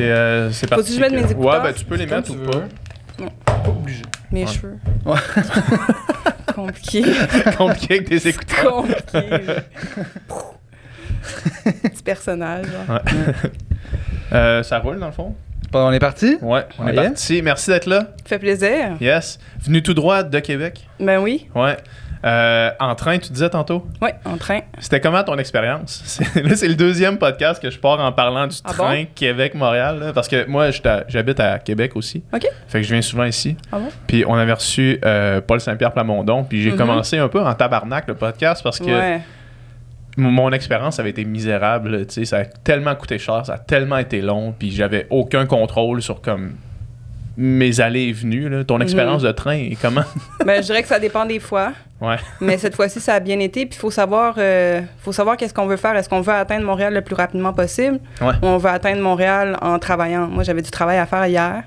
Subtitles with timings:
[0.00, 1.62] C'est euh, c'est Faut-tu que je mette mes écouteurs?
[1.62, 2.46] Ouais, ben tu peux les mettre ou veux.
[2.46, 2.62] pas.
[3.44, 4.02] Pas obligé.
[4.32, 4.46] Mes Ouais.
[4.46, 4.78] cheveux.
[5.04, 5.18] Ouais.
[6.54, 7.02] Compliqué.
[7.58, 8.72] Compliqué avec des écouteurs.
[8.72, 9.02] Compliqué.
[11.82, 12.66] Petit personnage.
[12.66, 13.00] genre.
[14.32, 15.34] Euh, ça roule dans le fond?
[15.70, 16.36] Bon, on est parti?
[16.40, 17.04] Ouais, on est Ouais.
[17.08, 17.42] parti.
[17.42, 18.08] Merci d'être là.
[18.24, 18.96] Fait plaisir.
[19.00, 19.38] Yes.
[19.62, 20.88] Venu tout droit de Québec?
[20.98, 21.48] Ben oui.
[21.54, 21.76] Ouais.
[22.22, 23.86] Euh, en train, tu disais tantôt?
[24.02, 24.60] Ouais, en train.
[24.78, 26.20] C'était comment ton expérience?
[26.34, 30.12] Là, c'est le deuxième podcast que je pars en parlant du Ah train Québec-Montréal.
[30.14, 30.68] Parce que moi,
[31.08, 32.22] j'habite à Québec aussi.
[32.34, 32.46] OK.
[32.68, 33.56] Fait que je viens souvent ici.
[33.72, 33.88] Ah bon?
[34.06, 36.44] Puis on avait reçu euh, Paul Saint-Pierre Plamondon.
[36.44, 36.76] Puis j'ai Mhm.
[36.76, 39.20] commencé un peu en tabarnak le podcast parce que Ouais.
[40.18, 42.06] mon expérience avait été misérable.
[42.06, 44.52] tu sais, ça a tellement coûté cher, ça a tellement été long.
[44.58, 46.52] Puis j'avais aucun contrôle sur comme
[47.38, 48.50] mes allées et venues.
[48.50, 48.64] là.
[48.64, 48.82] Ton Mhm.
[48.82, 50.02] expérience de train et comment?
[50.44, 51.72] Ben, je dirais que ça dépend des fois.
[52.00, 52.16] Ouais.
[52.40, 53.66] Mais cette fois-ci, ça a bien été.
[53.66, 55.94] Puis il faut savoir, euh, faut savoir qu'est-ce qu'on veut faire.
[55.96, 58.32] Est-ce qu'on veut atteindre Montréal le plus rapidement possible Ouais.
[58.42, 60.26] ou on veut atteindre Montréal en travaillant?
[60.26, 61.62] Moi, j'avais du travail à faire hier.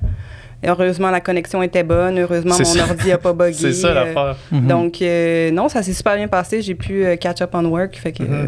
[0.63, 2.17] Et heureusement, la connexion était bonne.
[2.17, 2.83] Heureusement, mon ça.
[2.83, 3.53] ordi n'a pas bugué.
[3.53, 4.35] C'est ça Euh, l'affaire.
[4.51, 4.67] Mhm.
[4.67, 6.61] Donc, euh, non, ça s'est super bien passé.
[6.61, 7.95] J'ai pu euh, catch up on work.
[7.97, 8.45] Fait que, euh,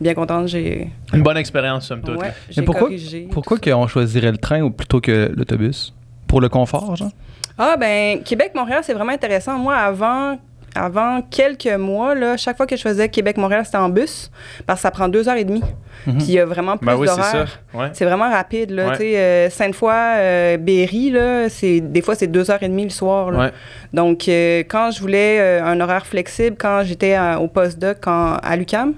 [0.00, 0.48] bien contente.
[0.48, 2.20] J'ai Une bonne expérience, somme toute.
[2.20, 3.28] ouais, Mais pourquoi, corrigé.
[3.32, 5.94] pourquoi qu'on choisirait le train ou plutôt que l'autobus?
[6.28, 7.10] Pour le confort, genre?
[7.58, 9.58] Ah, ben, Québec-Montréal, c'est vraiment intéressant.
[9.58, 10.38] Moi, avant,
[10.74, 14.30] avant quelques mois, là, chaque fois que je faisais Québec-Montréal, c'était en bus,
[14.66, 15.62] parce que ça prend deux heures et demie.
[16.06, 16.14] Mhm.
[16.16, 17.60] Puis il y a vraiment plus Ben oui, c'est d'horaires.
[17.74, 17.90] Ouais.
[17.92, 18.92] C'est vraiment rapide, là.
[18.92, 19.14] Ouais.
[19.16, 23.30] Euh, Sainte-Foy, euh, Berry, là, c'est, des fois, c'est deux heures et demie le soir,
[23.30, 23.38] là.
[23.38, 23.52] Ouais.
[23.92, 28.94] Donc, euh, quand je voulais un horaire flexible, quand j'étais au postdoc quand- à l'UCAM,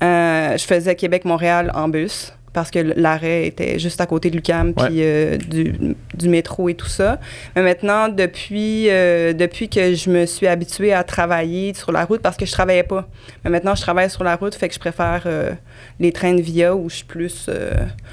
[0.00, 5.02] je faisais Québec-Montréal en bus parce que l'arrêt était juste à côté de l'UCAM puis
[5.02, 7.18] euh, du, du métro et tout ça.
[7.54, 12.20] Mais maintenant, depuis, euh, depuis que je me suis habituée à travailler sur la route,
[12.20, 13.08] parce que je travaillais pas,
[13.44, 15.52] mais maintenant je travaille sur la route, fait que je préfère euh,
[16.00, 17.48] les trains de via où je suis plus...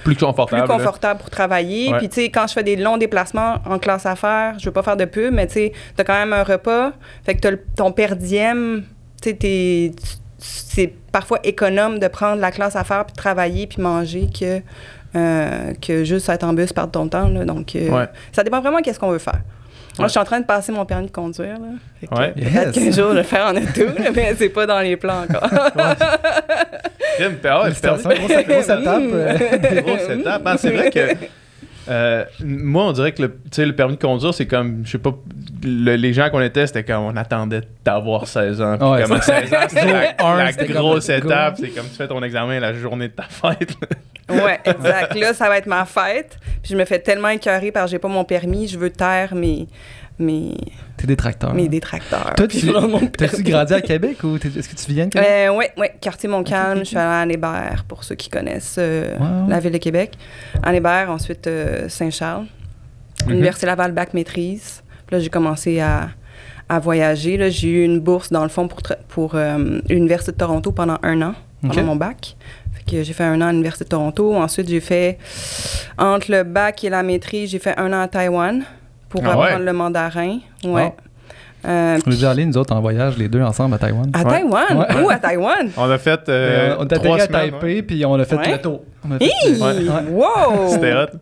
[0.03, 0.61] Plus confortable.
[0.63, 0.77] plus là.
[0.77, 1.91] confortable pour travailler.
[1.91, 1.97] Ouais.
[1.97, 4.83] Puis, tu sais, quand je fais des longs déplacements en classe affaires, je veux pas
[4.83, 6.93] faire de pub, mais tu sais, t'as quand même un repas.
[7.25, 8.83] Fait que t'as le- ton per diem,
[9.21, 9.91] tu sais,
[10.37, 14.61] c'est parfois économe de prendre la classe affaires puis de travailler puis manger que,
[15.15, 17.27] euh, que juste être en bus perdre ton temps.
[17.29, 17.43] Là.
[17.45, 18.05] Donc, euh, Ouais.
[18.31, 19.41] ça dépend vraiment qu'est-ce qu'on veut faire.
[19.97, 20.09] Moi, Ouais.
[20.09, 21.55] je suis en train de passer mon permis de conduire.
[21.55, 22.17] Là.
[22.19, 22.31] Ouais.
[22.33, 22.85] Peut-être Yes.
[22.85, 23.81] qu'un jour, je vais faire en auto,
[24.15, 25.49] mais c'est pas dans les plans encore.
[27.17, 28.03] Crime, ah ouais, grosse,
[28.45, 29.03] grosse étape.
[29.11, 29.37] euh.
[29.81, 30.41] Grosse étape.
[30.45, 30.99] Ah, c'est vrai que
[31.89, 34.91] euh, moi, on dirait que le, tu sais, le permis de conduire, c'est comme, je
[34.91, 35.13] sais pas,
[35.63, 38.77] le- les gens qu'on était, c'était comme on attendait d'avoir 16 ans.
[38.77, 41.57] Puis Ouais, comme à 16 ans, c'était la, grosse étape.
[41.59, 43.73] C'est comme tu fais ton examen la journée de ta fête.
[44.29, 45.15] Ouais, exact.
[45.15, 46.37] Là, ça va être ma fête.
[46.61, 48.67] Puis je me fais tellement écœurer parce que j'ai pas mon permis.
[48.67, 49.67] Je veux taire mes,
[50.19, 50.55] mes,
[50.97, 51.53] T'es détracteur.
[51.53, 52.33] mes détracteurs.
[52.35, 53.43] Toi, tu permis.
[53.43, 55.27] grandi à Québec ou est-ce que tu viens de Québec?
[55.29, 56.79] Euh, ouais, quartier Montcalm.
[56.79, 59.15] Je suis allée à Anne-Hébert, pour ceux qui connaissent euh,
[59.47, 60.13] la ville de Québec.
[60.63, 62.45] Anne-Hébert, ensuite euh, Saint-Charles.
[63.25, 63.33] Mhm.
[63.33, 64.81] Université Laval, bac maîtrise.
[65.05, 66.09] Puis là, j'ai commencé à,
[66.67, 67.49] à voyager.
[67.51, 71.21] J'ai eu une bourse, dans le fond, pour, pour euh, l'Université de Toronto pendant un
[71.21, 71.83] an, pendant Ok.
[71.85, 72.35] mon bac.
[72.89, 74.33] J'ai fait un an à l'Université de Toronto.
[74.33, 75.17] Ensuite, j'ai fait,
[75.97, 78.63] entre le bac et la maîtrise, j'ai fait un an à Taïwan
[79.09, 79.45] pour Ah ouais?
[79.45, 80.39] apprendre le mandarin.
[80.63, 80.93] Ouais.
[81.65, 84.09] Euh, On est déjà allés, nous autres, en voyage, les deux ensemble à Taïwan.
[84.13, 84.29] à Ouais.
[84.29, 84.65] Taïwan?
[84.77, 85.03] Ouais.
[85.03, 85.69] Où à Taïwan?
[85.75, 87.27] On a fait euh, Euh, on atterri à.
[87.27, 87.81] Taipei, ouais.
[87.81, 88.51] puis on a fait Ouais.
[88.51, 88.81] le tour.
[89.19, 89.59] Hi!
[89.59, 90.11] Ouais.
[90.11, 90.67] Wow!
[90.69, 91.17] C'était hot.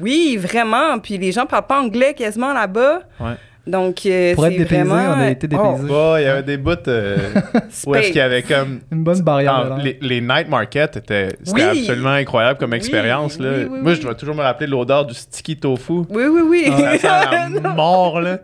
[0.00, 0.98] Oui, vraiment.
[1.00, 3.00] Puis les gens parlent pas anglais quasiment là-bas.
[3.18, 3.32] Ouais.
[3.70, 5.14] Donc, euh, Pour être dépaysé, vraiment...
[5.16, 5.92] on a été Oh, dépaysé.
[5.92, 7.16] Ouais, il y avait des bouts euh,
[7.86, 9.54] où est-ce qu'il y avait comme Une bonne barrière.
[9.54, 9.82] Ah, langue.
[9.84, 11.80] les, les night markets étaient c'était Oui.
[11.80, 13.38] absolument incroyable comme Oui, expérience.
[13.38, 13.48] là.
[13.50, 13.94] oui, oui, Moi, oui.
[13.96, 16.02] je dois toujours me rappeler de l'odeur du sticky tofu.
[16.10, 16.72] Oui, oui, oui.
[16.98, 18.38] Ça sent la mort, là.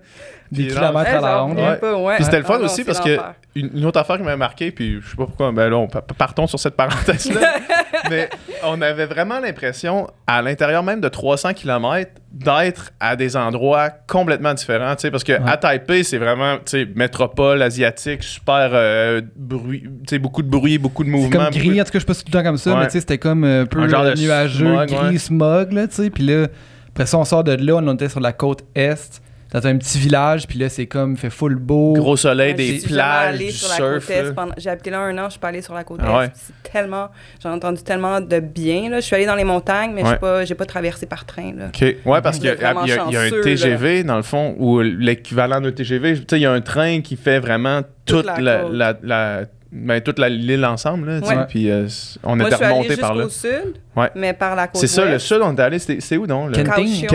[0.53, 1.59] Des Puis, kilomètres Eh, à la j'en ronde.
[1.59, 1.77] Ouais.
[1.77, 2.15] pas, ouais.
[2.17, 3.19] Puis c'était le fun Ah aussi c'est parce que
[3.57, 5.89] une, une autre affaire qui m'a marqué, puis je sais pas pourquoi, ben là, on,
[5.89, 7.55] pa- partons sur cette parenthèse-là.
[8.11, 8.29] mais
[8.65, 14.53] on avait vraiment l'impression, à l'intérieur même de 300 km, d'être à des endroits complètement
[14.55, 14.95] différents.
[14.95, 19.83] tu sais, Parce que à Taipei, c'est vraiment tu sais, métropole asiatique, super euh, bruit,
[19.83, 21.45] tu sais, beaucoup de bruit, beaucoup de C'est mouvements.
[21.47, 22.59] comme gris, beaucoup en tout cas, je sais pas si c'est tout le temps comme
[22.59, 22.81] ça, Ouais.
[22.81, 25.19] mais tu sais, c'était comme un peu Un genre de euh, nuageux, smog, gris, ouais.
[25.19, 26.11] smog, là, tu sais.
[26.11, 26.47] Puis là,
[26.91, 29.21] après ça, on sort de là, on était sur la côte est,
[29.53, 31.93] dans un petit village, puis là, c'est comme, il fait full beau.
[31.95, 34.35] gros soleil, Ouais, des je suis jamais plages, allée du sur la surf.
[34.35, 36.17] pendant- J'ai habité là un an, je suis pas allée sur la côte Ah est.
[36.19, 36.31] ouais.
[36.35, 37.09] C'est tellement...
[37.43, 38.97] J'ai entendu tellement de bien, là.
[39.01, 40.13] Je suis allée dans les montagnes, mais je Ouais.
[40.15, 41.67] j'ai pas, j'ai pas traversé par train, là.
[41.69, 41.81] OK.
[42.05, 42.75] Ouais, parce qu'il y, y a-
[43.09, 46.15] il y a un TGV, dans le fond, ou l'équivalent d'un TGV.
[46.15, 48.73] Tu sais, il y a un train qui fait vraiment toute, Toute la la, côte.
[48.73, 49.41] la, la-
[49.73, 51.09] ben, toute la- l'île ensemble.
[51.09, 51.19] Là.
[51.21, 51.45] Ouais.
[51.49, 51.87] Puis euh,
[52.23, 53.29] on Moi, était remonté par là.
[53.29, 54.11] sud, Ouais.
[54.15, 55.79] mais par la côte C'est ça, le sud, on est allé.
[55.79, 56.57] C'est où donc?
[56.57, 56.63] Le...
[56.63, 57.07] Kenting.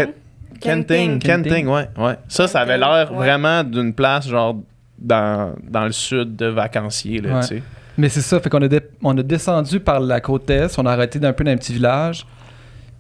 [0.62, 1.20] Kenting.
[1.20, 1.68] Kenting.
[1.68, 2.16] Ouais, ouais.
[2.28, 3.18] Ça, ça avait l'air ouais.
[3.18, 4.56] vraiment d'une place, genre,
[4.98, 7.42] dans, dans le sud de vacancier, là, Ouais.
[7.42, 7.64] tu sais.
[7.98, 10.86] Mais c'est ça, fait qu'on a, dé- on a descendu par la côte est, on
[10.86, 12.26] a arrêté d'un peu dans un petit village.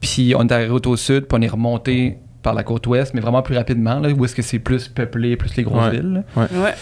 [0.01, 3.21] Puis on est arrivé au sud, puis on est remonté par la côte ouest, mais
[3.21, 5.91] vraiment plus rapidement, là, où est-ce que c'est plus peuplé, plus les grosses Ouais.
[5.91, 6.23] villes.
[6.35, 6.47] là.
[6.53, 6.73] Ouais.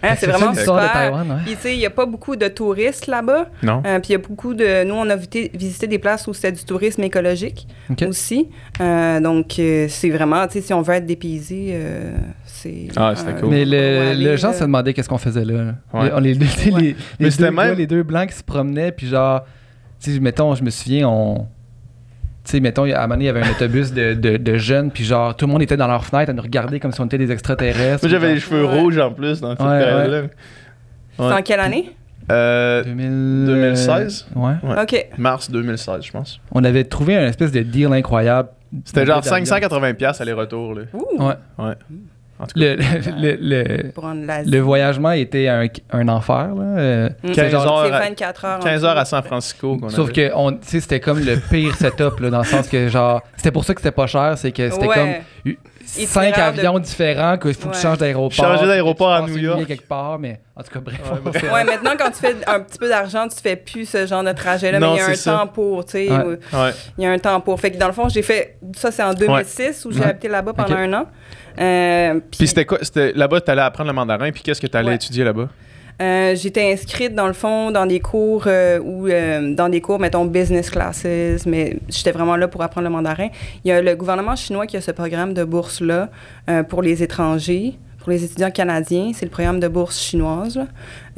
[0.00, 0.92] Hein, c'est vraiment ça, de.
[0.92, 1.36] Taïwan, ouais.
[1.44, 3.48] Puis, tu sais, il n'y a pas beaucoup de touristes là-bas.
[3.64, 3.82] Non?
[3.84, 4.84] Euh, puis, il y a beaucoup de.
[4.84, 7.66] Nous, on a visité, visité des places où c'était du tourisme écologique
[8.06, 8.46] aussi.
[8.80, 12.12] Euh, donc, euh, c'est vraiment, tu sais, si on veut être dépaysé, euh,
[12.44, 12.86] c'est.
[12.94, 13.50] Ah, c'était cool.
[13.50, 15.74] Mais le, aller, le gens se demandaient qu'est-ce qu'on faisait là.
[15.92, 16.04] Ouais.
[16.04, 16.80] Les- on- les, les, Ouais.
[16.80, 19.40] les- Mais les c'était deux même- gars, les deux blancs qui se promenaient, puis genre,
[20.00, 21.48] tu sais, mettons, je me souviens, on.
[22.48, 24.56] Tu sais, mettons, à un moment donné, il y avait un autobus de, de, de
[24.56, 27.00] jeunes, puis genre, tout le monde était dans leur fenêtre à nous regarder comme si
[27.02, 28.02] on était des extraterrestres.
[28.02, 28.80] Moi, j'avais les cheveux Ouais.
[28.80, 30.22] rouges en plus dans cette Ouais, période-là.
[31.18, 31.90] C'est en quelle année?
[32.32, 34.28] Euh, 2000, 2016?
[34.34, 34.52] Ouais.
[34.62, 34.82] Ouais.
[34.82, 35.06] OK.
[35.18, 36.40] mars 2016, je pense.
[36.52, 38.48] On avait trouvé un espèce de deal incroyable.
[38.86, 39.78] C'était genre billet d'avion.
[39.80, 40.74] 580$ piastres aller-retour.
[40.74, 40.82] Là.
[40.94, 41.22] Ouh!
[41.22, 41.34] Ouais.
[41.58, 41.74] Ouais.
[42.40, 42.74] En tout cas,
[44.46, 46.62] Le, voyagement était un, un enfer, là.
[46.78, 47.32] euh, Mm.
[47.32, 48.58] 15 genre, heures à- 24 heures.
[48.58, 48.86] en 15 tout.
[48.86, 49.76] heures à San Francisco.
[49.76, 50.30] qu'on Sauf avait.
[50.30, 53.74] que c'était comme le pire setup là, dans le sens que genre c'était pour ça
[53.74, 55.22] que c'était pas cher, c'est que c'était Ouais.
[55.44, 55.54] comme
[55.88, 58.32] cinq Itinéraire de- avions différents qu'il faut que tu changes d'aéroport.
[58.32, 59.66] Changer d'aéroport à New York.
[59.66, 61.00] quelque part, mais en tout cas bref.
[61.52, 64.32] Ouais, maintenant, quand tu fais un petit peu d'argent, tu fais plus ce genre de
[64.32, 65.32] trajet-là, mais il y a un ça.
[65.32, 66.10] temps pour, tu sais.
[66.10, 66.24] Ouais.
[66.24, 66.70] où- Ouais.
[66.98, 67.58] Il y a un temps pour.
[67.60, 68.56] Fait que dans le fond, j'ai fait.
[68.76, 70.06] Ça, c'est en 2006 où j'ai Ouais.
[70.06, 71.06] habité là-bas pendant un an.
[71.60, 72.78] Euh, Puis c'était quoi?
[72.82, 74.94] C'était, là-bas, tu allais apprendre le mandarin, puis qu'est-ce que tu allais Ouais.
[74.94, 75.48] étudier là-bas?
[76.00, 80.24] Euh, J'étais inscrite dans le fond dans des cours euh, euh, dans des cours mettons
[80.26, 81.04] business classes,
[81.44, 83.28] mais j'étais vraiment là pour apprendre le mandarin.
[83.64, 86.08] Il y a le gouvernement chinois qui a ce programme de bourse là
[86.48, 89.10] euh, pour les étrangers, pour les étudiants canadiens.
[89.12, 90.60] C'est le programme de bourse chinoise.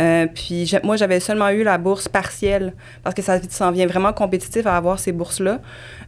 [0.01, 2.73] Euh, puis moi j'avais seulement eu la bourse partielle
[3.03, 5.61] parce que ça s'en vient vraiment compétitif à avoir ces bourses là.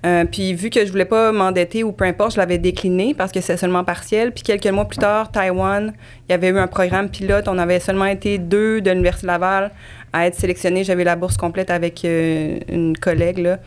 [0.05, 3.31] Euh, puis vu que je voulais pas m'endetter ou peu importe, je l'avais décliné parce
[3.31, 4.33] que c'est seulement partiel.
[4.33, 5.93] Puis quelques mois plus tard, Taïwan,
[6.29, 7.47] il y avait eu un programme pilote.
[7.47, 9.71] On avait seulement été deux de l'Université Laval
[10.13, 10.83] à être sélectionnés.
[10.83, 13.39] J'avais la bourse complète avec euh, une collègue.
[13.39, 13.59] Là.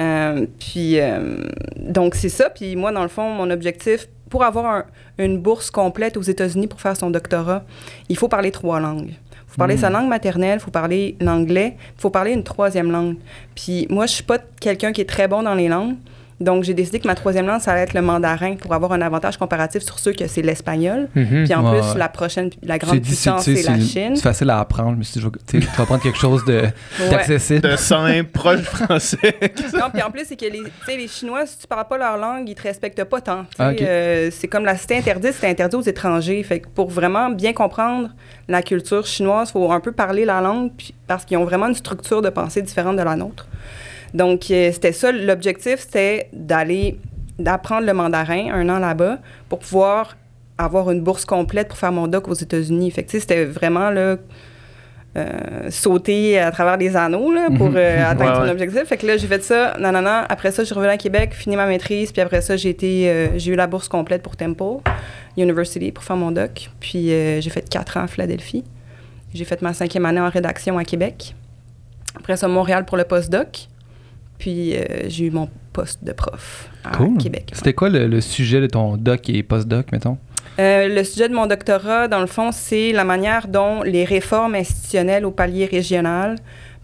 [0.00, 1.44] Euh, puis, euh,
[1.76, 2.50] donc, c'est ça.
[2.50, 4.84] Puis moi, dans le fond, mon objectif, pour avoir un-
[5.18, 7.62] une bourse complète aux États-Unis pour faire son doctorat,
[8.08, 9.12] il faut parler trois langues.
[9.54, 9.78] Il faut parler Mm.
[9.78, 13.14] sa langue maternelle, il faut parler l'anglais, il faut parler une troisième langue.
[13.54, 15.94] Puis moi, je suis pas quelqu'un qui est très bon dans les langues.
[16.44, 19.00] Donc, j'ai décidé que ma troisième langue, ça allait être le mandarin pour avoir un
[19.00, 21.08] avantage comparatif sur ceux que c'est l'espagnol.
[21.14, 24.16] Puis en Ouais, plus, la prochaine, la grande puissance, c'est la Chine.
[24.16, 24.98] C'est facile à apprendre.
[25.02, 26.62] Je vais- tu vas prendre quelque chose de-
[27.00, 27.10] Ouais.
[27.10, 27.62] d'accessible.
[27.62, 29.18] De simple, proche français.
[29.74, 31.98] Non, puis en plus, c'est que les, tu sais, les Chinois, si tu parles pas
[31.98, 33.44] leur langue, ils te respectent pas tant.
[33.58, 33.70] Ah.
[33.70, 36.42] Euh, c'est comme la cité interdite, c'est interdit aux étrangers.
[36.42, 38.10] Fait que pour vraiment bien comprendre
[38.48, 41.66] la culture chinoise, il faut un peu parler la langue, puis, parce qu'ils ont vraiment
[41.68, 43.46] une structure de pensée différente de la nôtre.
[44.14, 46.98] Donc, euh, c'était ça, l'objectif, c'était d'aller,
[47.38, 49.18] d'apprendre le mandarin un an là-bas
[49.48, 50.16] pour pouvoir
[50.56, 52.90] avoir une bourse complète pour faire mon doc aux États-Unis.
[52.92, 54.16] Fait que, c'était vraiment, là,
[55.16, 58.50] euh, sauter à travers les anneaux là, pour euh, atteindre ouais.
[58.50, 58.82] objectif.
[58.82, 59.76] Fait que là, j'ai fait ça.
[59.78, 60.24] Non, non, non.
[60.28, 62.10] Après ça, je suis revenue à Québec, fini ma maîtrise.
[62.10, 64.80] Puis après ça, j'ai été, euh, j'ai eu la bourse complète pour Temple
[65.36, 66.68] University pour faire mon doc.
[66.80, 68.64] Puis j'ai fait quatre ans à Philadelphie.
[69.32, 71.36] J'ai fait ma cinquième année en rédaction à Québec.
[72.16, 73.68] Après ça, Montréal pour le postdoc.
[74.38, 77.18] Puis euh, j'ai eu mon poste de prof à Cool.
[77.18, 77.50] Québec.
[77.52, 80.18] C'était quoi le, le sujet de ton doc et post-doc, mettons?
[80.58, 84.54] Euh, le sujet de mon doctorat, dans le fond, c'est la manière dont les réformes
[84.54, 86.36] institutionnelles au palier régional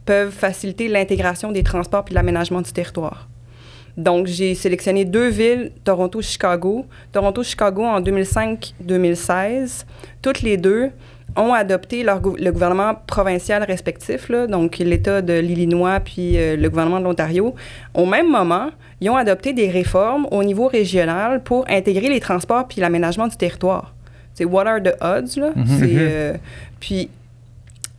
[0.07, 3.29] peuvent faciliter l'intégration des transports puis l'aménagement du territoire.
[3.97, 6.87] Donc, j'ai sélectionné deux villes, Toronto, Chicago.
[7.13, 9.85] Toronto, Chicago, en 2005-2016,
[10.23, 10.91] toutes les deux
[11.37, 16.69] ont adopté leur le gouvernement provincial respectif, là, donc l'État de l'Illinois puis euh, le
[16.69, 17.55] gouvernement de l'Ontario.
[17.95, 18.71] Au même moment,
[19.01, 23.37] ils ont adopté des réformes au niveau régional pour intégrer les transports puis l'aménagement du
[23.37, 23.95] territoire.
[24.35, 25.51] C'est what are the odds, là?
[25.55, 25.67] Mhm.
[25.67, 25.99] C'est, Mhm.
[25.99, 26.35] euh,
[26.81, 27.09] puis,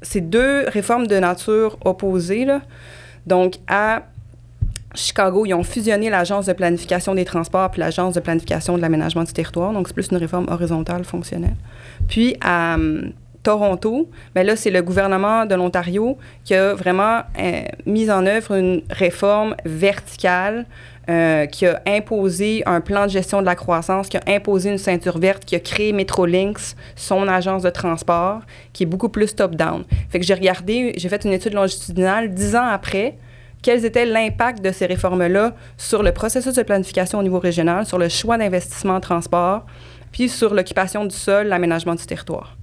[0.01, 2.61] c'est deux réformes de nature opposée, là.
[3.27, 4.03] Donc, à
[4.93, 9.23] Chicago, ils ont fusionné l'Agence de planification des transports puis l'Agence de planification de l'aménagement
[9.23, 9.71] du territoire.
[9.71, 11.55] Donc, c'est plus une réforme horizontale fonctionnelle.
[12.09, 13.11] Puis, à hum,
[13.43, 18.55] Toronto, ben là, c'est le gouvernement de l'Ontario qui a vraiment euh, mis en œuvre
[18.55, 20.65] une réforme verticale
[21.09, 24.77] euh, qui a imposé un plan de gestion de la croissance, qui a imposé une
[24.77, 28.41] ceinture verte, qui a créé Metrolinx, son agence de transport,
[28.73, 29.83] qui est beaucoup plus top-down.
[30.09, 33.17] Fait que j'ai regardé, j'ai fait une étude longitudinale dix ans après,
[33.63, 37.97] quels étaient l'impact de ces réformes-là sur le processus de planification au niveau régional, sur
[37.97, 39.65] le choix d'investissement en transport,
[40.11, 42.57] puis sur l'occupation du sol, l'aménagement du territoire?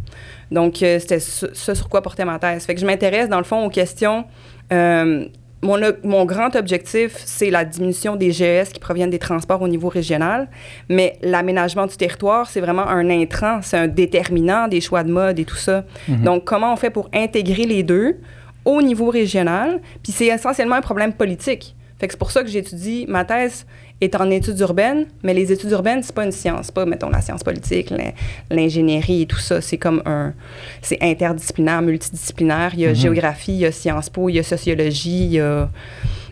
[0.51, 2.65] Donc, euh, c'était ce, ce sur quoi portait ma thèse.
[2.65, 4.25] Fait que je m'intéresse, dans le fond, aux questions.
[4.73, 5.27] euh,
[5.61, 9.89] mon, mon grand objectif, c'est la diminution des GES qui proviennent des transports au niveau
[9.89, 10.49] régional,
[10.89, 15.41] mais l'aménagement du territoire, c'est vraiment un intrant, c'est un déterminant des choix de mode
[15.41, 15.85] et tout ça.
[16.07, 18.21] Donc, comment on fait pour intégrer les deux
[18.65, 19.81] au niveau régional?
[20.03, 21.75] Puis c'est essentiellement un problème politique.
[21.99, 23.07] Fait que c'est pour ça que j'étudie.
[23.09, 23.67] Ma thèse
[24.01, 26.67] est en études urbaines, mais les études urbaines, c'est pas une science.
[26.67, 28.13] C'est pas, mettons, la science politique, l'in-
[28.51, 29.61] l'ingénierie et tout ça.
[29.61, 30.35] C'est comme un.
[30.83, 32.71] C'est interdisciplinaire, multidisciplinaire.
[32.75, 32.95] Il y a Mhm.
[32.95, 35.69] géographie, il y a Sciences Po, il y a sociologie, il y a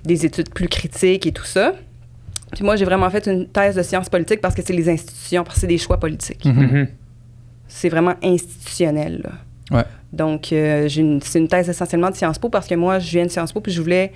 [0.05, 1.73] des études plus critiques et tout ça.
[2.53, 5.43] Puis moi, j'ai vraiment fait une thèse de sciences politiques parce que c'est les institutions,
[5.43, 6.45] parce que c'est des choix politiques.
[6.45, 6.63] Mhm.
[6.63, 6.89] Mhm.
[7.67, 9.23] C'est vraiment institutionnel.
[9.25, 9.77] là.
[9.79, 9.85] Ouais.
[10.13, 13.11] Donc, euh, j'ai une- c'est une thèse essentiellement de Sciences Po parce que moi, je
[13.11, 14.13] viens de Sciences Po puis je voulais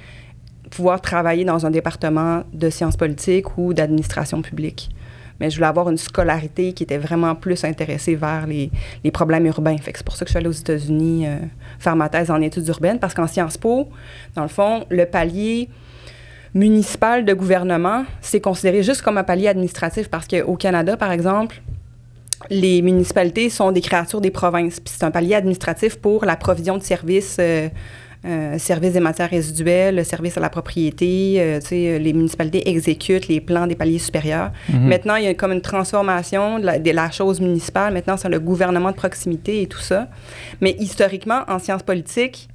[0.71, 4.91] pouvoir travailler dans un département de sciences politiques ou d'administration publique.
[5.41, 8.71] Mais je voulais avoir une scolarité qui était vraiment plus intéressée vers les,
[9.11, 9.77] problèmes urbains.
[9.83, 11.39] C'est pour ça que je suis allée aux États-Unis euh,
[11.79, 13.89] faire ma thèse en études urbaines parce qu'en Sciences Po,
[14.35, 15.69] dans le fond, le palier
[16.55, 21.63] municipal de gouvernement, c'est considéré juste comme un palier administratif parce qu'au Canada, par exemple,
[22.49, 24.81] les municipalités sont des créatures des provinces.
[24.85, 27.69] C'est un palier administratif pour la provision de services, euh,
[28.27, 31.37] euh, services des matières résiduelles, services à la propriété.
[31.39, 34.51] euh, tu sais, les municipalités exécutent les plans des paliers supérieurs.
[34.69, 34.89] Mhm.
[34.89, 37.95] Maintenant, il y a comme une transformation de la, de la chose municipale.
[37.95, 40.09] Maintenant, c'est le gouvernement de proximité et tout ça.
[40.61, 42.49] Mais historiquement, en sciences politiques,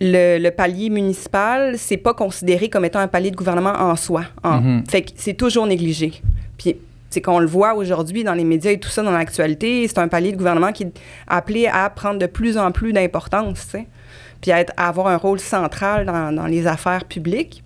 [0.00, 4.24] le, le palier municipal, c'est pas considéré comme étant un palier de gouvernement en soi.
[4.44, 4.84] En- Mhm.
[4.88, 6.12] Fait que c'est toujours négligé.
[6.56, 6.76] Puis,
[7.10, 10.08] c'est qu'on le voit aujourd'hui dans les médias et tout ça, dans l'actualité, c'est un
[10.08, 10.92] palier de gouvernement qui est
[11.26, 13.86] appelé à prendre de plus en plus d'importance, tu sais,
[14.40, 17.62] puis être- avoir un rôle central dans, dans les affaires publiques.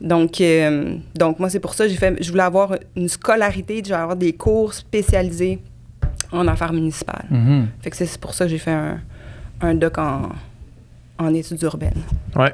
[0.00, 3.78] Donc, euh, donc moi, c'est pour ça que j'ai fait, je voulais avoir une scolarité,
[3.78, 5.60] je voulais avoir des cours spécialisés
[6.32, 7.26] en affaires municipales.
[7.30, 7.68] Mhm.
[7.80, 9.00] Fait que c'est c'est pour ça que j'ai fait un,
[9.60, 10.30] un doc en,
[11.18, 12.02] en études urbaines.
[12.36, 12.52] Ouais.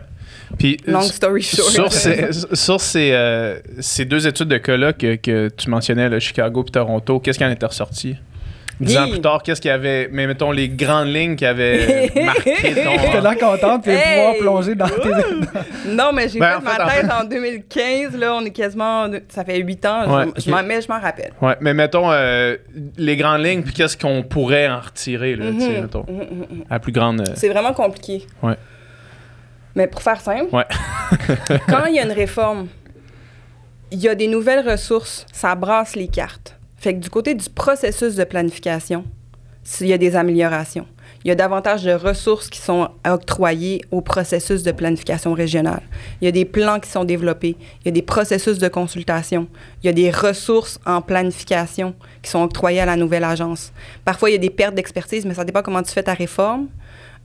[0.59, 1.71] Puis, Long story short.
[1.71, 6.19] sur, ces, sur ces, euh, ces deux études de cas-là que, que tu mentionnais, le
[6.19, 8.17] Chicago et Toronto, qu'est-ce qui en était ressorti?
[8.81, 12.11] Dix ans plus tard, qu'est-ce qu'il y avait, mais mettons les grandes lignes qui avaient
[12.25, 13.21] marqué J'étais ton.
[13.21, 14.17] là contente de Hey!
[14.17, 15.89] pouvoir plonger dans tes.
[15.91, 18.17] Non, mais j'ai Ben, fait en fait, ma en thèse fait- en 2015.
[18.17, 19.07] Là, on est quasiment.
[19.29, 20.05] Ça fait huit ans.
[20.07, 21.33] je- Ouais, je, m'en, mais je m'en rappelle.
[21.43, 22.57] Ouais, mais mettons euh,
[22.97, 25.81] les grandes lignes, puis qu'est-ce qu'on pourrait en retirer, là, tu sais, Mhm.
[25.83, 26.07] mettons.
[26.09, 26.65] Mhm, mhm, mhm.
[26.71, 27.21] La plus grande.
[27.21, 28.27] euh, C'est vraiment compliqué.
[28.43, 28.55] Ouais.
[29.75, 30.65] Mais pour faire simple, Ouais.
[31.69, 32.67] quand il y a une réforme,
[33.93, 36.57] il y a des nouvelles ressources, ça brasse les cartes.
[36.81, 39.05] Fait que du côté du processus de planification,
[39.63, 40.87] s'il y a des améliorations.
[41.23, 45.83] Il y a davantage de ressources qui sont octroyées au processus de planification régionale.
[46.21, 47.57] Il y a des plans qui sont développés.
[47.83, 49.47] Il y a des processus de consultation.
[49.83, 53.73] Il y a des ressources en planification qui sont octroyées à la nouvelle agence.
[54.07, 56.69] Parfois, il y a des pertes d'expertise, mais ça dépend comment tu fais ta réforme.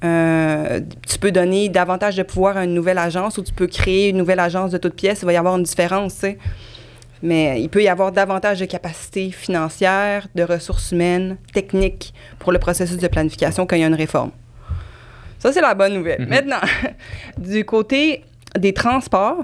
[0.03, 4.09] Euh, tu peux donner davantage de pouvoir à une nouvelle agence ou tu peux créer
[4.09, 5.21] une nouvelle agence de toutes pièces.
[5.21, 6.37] Il va y avoir une différence, tu sais.
[7.25, 12.59] Mais il peut y avoir davantage de capacités financières, de ressources humaines, techniques pour le
[12.59, 14.29] processus de planification quand il y a une réforme.
[15.39, 16.21] Ça, c'est la bonne nouvelle.
[16.21, 16.29] Mhm.
[16.29, 16.61] Maintenant,
[17.39, 18.23] du côté
[18.55, 19.43] des transports,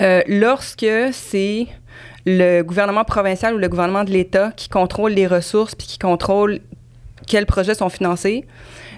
[0.00, 1.66] euh, lorsque c'est
[2.24, 6.60] le gouvernement provincial ou le gouvernement de l'État qui contrôle les ressources puis qui contrôle
[7.26, 8.44] quels projets sont financés,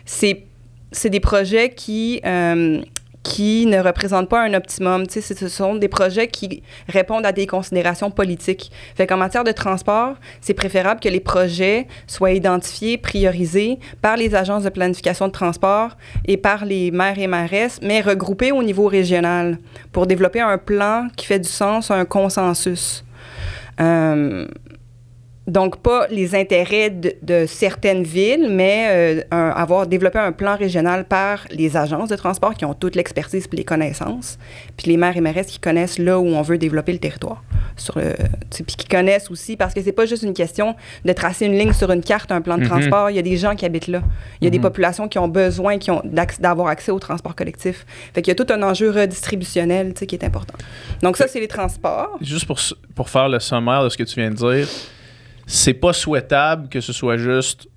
[0.04, 0.44] c'est
[0.92, 2.82] c'est des projets qui, euh,
[3.22, 5.06] qui ne représentent pas un optimum.
[5.06, 8.72] Tu sais, ce sont des projets qui répondent à des considérations politiques.
[8.94, 14.34] Fait qu'en matière de transport, c'est préférable que les projets soient identifiés, priorisés par les
[14.34, 15.96] agences de planification de transport
[16.26, 19.58] et par les maires et mairesses, mais regroupés au niveau régional
[19.92, 23.04] pour développer un plan qui fait du sens, un consensus.
[23.80, 24.46] Euh,
[25.50, 30.56] donc, pas les intérêts de, de certaines villes, mais euh, un- avoir développé un plan
[30.56, 34.38] régional par les agences de transport qui ont toute l'expertise et les connaissances,
[34.76, 37.42] puis les maires et mairesses qui connaissent là où on veut développer le territoire.
[37.76, 40.74] Sur le, tu sais, puis qui connaissent aussi, parce que c'est pas juste une question
[41.04, 42.68] de tracer une ligne sur une carte, un plan de Mhm.
[42.68, 43.10] transport.
[43.10, 44.02] Il y a des gens qui habitent là.
[44.40, 44.62] Il y a des Mhm.
[44.62, 46.02] populations qui ont besoin qui ont
[46.40, 47.84] d'avoir accès au transport collectif.
[48.14, 50.54] Fait qu'il y a tout un enjeu redistributionnel qui est important.
[51.02, 52.18] Donc, ça, c'est les transports.
[52.20, 52.58] Juste pour,
[52.94, 54.68] pour faire le sommaire de ce que tu viens de dire,
[55.46, 57.68] c'est pas souhaitable que ce soit juste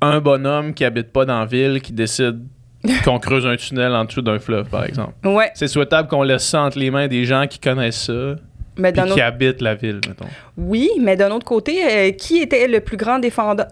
[0.00, 2.40] un bonhomme qui habite pas dans la ville qui décide
[3.04, 5.12] qu'on creuse un tunnel en dessous d'un fleuve, par exemple.
[5.28, 8.36] Ouais, C'est souhaitable qu'on laisse ça entre les mains des gens qui connaissent ça,
[8.78, 10.24] mais puis qui autre habitent la ville, mettons.
[10.56, 13.18] Oui, mais d'un autre côté, euh, qui était le plus grand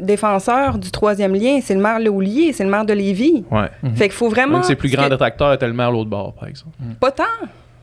[0.01, 1.61] défenseur du troisième lien?
[1.63, 3.45] C'est le maire Léoulier, c'est le maire de Lévis.
[3.51, 3.71] Ouais.
[3.83, 3.97] Mhm.
[3.97, 4.59] Fait qu'il faut vraiment...
[4.59, 6.77] Un de ses plus grands que- détracteurs était le maire l'autre bord, par exemple.
[7.01, 7.25] Pas tant,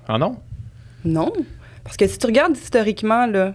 [0.07, 0.35] Ah non?
[1.03, 1.31] non.
[1.83, 3.53] Parce que si tu regardes historiquement, là,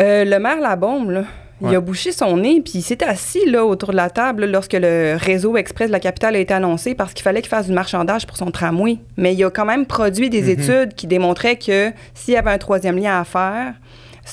[0.00, 1.24] euh, le maire Labombe, là,
[1.62, 4.46] il a bouché son nez, puis il s'est assis là, autour de la table là,
[4.52, 7.66] lorsque le réseau express de la capitale a été annoncé parce qu'il fallait qu'il fasse
[7.66, 8.98] du marchandage pour son tramway.
[9.16, 10.50] Mais il a quand même produit des Mhm.
[10.50, 13.72] études qui démontraient que s'il y avait un troisième lien à faire,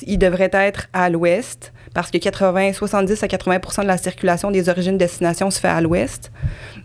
[0.02, 4.68] il devrait être à l'ouest parce que 80, 70 à 80% de la circulation des
[4.68, 6.32] origines-destinations se fait à l'ouest.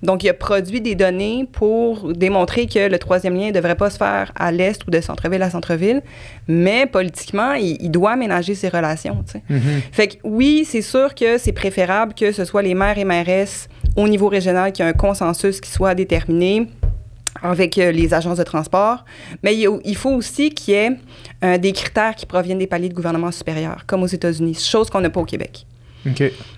[0.02, 3.90] Donc, il a produit des données pour démontrer que le troisième lien ne devrait pas
[3.90, 6.02] se faire à l'est ou de centre-ville à centre-ville,
[6.46, 9.24] mais politiquement, il, doit aménager ses relations.
[9.50, 9.60] Mm-hmm.
[9.92, 13.68] Fait que oui, c'est sûr que c'est préférable que ce soit les maires et mairesses
[13.96, 16.68] au niveau régional qui ait un consensus qui soit déterminé
[17.42, 19.04] avec euh, les agences de transport,
[19.42, 20.96] mais il, faut aussi qu'il y ait
[21.44, 25.00] euh, des critères qui proviennent des paliers de gouvernement supérieur, comme aux États-Unis, chose qu'on
[25.00, 25.66] n'a pas au Québec.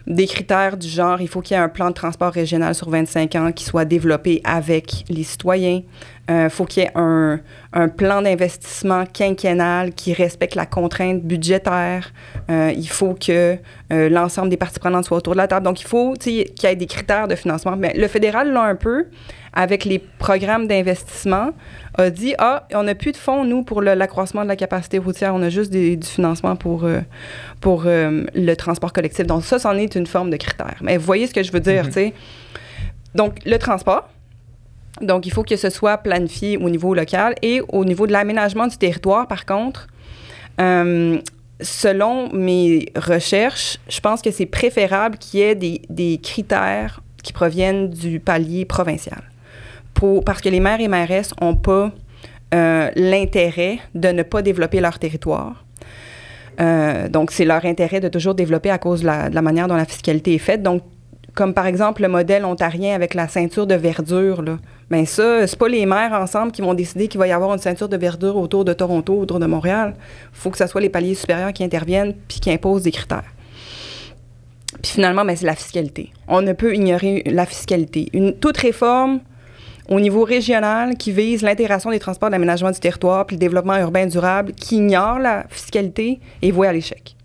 [0.07, 2.91] Des critères du genre, il faut qu'il y ait un plan de transport régional sur
[2.91, 5.83] 25 ans qui soit développé avec les citoyens.
[6.29, 7.41] Il euh, faut qu'il y ait un,
[7.73, 12.13] un plan d'investissement quinquennal qui respecte la contrainte budgétaire.
[12.51, 13.57] Euh, il faut que
[13.93, 15.65] euh, l'ensemble des parties prenantes soient autour de la table.
[15.65, 17.77] Donc, il faut qu'il y ait des critères de financement.
[17.77, 19.07] Mais le fédéral l'a un peu
[19.53, 21.51] avec les programmes d'investissement,
[21.95, 25.35] a dit Ah, on n'a plus de fonds, nous, pour l'accroissement de la capacité routière,
[25.35, 27.01] on a juste du financement pour, euh,
[27.61, 29.27] pour euh, le transport collectif.
[29.27, 30.77] Donc, ça, c'en est une forme de critère.
[30.83, 31.89] Mais vous voyez ce que je veux dire, mm-hmm.
[31.89, 32.15] tu sais.
[33.15, 34.09] Donc, le transport.
[35.01, 38.67] Donc, il faut que ce soit planifié au niveau local et au niveau de l'aménagement
[38.67, 39.89] du territoire, par contre.
[40.61, 41.19] Euh,
[41.61, 47.33] selon mes recherches, je pense que c'est préférable qu'il y ait des, des critères qui
[47.33, 49.30] proviennent du palier provincial
[50.25, 51.93] parce que les maires et mairesses n'ont pas
[52.55, 55.65] euh, l'intérêt de ne pas développer leur territoire.
[56.61, 59.85] Euh, donc, c'est leur intérêt de toujours développer à cause de la, manière dont la
[59.85, 60.63] fiscalité est faite.
[60.63, 60.83] Donc,
[61.35, 64.59] comme par exemple le modèle ontarien avec la ceinture de verdure, là.
[64.91, 67.61] Bien ça, c'est pas les maires ensemble qui vont décider qu'il va y avoir une
[67.61, 69.95] ceinture de verdure autour de Toronto, autour de Montréal.
[69.97, 73.33] Il faut que ce soit les paliers supérieurs qui interviennent puis qui imposent des critères.
[74.83, 76.11] Puis finalement, ben, c'est la fiscalité.
[76.27, 78.11] On ne peut ignorer la fiscalité.
[78.41, 79.21] Toute réforme
[79.91, 84.07] au niveau régional qui vise l'intégration des transports d'aménagement du territoire puis le développement urbain
[84.07, 87.17] durable, qui ignore la fiscalité et voit à l'échec.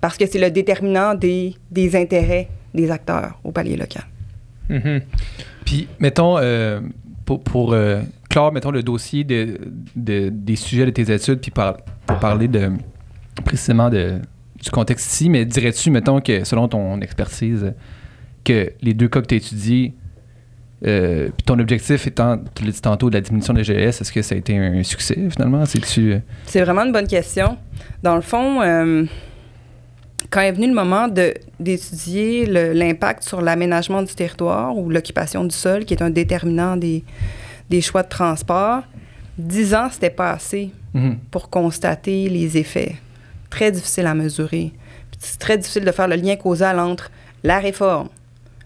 [0.00, 4.04] Parce que c'est le déterminant des, des, intérêts des acteurs au palier local.
[4.70, 5.02] Mm-hmm.
[5.64, 6.80] Puis, mettons, euh,
[7.26, 9.58] pour, pour euh, clore, mettons, le dossier de,
[9.94, 12.70] de, des sujets de tes études, puis pour parler de,
[13.44, 14.20] précisément de,
[14.62, 17.74] du contexte ici, mais dirais-tu, mettons, que selon ton expertise,
[18.42, 19.94] que les deux cas que tu as étudiés
[20.84, 24.12] euh, puis ton objectif étant, tu l'as dit tantôt, de la diminution des GS, est-ce
[24.12, 25.64] que ça a été un succès finalement?
[25.64, 26.12] C'est-tu...
[26.12, 26.18] Euh?
[26.44, 27.56] C'est vraiment une bonne question.
[28.02, 29.04] Dans le fond, euh,
[30.30, 35.54] quand est venu le moment de, d'étudier l'impact sur l'aménagement du territoire ou l'occupation du
[35.54, 37.04] sol, qui est un déterminant des,
[37.70, 38.82] des choix de transport,
[39.38, 41.16] dix ans, c'était pas assez mm-hmm.
[41.30, 42.96] pour constater les effets.
[43.48, 44.72] Très difficile à mesurer.
[45.18, 47.10] c'est très difficile de faire le lien causal entre
[47.42, 48.08] la réforme,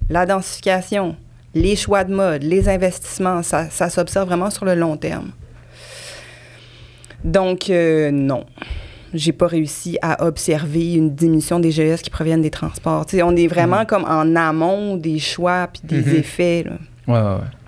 [0.09, 1.15] la densification,
[1.55, 5.31] les choix de mode, les investissements, ça, ça s'observe vraiment sur le long terme.
[7.25, 8.45] Donc, euh, non.
[9.13, 13.07] J'ai pas réussi à observer une diminution des GES qui proviennent des transports.
[13.13, 13.87] on est vraiment mm-hmm.
[13.87, 16.19] comme en amont des choix puis des mm-hmm.
[16.19, 16.65] effets.
[16.65, 16.73] Là.
[17.09, 17.60] Ouais, ouais, ouais.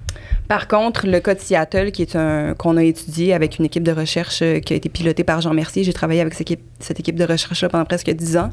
[0.52, 3.84] Par contre, le cas de Seattle, qui est un qu'on a étudié avec une équipe
[3.84, 7.16] de recherche euh, qui a été pilotée par Jean Mercier, j'ai travaillé avec cette équipe,
[7.16, 8.50] de recherche-là pendant presque dix ans.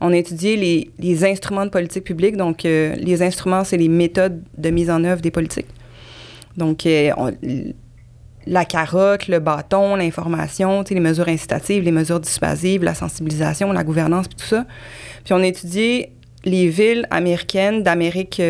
[0.00, 0.56] On a étudié
[0.98, 2.38] les, instruments de politique publique.
[2.38, 5.66] Donc, euh, les instruments, c'est les méthodes de mise en œuvre des politiques.
[6.56, 7.12] Donc, euh,
[8.46, 14.30] la carotte, le bâton, l'information, les mesures incitatives, les mesures dissuasives, la sensibilisation, la gouvernance,
[14.30, 14.64] tout ça.
[15.22, 16.14] Puis on a étudié
[16.46, 18.40] les villes américaines d'Amérique,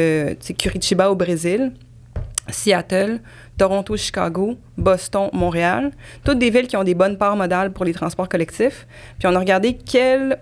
[0.56, 1.72] Curitiba au Brésil,
[2.48, 3.20] Seattle,
[3.58, 5.92] Toronto, Chicago, Boston, Montréal,
[6.24, 8.86] toutes des villes qui ont des bonnes parts modales pour les transports collectifs.
[9.18, 10.38] Puis on a regardé quels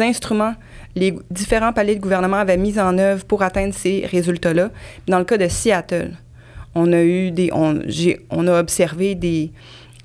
[0.00, 0.54] instruments
[0.96, 4.70] les différents paliers de gouvernement avaient mis en œuvre pour atteindre ces résultats-là.
[5.06, 6.12] Dans le cas de Seattle,
[6.74, 7.80] on a eu des, on,
[8.30, 9.52] on a observé des,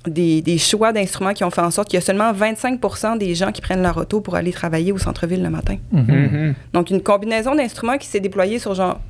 [0.06, 3.52] des, choix d'instruments qui ont fait en sorte qu'il y a seulement 25% des gens
[3.52, 5.76] qui prennent leur auto pour aller travailler au centre-ville le matin.
[5.92, 6.54] Mm-hmm.
[6.72, 9.00] Donc, une combinaison d'instruments qui s'est déployée sur genre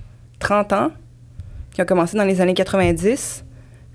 [0.40, 0.90] 30 ans,
[1.72, 3.44] qui a commencé dans les années 90,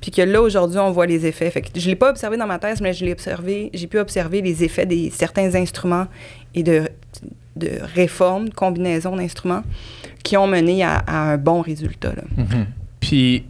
[0.01, 1.49] puis que là, aujourd'hui, on voit les effets.
[1.49, 3.99] Fait je ne l'ai pas observé dans ma thèse, mais je l'ai observé, j'ai pu
[3.99, 6.07] observer les effets des certains instruments
[6.53, 6.87] et de,
[7.55, 9.63] de réformes, de combinaisons d'instruments
[10.23, 12.11] qui ont mené à, un bon résultat.
[12.11, 12.65] Mm-hmm.
[12.99, 13.45] Puis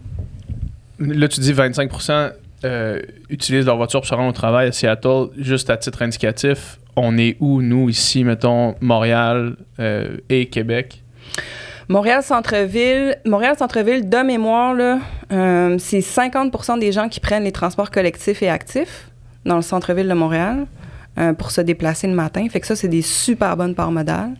[0.99, 2.31] là, tu dis 25%
[2.63, 5.27] euh, utilisent leur voiture pour se rendre au travail à Seattle.
[5.37, 11.03] Juste à titre indicatif, on est où, nous, ici, mettons, Montréal euh, et Québec?
[11.87, 14.99] Montréal Centre-Ville, Montréal Centre-Ville, de mémoire, là,
[15.31, 19.11] euh, c'est 50% des gens qui prennent les transports collectifs et actifs
[19.45, 20.65] dans le centre-ville de Montréal
[21.19, 22.47] euh, pour se déplacer le matin.
[22.49, 24.35] Fait que ça, c'est des super bonnes parts modales.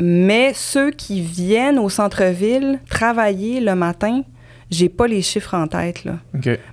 [0.00, 4.22] Mais ceux qui viennent au centre-ville travailler le matin,
[4.70, 6.04] j'ai pas les chiffres en tête.
[6.04, 6.14] Là.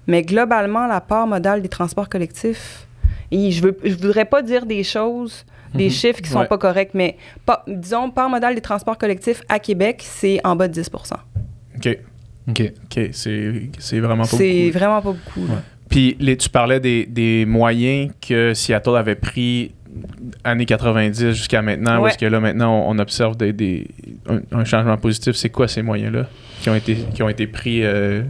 [0.07, 2.87] Mais globalement, la part modale des transports collectifs
[3.31, 5.89] Et je veux, je voudrais pas dire des choses, des Mhm.
[5.91, 6.47] chiffres qui sont Ouais.
[6.47, 10.67] pas corrects, mais pas- disons, par modal des transports collectifs à Québec, c'est en bas
[10.67, 11.15] de 10%
[11.77, 11.97] OK.
[12.49, 12.73] OK.
[12.85, 13.09] OK.
[13.11, 14.77] C'est c'est vraiment pas C'est beaucoup.
[14.79, 15.47] vraiment pas beaucoup.
[15.89, 19.71] Puis les, tu parlais des, des moyens que Seattle avait pris
[20.43, 22.09] années 90 jusqu'à maintenant, où Ouais.
[22.09, 23.87] est-ce que là, maintenant, on, on observe des, des-
[24.27, 25.35] un, un changement positif.
[25.35, 26.27] C'est quoi ces moyens-là
[26.61, 28.21] qui ont été, qui ont été pris euh,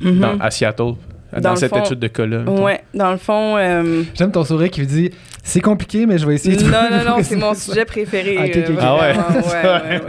[0.00, 0.20] Mhm.
[0.20, 0.92] dans- à Seattle,
[1.32, 2.42] dans, Dans le cette fond, étude de cas-là?
[2.44, 3.56] Ouais, dans le fond.
[3.56, 5.10] euh, J'aime ton sourire qui me dit
[5.42, 6.64] c'est compliqué, mais je vais essayer de.
[6.64, 8.36] non, non, non, c'est mon sujet préféré.
[8.38, 8.78] Ah, ok, euh, ok, ok.
[8.80, 9.14] Ah ouais?
[9.42, 10.06] ouais,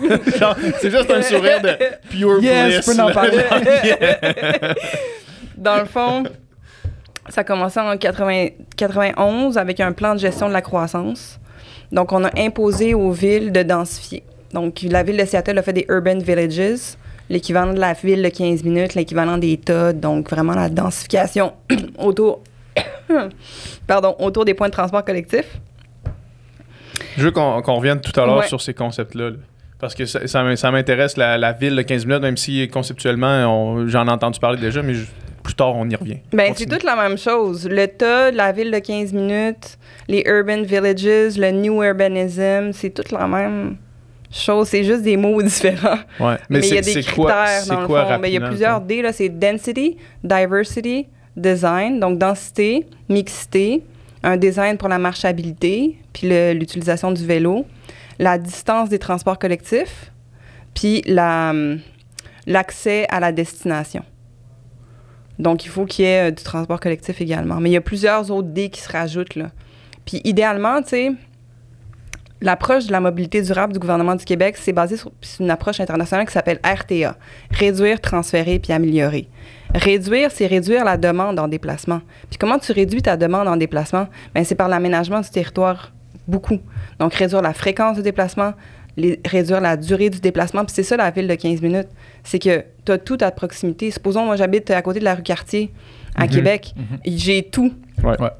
[0.00, 0.20] ouais, ouais.
[0.38, 1.70] Genre, c'est juste un sourire de
[2.08, 2.86] pure Yes, bliss.
[2.86, 3.38] je peux en parler.
[5.56, 6.22] Dans le fond,
[7.28, 11.38] ça a commencé en 80 91 avec un plan de gestion de la croissance.
[11.92, 14.22] Donc, on a imposé aux villes de densifier.
[14.54, 16.94] Donc, la ville de Seattle a fait des urban villages,
[17.30, 21.54] l'équivalent de la ville de 15 minutes, l'équivalent des tas, donc vraiment la densification
[21.98, 22.40] autour,
[23.86, 25.44] pardon, autour des points de transport collectif.
[27.16, 28.46] Je veux qu'on revienne tout à l'heure Ouais.
[28.48, 29.30] sur ces concepts-là.
[29.30, 29.36] là.
[29.78, 34.06] Parce que ça, m'intéresse, la, la ville de 15 minutes, même si conceptuellement, on- j'en
[34.06, 35.06] ai entendu parler déjà, mais je-
[35.42, 36.18] plus tard, on y revient.
[36.34, 37.66] Ben, c'est toute la même chose.
[37.66, 43.10] Le tas, la ville de 15 minutes, les urban villages, le new urbanism, c'est toute
[43.10, 43.76] la même
[44.30, 44.68] chose.
[44.68, 45.98] C'est juste des mots différents.
[46.18, 46.36] Ouais.
[46.48, 48.18] Mais il y a c'est- des quoi- critères c'est dans le quoi fond.
[48.18, 49.12] Ben, il y a plusieurs D, là.
[49.12, 52.00] C'est density, diversity, design.
[52.00, 53.82] Donc, densité, mixité,
[54.22, 57.64] un design pour la marchabilité, puis l'utilisation du vélo,
[58.18, 60.12] la distance des transports collectifs,
[60.74, 61.52] puis la,
[62.46, 64.02] l'accès à la destination.
[65.38, 67.56] Donc, il faut qu'il y ait euh, du transport collectif également.
[67.60, 69.50] Mais il y a plusieurs autres D qui se rajoutent, là.
[70.04, 71.12] Puis, idéalement, tu sais,
[72.40, 76.26] l'approche de la mobilité durable du gouvernement du Québec, c'est basé sur une approche internationale
[76.26, 77.16] qui s'appelle RTA,
[77.50, 79.28] réduire, transférer puis améliorer.
[79.74, 82.00] Réduire, c'est réduire la demande en déplacement.
[82.28, 84.08] Puis comment tu réduis ta demande en déplacement?
[84.34, 85.92] Ben c'est par l'aménagement du territoire
[86.26, 86.58] beaucoup.
[86.98, 88.54] Donc réduire la fréquence de déplacement,
[88.96, 91.88] les- réduire la durée du déplacement, puis c'est ça la ville de 15 minutes,
[92.24, 93.90] c'est que tu as tout à proximité.
[93.90, 95.72] Supposons moi j'habite à côté de la rue Cartier
[96.16, 96.30] à Mhm.
[96.30, 96.98] Québec, Mhm.
[97.06, 97.72] j'ai tout.
[98.02, 98.20] Ouais.
[98.20, 98.30] Ouais.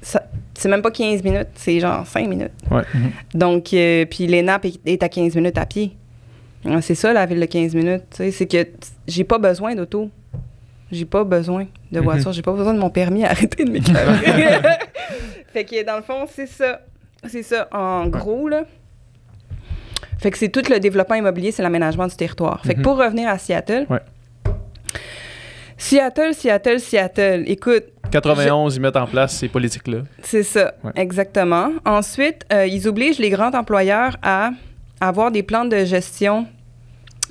[0.00, 0.24] Ça-
[0.58, 2.50] C'est même pas 15 minutes, c'est genre 5 minutes.
[2.70, 2.82] Ouais.
[2.92, 3.10] Mhm.
[3.34, 5.92] Donc, euh, puis l'ENAP est, est à 15 minutes à pied.
[6.80, 8.02] C'est ça, la ville de 15 minutes.
[8.10, 8.66] C'est que
[9.06, 10.10] j'ai pas besoin d'auto.
[10.90, 12.32] J'ai pas besoin de voiture.
[12.32, 13.24] J'ai pas besoin de mon permis.
[13.24, 14.12] Arrêtez de m'éclairer.
[15.52, 16.80] fait que dans le fond, c'est ça.
[17.26, 18.64] C'est ça, en gros, là.
[20.18, 22.60] Fait que c'est tout le développement immobilier, c'est l'aménagement du territoire.
[22.64, 22.84] Fait que Mhm.
[22.84, 23.86] pour revenir à Seattle.
[23.88, 24.00] Ouais.
[25.76, 27.44] Seattle, Seattle, Seattle.
[27.46, 29.98] Écoute, 91, ils mettent en place ces politiques-là.
[30.22, 30.92] c'est ça, Ouais.
[30.96, 31.70] exactement.
[31.84, 34.50] Ensuite, euh, ils obligent les grands employeurs à
[35.00, 36.46] avoir des plans de gestion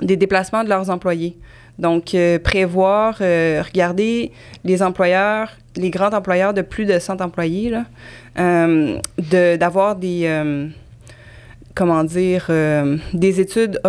[0.01, 1.37] des déplacements de leurs employés.
[1.79, 4.31] Donc, euh, prévoir, euh, regarder
[4.63, 7.71] les employeurs, les grands employeurs de plus de 100 employés,
[8.37, 10.69] de- d'avoir des,
[11.75, 13.79] comment dire, euh, des études,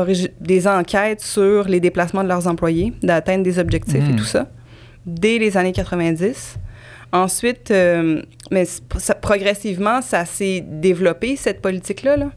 [0.41, 4.17] des enquêtes sur les déplacements de leurs employés, d'atteindre des objectifs et Mhm.
[4.17, 4.47] tout ça,
[5.07, 6.59] dès les années 90.
[7.11, 8.67] Ensuite, euh, mais
[9.23, 12.17] progressivement, ça s'est développé, cette politique-là.
[12.19, 12.31] là.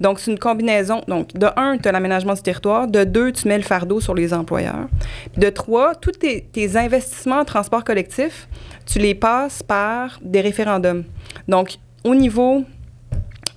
[0.00, 1.02] Donc, c'est une combinaison.
[1.08, 2.88] Donc, de un, tu as l'aménagement du territoire.
[2.88, 4.88] De deux, tu mets le fardeau sur les employeurs.
[5.36, 8.48] De trois, tous tes, tes investissements en transport collectif,
[8.86, 11.04] tu les passes par des référendums.
[11.46, 12.64] Donc, au niveau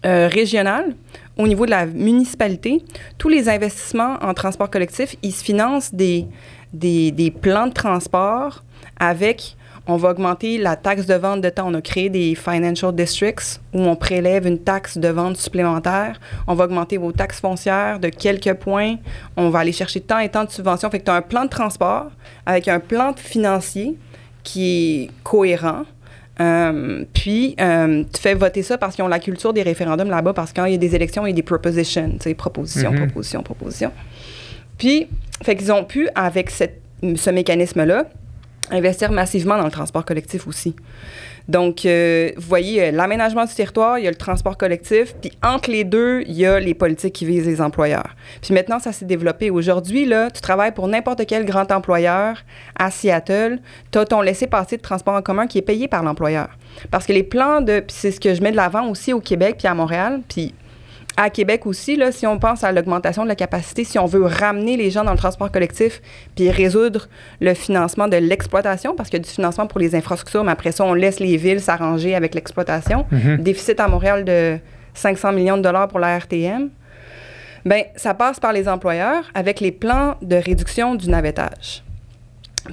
[0.06, 0.95] euh, régional,
[1.38, 2.84] au niveau de la municipalité,
[3.17, 6.25] tous les investissements en transport collectif, ils se financent des,
[6.73, 8.63] des, des plans de transport
[8.99, 9.57] avec
[9.88, 11.67] on va augmenter la taxe de vente de temps.
[11.67, 16.19] On a créé des financial districts où on prélève une taxe de vente supplémentaire.
[16.47, 18.95] On va augmenter vos taxes foncières de quelques points.
[19.38, 20.89] On va aller chercher tant et tant de subventions.
[20.89, 22.08] Fait que tu as un plan de transport
[22.45, 23.95] avec un plan financier
[24.43, 25.84] qui est cohérent.
[26.39, 30.34] Euh, puis, euh, tu fais voter ça parce qu'ils ont la culture des référendums là-bas,
[30.34, 32.34] parce que quand il y a des élections, il y a des propositions, tu sais,
[32.36, 33.08] propositions, Mhm.
[33.08, 33.91] propositions, propositions.
[34.78, 35.08] Puis,
[35.43, 36.80] fait qu'ils ont pu, avec cette,
[37.15, 38.06] ce mécanisme-là,
[38.71, 40.75] investir massivement dans le transport collectif aussi.
[41.47, 45.32] Donc, euh, vous voyez, euh, l'aménagement du territoire, il y a le transport collectif, puis
[45.41, 48.15] entre les deux, il y a les politiques qui visent les employeurs.
[48.41, 49.49] Puis maintenant, ça s'est développé.
[49.49, 52.43] Aujourd'hui, là, tu travailles pour n'importe quel grand employeur
[52.77, 53.60] à Seattle,
[53.91, 56.49] tu as ton laissez-passer de transport en commun qui est payé par l'employeur.
[56.91, 57.84] Parce que les plans de...
[57.88, 60.53] C'est ce que je mets de l'avant aussi au Québec puis à Montréal, puis
[61.17, 64.23] à Québec aussi, là, si on pense à l'augmentation de la capacité, si on veut
[64.23, 66.01] ramener les gens dans le transport collectif,
[66.36, 67.10] puis résoudre
[67.41, 70.71] le financement de l'exploitation, parce qu'il y a du financement pour les infrastructures, mais après
[70.71, 73.06] ça, on laisse les villes s'arranger avec l'exploitation.
[73.12, 73.38] Mhm.
[73.38, 74.60] Déficit à Montréal de
[74.93, 76.69] 500 millions de dollars pour la RTM.
[77.65, 81.84] Bien, ça passe par les employeurs avec les plans de réduction du navettage.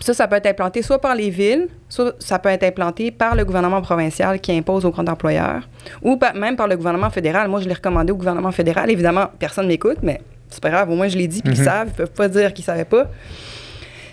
[0.01, 3.35] Ça, ça peut être implanté soit par les villes, soit ça peut être implanté par
[3.37, 5.69] le gouvernement provincial qui impose aux grands employeurs,
[6.03, 7.49] ou même par le gouvernement fédéral.
[7.49, 8.91] Moi, je l'ai recommandé au gouvernement fédéral.
[8.91, 11.59] Évidemment, personne ne m'écoute, mais c'est pas grave, au moins je l'ai dit, puis ils
[11.61, 11.65] Mhm.
[11.65, 13.07] savent, ils peuvent pas dire qu'ils savaient pas.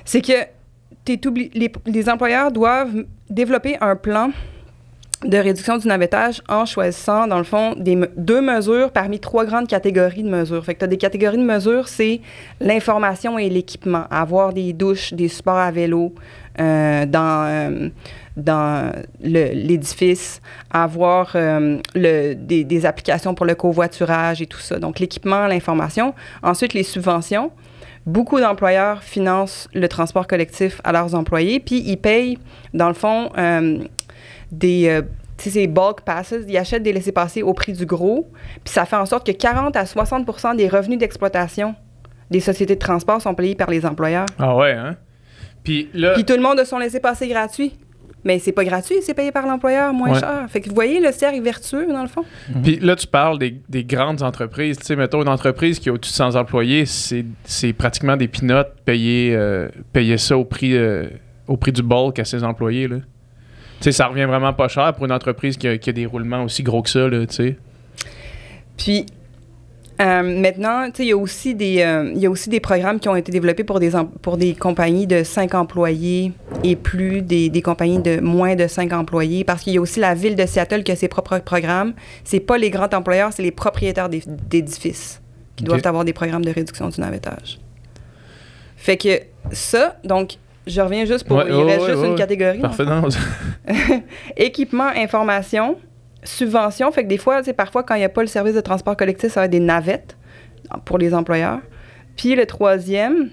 [0.05, 0.33] C'est que
[1.85, 4.31] les employeurs doivent développer un plan
[5.23, 9.67] de réduction du navettage en choisissant, dans le fond, des, deux mesures parmi trois grandes
[9.67, 10.65] catégories de mesures.
[10.65, 12.21] Fait que tu as des catégories de mesures, c'est
[12.59, 14.05] l'information et l'équipement.
[14.09, 16.13] Avoir des douches, des supports à vélo
[16.59, 17.89] euh, dans, euh,
[18.35, 24.79] dans l'édifice, avoir euh, des, des applications pour le covoiturage et tout ça.
[24.79, 26.15] Donc, l'équipement, l'information.
[26.41, 27.51] Ensuite, les subventions.
[28.07, 32.39] Beaucoup d'employeurs financent le transport collectif à leurs employés, puis ils payent,
[32.73, 33.29] dans le fond,
[34.51, 35.01] des euh,
[35.37, 38.29] ces bulk passes, ils achètent des laissés-passer au prix du gros,
[38.63, 41.73] puis ça fait en sorte que 40 à 60% des revenus d'exploitation
[42.29, 44.27] des sociétés de transport sont payés par les employeurs.
[44.39, 44.95] Ah ouais, hein?
[45.63, 47.73] Puis là, Puis tout le monde a son laissez-passer gratuit.
[48.23, 50.19] Mais c'est pas gratuit, c'est payé par l'employeur moins Ouais.
[50.19, 50.45] cher.
[50.47, 52.23] Fait que vous voyez le cercle vertueux, dans le fond?
[52.63, 54.77] Puis là, tu parles des, des grandes entreprises.
[54.77, 58.27] Tu sais, mettons, une entreprise qui a au-dessus de 100 employés, c'est, c'est pratiquement des
[58.27, 61.07] pinottes payer, euh, payer ça au prix, euh,
[61.47, 62.87] au prix du bulk à ses employés.
[62.87, 62.97] Là.
[63.81, 66.43] Sais, ça revient vraiment pas cher pour une entreprise qui a, qui a des roulements
[66.43, 67.57] aussi gros que ça, là, tu sais.
[68.77, 69.05] Puis
[70.01, 72.99] euh, maintenant, tu sais, il y a aussi des euh, y a aussi des programmes
[72.99, 73.91] qui ont été développés pour des
[74.21, 76.31] pour des compagnies de 5 employés
[76.63, 79.99] et plus des, des compagnies de moins de 5 employés parce qu'il y a aussi
[79.99, 81.93] la ville de Seattle qui a ses propres programmes.
[82.23, 85.21] C'est pas les grands employeurs, c'est les propriétaires d'é- d'édifices
[85.55, 87.59] qui doivent avoir des programmes de réduction du navettage.
[88.77, 89.09] Fait que
[89.51, 90.37] ça, donc
[90.67, 92.07] je reviens juste pour Ouais, il ouais, reste ouais, juste ouais.
[92.09, 92.59] une catégorie.
[92.59, 93.03] Parfait, non?
[94.37, 95.77] Équipement, information,
[96.23, 96.91] subvention.
[96.91, 98.61] Fait que des fois, tu sais, parfois, quand il n'y a pas le service de
[98.61, 100.17] transport collectif, ça va être des navettes
[100.85, 101.59] pour les employeurs.
[102.15, 103.29] Puis le troisième,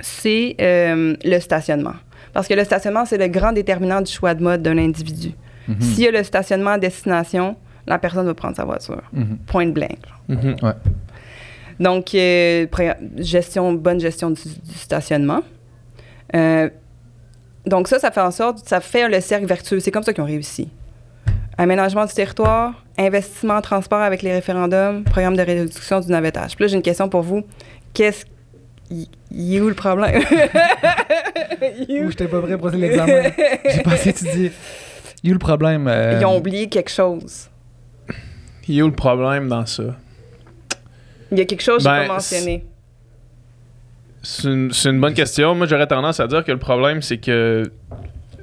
[0.00, 1.94] c'est euh, le stationnement.
[2.32, 5.32] Parce que le stationnement, c'est le grand déterminant du choix de mode d'un individu.
[5.68, 5.80] Mhm.
[5.80, 9.02] S'il y a le stationnement à destination, la personne va prendre sa voiture.
[9.12, 9.38] Mhm.
[9.46, 9.98] Point blank.
[10.28, 10.56] Mhm.
[11.78, 12.66] Donc, euh,
[13.16, 15.42] gestion, bonne gestion du, du stationnement.
[16.34, 16.68] Euh,
[17.66, 19.80] donc, ça, ça fait en sorte, ça fait le cercle vertueux.
[19.80, 20.68] C'est comme ça qu'ils ont réussi.
[21.58, 26.54] Aménagement du territoire, investissement en transport avec les référendums, programme de réduction du navettage.
[26.56, 27.42] Puis là, j'ai une question pour vous.
[27.92, 28.24] Qu'est-ce.
[28.90, 30.20] Il est où le problème?
[31.60, 32.06] Est où?
[32.06, 33.22] Ouh, j'étais pas prêt pour passer l'examen.
[33.70, 34.50] J'ai pas assez étudié.
[35.22, 35.86] Il y a eu le problème.
[35.86, 37.48] euh, Ils ont oublié quelque chose.
[38.66, 39.82] Il y a où le problème dans ça?
[41.30, 42.64] Il y a quelque chose que Ben, j'ai pas mentionné.
[44.22, 45.54] C'est une, une bonne question.
[45.54, 47.62] Moi, j'aurais tendance à dire que le problème, c'est que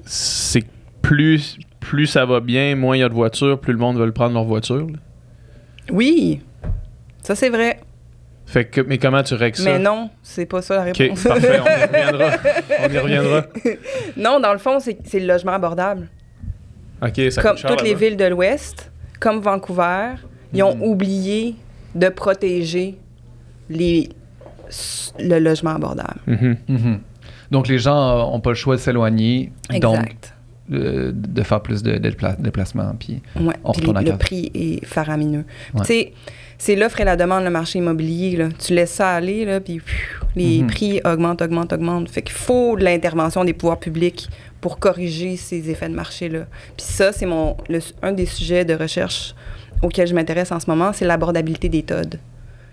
[0.06, 0.66] c'est
[1.02, 4.12] plus, plus ça va bien, moins il y a de voitures, plus le monde veut
[4.12, 4.88] prendre leur voiture.
[4.88, 4.98] là.
[5.92, 6.42] Oui,
[7.22, 7.80] ça c'est vrai.
[8.46, 9.64] Fait que, mais comment tu règles ça?
[9.72, 11.24] Mais non, c'est pas ça la réponse.
[11.24, 12.32] parfait, on y reviendra.
[12.80, 13.44] On y reviendra.
[14.18, 16.08] non, dans le fond, c'est c'est le logement abordable.
[17.02, 20.16] Ok, ça comme cher toutes les villes de l'Ouest, comme Vancouver,
[20.54, 20.82] ils ont Mhm.
[20.84, 21.56] oublié
[21.94, 22.98] de protéger
[23.70, 24.10] les,
[25.20, 26.20] le logement abordable.
[26.28, 26.58] Mhm.
[26.68, 27.00] Mhm.
[27.52, 29.52] Donc, les gens n'ont pas le choix de s'éloigner.
[29.82, 30.16] Donc,
[30.72, 32.94] euh, de faire plus de, de dépla- déplacements.
[33.00, 35.46] Puis, Ouais, on puis retourne à le prix est faramineux.
[35.74, 35.82] Ouais.
[35.82, 36.14] Tu sais,
[36.58, 38.36] c'est l'offre et la demande, le marché immobilier.
[38.36, 38.50] Là.
[38.60, 40.68] Tu laisses ça aller, là, puis pfiou, les Mhm.
[40.68, 42.10] prix augmentent, augmentent, augmentent.
[42.10, 44.28] Fait qu'il faut de l'intervention des pouvoirs publics
[44.60, 46.48] pour corriger ces effets de marché-là.
[46.76, 49.36] Puis ça, c'est mon le- un des sujets de recherche
[49.82, 52.20] auxquels je m'intéresse en ce moment, c'est l'abordabilité des TOD.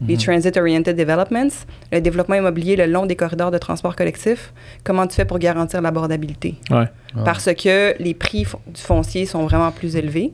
[0.06, 0.20] Les Mhm.
[0.20, 4.52] Transit Oriented Developments, le développement immobilier le long des corridors de transport collectif.
[4.84, 6.56] Comment tu fais pour garantir l'abordabilité?
[6.70, 6.76] Ouais.
[7.16, 7.22] Ouais.
[7.24, 10.32] Parce que les prix du foncier sont vraiment plus élevés,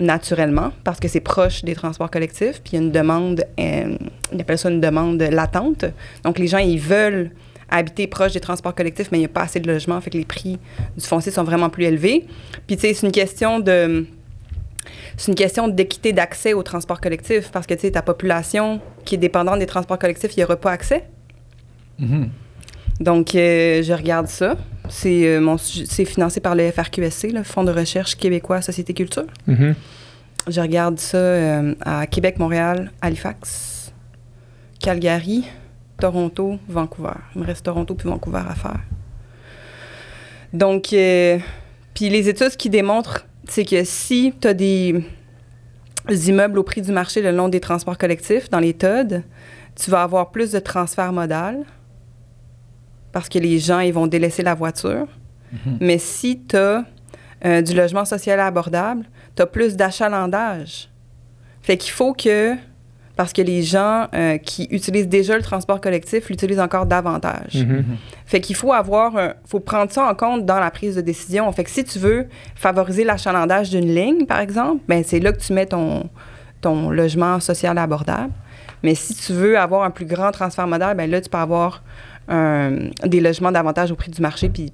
[0.00, 3.96] naturellement, parce que c'est proche des transports collectifs, puis il y a une demande, euh,
[4.32, 5.84] on appelle ça une demande latente.
[6.24, 7.30] Donc, les gens, ils veulent
[7.70, 10.18] habiter proche des transports collectifs, mais il n'y a pas assez de logements, fait que
[10.18, 10.58] les prix
[10.96, 12.26] du foncier sont vraiment plus élevés.
[12.66, 14.06] Puis, tu sais, c'est une question de...
[15.16, 19.14] C'est une question d'équité d'accès aux transports collectifs, parce que, tu sais, ta population qui
[19.14, 21.04] est dépendante des transports collectifs, il n'y aura pas accès.
[21.98, 22.30] Mhm.
[23.00, 24.56] Donc, euh, je regarde ça.
[24.88, 29.26] C'est euh, mon c'est financé par le FRQSC, le Fonds de recherche québécois Société Culture.
[29.46, 29.74] Mhm.
[30.48, 33.92] Je regarde ça euh, à Québec, Montréal, Halifax,
[34.78, 35.44] Calgary,
[35.98, 37.14] Toronto, Vancouver.
[37.34, 38.80] Il me reste Toronto puis Vancouver à faire.
[40.52, 40.88] Donc,
[41.94, 45.04] puis les études qui démontrent, c'est que si tu as des
[46.08, 49.22] immeubles au prix du marché le long des transports collectifs, dans les TOD,
[49.74, 51.64] tu vas avoir plus de transfert modal
[53.12, 55.06] parce que les gens, ils vont délaisser la voiture.
[55.52, 55.78] Mhm.
[55.80, 56.84] Mais si tu as
[57.62, 59.04] du logement social abordable,
[59.36, 60.88] tu as plus d'achalandage.
[61.62, 62.56] Fait qu'il faut que
[63.16, 67.54] parce que les gens euh, qui utilisent déjà le transport collectif l'utilisent encore davantage.
[67.64, 67.84] Mhm.
[68.26, 71.50] Fait qu'il faut avoir, un- faut prendre ça en compte dans la prise de décision.
[71.52, 75.38] Fait que si tu veux favoriser l'achalandage d'une ligne, par exemple, ben c'est là que
[75.40, 76.08] tu mets ton,
[76.60, 78.32] ton logement social abordable.
[78.82, 81.82] Mais si tu veux avoir un plus grand transfert modal, ben là, tu peux avoir
[82.28, 84.72] un- des logements davantage au prix du marché puis,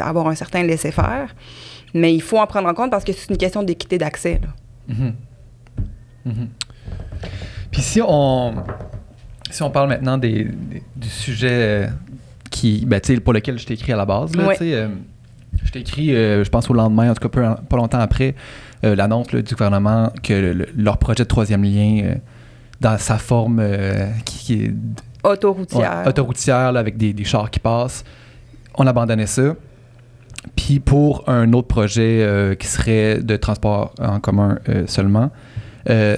[0.00, 1.34] avoir un certain laisser-faire.
[1.94, 4.40] Mais il faut en prendre en compte parce que c'est une question d'équité d'accès.
[4.42, 4.48] là.
[4.94, 5.14] Mhm.
[6.24, 6.48] Mhm.
[7.70, 8.54] Puis si on,
[9.50, 11.88] si on parle maintenant des, des- du sujet
[12.50, 14.56] qui, ben, pour lequel je t'ai écrit à la base, là, Ouais.
[14.62, 14.88] euh,
[15.64, 18.34] je t'ai écrit, euh, je pense au lendemain, en tout cas peu- pas longtemps après,
[18.84, 22.14] euh, l'annonce du gouvernement que le- le- leur projet de troisième lien,
[22.80, 23.62] dans sa forme
[24.24, 24.74] qui, qui est
[25.24, 26.02] Autoroutière.
[26.02, 28.04] Ouais, autoroutière là, avec des, des chars qui passent.
[28.76, 29.54] On abandonnait ça.
[30.54, 35.30] Puis pour un autre projet qui serait de transport en commun seulement,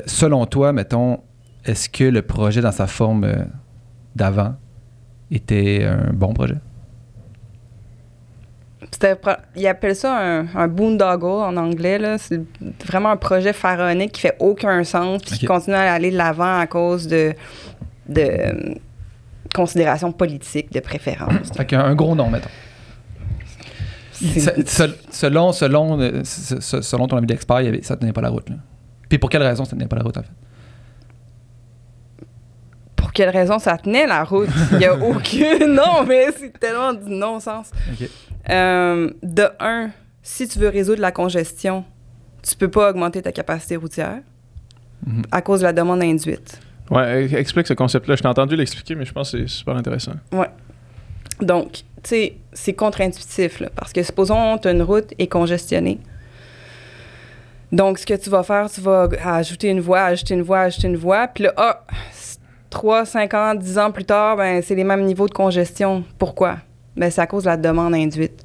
[0.06, 1.20] selon toi, mettons,
[1.68, 3.37] est-ce que le projet dans sa forme euh,
[4.16, 4.54] d'avant
[5.31, 6.57] était un bon projet?
[9.57, 12.16] Ils appellent ça un, un boondoggle en anglais.
[12.18, 12.40] C'est
[12.87, 16.59] vraiment un projet pharaonique qui fait aucun sens puis qui continue à aller de l'avant
[16.59, 17.35] à cause de,
[18.09, 18.74] de euh,
[19.54, 21.52] considérations politiques, de préférences.
[21.54, 22.48] Fait un gros nom, mettons.
[25.12, 28.48] Selon, selon, euh, se- se- selon ton avis d'expert, ça tenait pas la route.
[28.48, 28.57] Là.
[29.09, 30.31] Puis pour quelle raison ça tenait pas la route, en fait?
[33.09, 34.51] Pour quelle raison ça tenait la route?
[34.73, 35.73] Il n'y a aucune.
[35.73, 37.71] Non, mais c'est tellement du non-sens.
[38.51, 39.88] Euh, de un,
[40.23, 41.87] si tu veux résoudre la congestion,
[42.42, 44.18] tu peux pas augmenter ta capacité routière
[45.07, 45.23] Mhm.
[45.33, 46.61] à cause de la demande induite.
[46.90, 48.14] Ouais, explique ce concept-là.
[48.16, 50.12] Je t'ai entendu l'expliquer, mais je pense que c'est super intéressant.
[51.40, 55.99] Donc, tu sais, c'est contre-intuitif, là, parce que supposons tu une route est congestionnée.
[57.73, 60.88] Donc, ce que tu vas faire, tu vas ajouter une voie, ajouter une voie, ajouter
[60.88, 61.81] une voie, puis là, ah,
[62.70, 66.04] 3, 5 ans, 10 ans plus tard, ben, c'est les mêmes niveaux de congestion.
[66.18, 66.59] Pourquoi?
[66.96, 68.44] Ben, c'est à cause de la demande induite.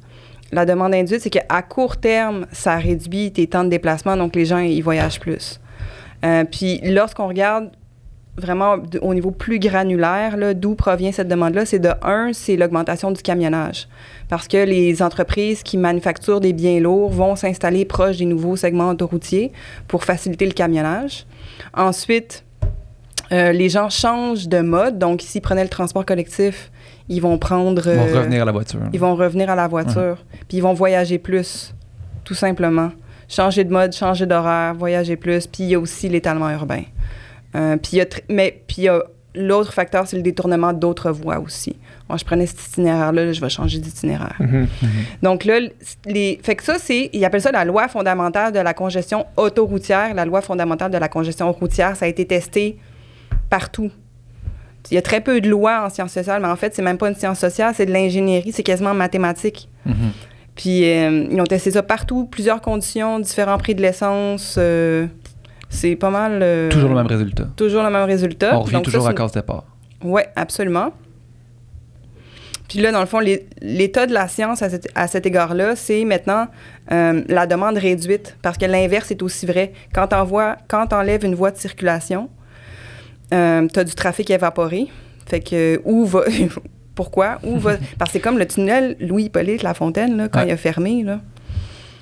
[0.51, 4.45] La demande induite, c'est qu'à court terme, ça réduit tes temps de déplacement, donc les
[4.45, 5.59] gens, ils voyagent plus.
[6.23, 7.71] Euh, puis lorsqu'on regarde
[8.37, 13.21] vraiment au niveau plus granulaire, d'où provient cette demande-là, c'est de un, c'est l'augmentation du
[13.21, 13.87] camionnage.
[14.29, 18.89] Parce que les entreprises qui manufacturent des biens lourds vont s'installer proche des nouveaux segments
[18.89, 19.51] autoroutiers
[19.87, 21.25] pour faciliter le camionnage.
[21.75, 22.43] Ensuite,
[23.33, 24.99] euh, les gens changent de mode.
[24.99, 26.71] Donc, s'ils prenaient le transport collectif,
[27.09, 27.87] ils vont prendre...
[27.87, 28.79] Ils vont euh, revenir à la voiture.
[28.93, 30.17] ils vont revenir à la voiture.
[30.47, 31.73] Puis ils vont voyager plus,
[32.23, 32.91] tout simplement.
[33.27, 35.47] Changer de mode, changer d'horaire, voyager plus.
[35.47, 36.83] Puis il y a aussi l'étalement urbain.
[37.55, 39.01] Euh, puis il y a mais puis il y a
[39.35, 41.75] l'autre facteur, c'est le détournement d'autres voies aussi.
[42.07, 44.35] Moi, je prenais cet itinéraire-là, là, je vais changer d'itinéraire.
[44.39, 44.67] Mhm.
[45.23, 45.59] Donc là,
[46.05, 50.13] les, fait que ça, c'est, ils appellent ça la loi fondamentale de la congestion autoroutière.
[50.13, 52.77] La loi fondamentale de la congestion routière, ça a été testé
[53.53, 53.91] partout.
[54.89, 56.97] Il y a très peu de lois en sciences sociales, mais en fait, c'est même
[56.97, 59.69] pas une science sociale, c'est de l'ingénierie, c'est quasiment mathématique.
[59.85, 59.93] Mhm.
[60.55, 64.55] Puis euh, ils ont testé ça partout, plusieurs conditions, différents prix de l'essence.
[64.57, 65.05] euh,
[65.69, 66.39] c'est pas mal.
[66.41, 67.47] euh, Toujours le même résultat.
[67.55, 68.57] Toujours le même résultat.
[68.57, 69.65] On revient Donc toujours à cause départ.
[70.03, 70.89] oui, absolument.
[72.67, 73.19] Puis là, dans le fond,
[73.61, 76.47] l'état de la science à cet, égard-là, c'est maintenant
[76.89, 79.73] la demande réduite, parce que l'inverse est aussi vrai.
[79.93, 80.07] Quand
[80.87, 82.29] tu enlèves une voie de circulation,
[83.67, 84.87] tu as du trafic évaporé.
[85.25, 86.21] Fait que où va...
[86.95, 87.39] Pourquoi?
[87.43, 87.73] Où va...
[87.97, 90.49] Parce que c'est comme le tunnel Louis-Hippolyte Lafontaine, là, quand Ouais.
[90.49, 91.03] il a fermé.
[91.03, 91.19] Là.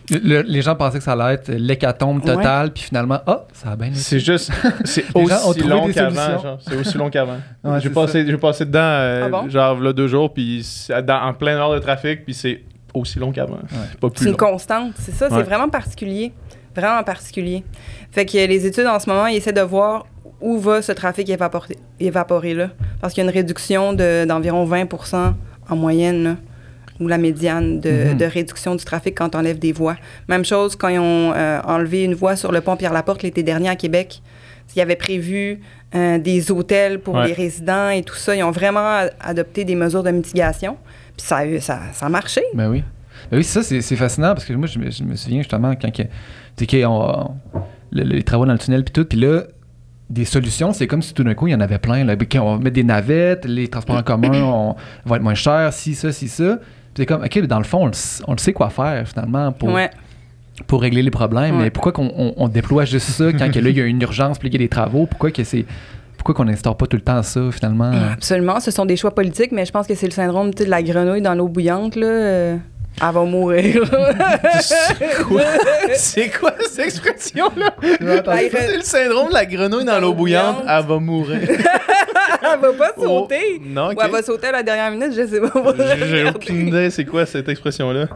[0.10, 3.76] Le- les gens pensaient que ça allait être l'hécatombe totale, puis finalement, ah, ça a
[3.78, 3.92] bien.
[3.94, 4.52] C'est juste,
[4.84, 6.58] c'est aussi long qu'avant.
[6.68, 7.38] C'est aussi long qu'avant.
[7.64, 9.50] Ouais, j'ai passé, j'ai passé dedans, euh, Ah bon?
[9.50, 10.66] genre là deux jours, puis
[11.10, 12.62] en pleine heure de trafic, puis c'est
[12.94, 13.60] aussi long qu'avant.
[14.02, 14.38] Plus C'est une long.
[14.38, 15.36] constante, c'est ça, Ouais.
[15.38, 16.34] c'est vraiment particulier.
[16.76, 17.64] Vraiment particulier.
[18.12, 20.06] Fait que les études en ce moment, ils essaient de voir
[20.42, 22.70] où va ce trafic évaporé, évaporé là.
[23.00, 25.34] Parce qu'il y a une réduction de- d'environ 20%
[25.70, 26.36] en moyenne, là,
[27.00, 28.18] ou la médiane de, Mhm.
[28.18, 29.96] de réduction du trafic quand on enlève des voies.
[30.28, 33.70] Même chose quand ils ont euh, enlevé une voie sur le pont Pierre-Laporte l'été dernier
[33.70, 34.22] à Québec.
[34.76, 35.60] Ils avaient prévu
[35.94, 37.28] euh, des hôtels pour Ouais.
[37.28, 38.34] les résidents et tout ça.
[38.36, 40.78] Ils ont vraiment adopté des mesures de mitigation.
[41.18, 42.42] Puis ça, ça, ça a marché.
[42.54, 42.82] Ben oui.
[43.30, 45.74] Ben oui, ça, c'est c'est fascinant parce que moi, je me, je me souviens justement
[45.76, 45.90] quand
[46.84, 47.32] a- on-
[47.92, 49.44] le- les travaux dans le tunnel puis tout, puis là,
[50.12, 52.04] des solutions, c'est comme si tout d'un coup, il y en avait plein.
[52.04, 52.16] Là.
[52.36, 55.96] On va mettre des navettes, les transports en commun on, vont être moins chers, si,
[55.96, 56.60] ça, si, ça.
[56.96, 59.52] C'est comme, OK, dans le fond, on le, s- on le sait quoi faire finalement
[59.54, 59.90] pour, Ouais.
[60.68, 61.56] pour régler les problèmes.
[61.58, 61.64] Ouais.
[61.64, 64.38] Mais pourquoi qu'on on, déploie juste ça quand que là, il y a une urgence,
[64.38, 65.06] puis il y a des travaux?
[65.06, 65.66] Pourquoi que c'est.
[66.18, 67.92] Pourquoi qu'on n'instaure pas tout le temps ça finalement?
[68.14, 70.84] Absolument, ce sont des choix politiques, mais je pense que c'est le syndrome de la
[70.84, 71.96] grenouille dans l'eau bouillante.
[71.96, 72.58] Là.
[73.00, 73.84] Elle va mourir.
[75.28, 75.42] Quoi?
[75.96, 77.74] C'est quoi cette expression-là?
[77.82, 80.64] C'est le syndrome de la grenouille dans l'eau bouillante.
[80.68, 81.40] Elle va mourir.
[81.50, 83.62] elle va pas Oh, sauter.
[83.64, 83.98] Non, ok.
[83.98, 85.74] Ou elle va sauter à la dernière minute, je sais pas.
[86.06, 88.08] J'ai aucune idée c'est quoi cette expression-là.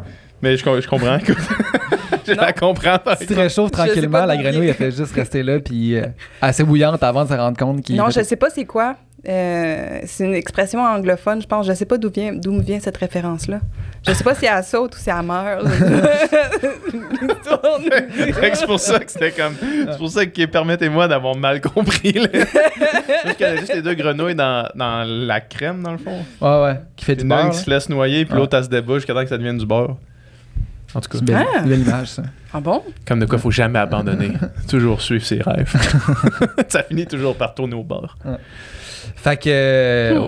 [0.42, 1.18] Mais je, je comprends.
[2.28, 2.42] je Non.
[2.42, 3.00] la comprends.
[3.00, 6.06] par Tu réchauffes tranquillement, la grenouille, elle fait juste rester là, puis euh,
[6.42, 7.96] assez bouillante avant de se rendre compte qu'il.
[7.96, 8.96] Non, je sais pas c'est quoi.
[9.28, 11.66] Euh, c'est une expression anglophone, je pense.
[11.66, 13.60] Je sais pas d'où vient, d'où me vient cette référence-là.
[14.08, 15.66] Je sais pas si elle saute ou si elle meurt.
[18.54, 19.54] C'est pour ça que c'était comme.
[19.60, 22.14] C'est pour ça que permettez-moi d'avoir mal compris.
[22.16, 26.24] je connais juste les deux grenouilles dans, dans la crème, dans le fond.
[26.42, 26.80] Ouais, ouais.
[26.96, 27.50] Qui fait du Une beurre.
[27.50, 28.40] qui se laisse noyer, puis Ouais.
[28.40, 29.98] l'autre, elle se débouche jusqu'à temps que ça devienne du beurre.
[30.94, 31.60] En tout cas, C'est une belle, Ah.
[31.64, 32.24] une belle image, ça.
[32.54, 32.84] Ah bon?
[33.06, 34.32] comme de quoi, faut jamais abandonner.
[34.70, 35.74] toujours suivre ses rêves.
[36.70, 38.18] ça finit toujours par tourner au bord.
[39.16, 39.50] Fait que.
[39.50, 40.28] euh,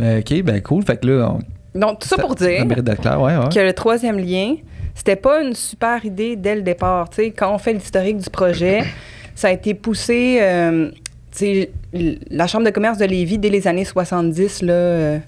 [0.00, 0.82] euh, ok, ben cool.
[0.84, 1.30] Fait que là,
[1.74, 1.78] on.
[1.78, 3.48] Donc, tout ça pour Ça dire mérite d'être clair, ouais, ouais.
[3.54, 4.54] que le troisième lien,
[4.94, 7.10] c'était pas une super idée dès le départ.
[7.10, 8.82] Tu sais, quand on fait l'historique du projet,
[9.34, 10.38] ça a été poussé.
[10.40, 10.90] euh,
[11.32, 15.18] tu sais, l- la Chambre de commerce de Lévis, dès les années 70, là, euh,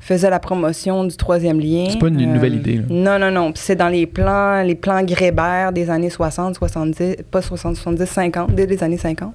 [0.00, 1.84] faisait la promotion du troisième lien.
[1.90, 2.82] C'est pas une- nouvelle idée, là.
[2.88, 3.52] Non, non, non.
[3.52, 8.06] Puis c'est dans les plans, les plans Grébert des années 60, 70, pas 60, 70,
[8.06, 9.32] 50, dès les années 50.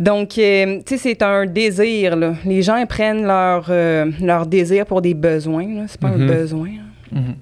[0.00, 2.34] Donc, euh, tu sais, c'est un désir, là.
[2.44, 5.86] Les gens ils prennent leur, euh, leur désir pour des besoins.
[5.88, 6.22] C'est pas Mhm.
[6.22, 6.68] un besoin.
[6.68, 7.20] là.
[7.20, 7.34] Mhm.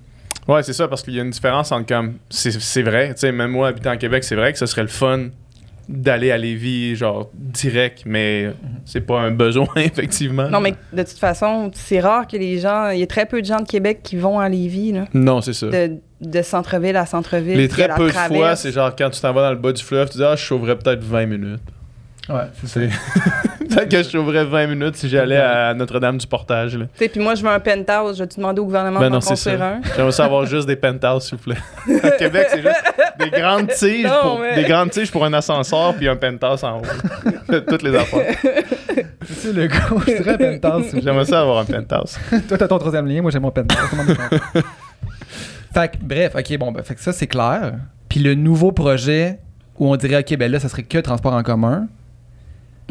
[0.48, 2.14] Ouais, c'est ça, parce qu'il y a une différence entre comme.
[2.28, 4.88] C'est vrai, tu sais, même moi, habitant à Québec, c'est vrai que ce serait le
[4.88, 5.28] fun
[5.88, 8.50] d'aller à Lévis, genre, direct, mais
[8.84, 10.48] c'est pas un besoin, effectivement.
[10.48, 12.90] Non, mais de toute façon, c'est rare que les gens...
[12.90, 15.04] Il y a très peu de gens de Québec qui vont à Lévis, là.
[15.12, 15.66] Non, c'est ça.
[15.68, 17.56] De, de centre-ville à centre-ville.
[17.56, 19.82] Les très peu de fois, c'est genre quand tu t'en vas dans le bas du
[19.82, 21.60] fleuve, tu dis Ah, je sauverais peut-être 20 minutes.
[22.28, 22.80] Ouais, c'est ça.
[23.88, 26.76] Que je sauverais 20 minutes si j'allais à Notre-Dame-du-Portage.
[26.76, 26.84] là.
[26.84, 28.18] Tu sais, puis moi, je veux un penthouse.
[28.18, 29.50] Je vais te demander au gouvernement Ben d'en non, c'est ça.
[29.52, 29.80] construire un?
[29.96, 31.56] J'aimerais ça avoir juste des penthouses, s'il vous plaît.
[32.02, 32.82] À Québec, c'est juste
[33.18, 36.62] des grandes tiges, Non, pour, mais- des grandes tiges pour un ascenseur puis un penthouse
[36.64, 37.52] en haut.
[37.66, 38.34] Toutes les affaires.
[39.24, 39.76] C'est ça, le gars.
[40.06, 40.94] Je dirais penthouse.
[41.02, 42.18] J'aimerais ça avoir un penthouse.
[42.46, 43.88] Toi, t'as ton troisième lien, moi, j'ai mon penthouse.
[43.88, 44.68] Tout le monde est content.
[45.74, 47.72] fait que, bref, ok, bon, ben, fait que ça, c'est clair.
[48.10, 49.38] Puis le nouveau projet
[49.78, 51.86] où on dirait, ok, ben là, ça serait que transport en commun.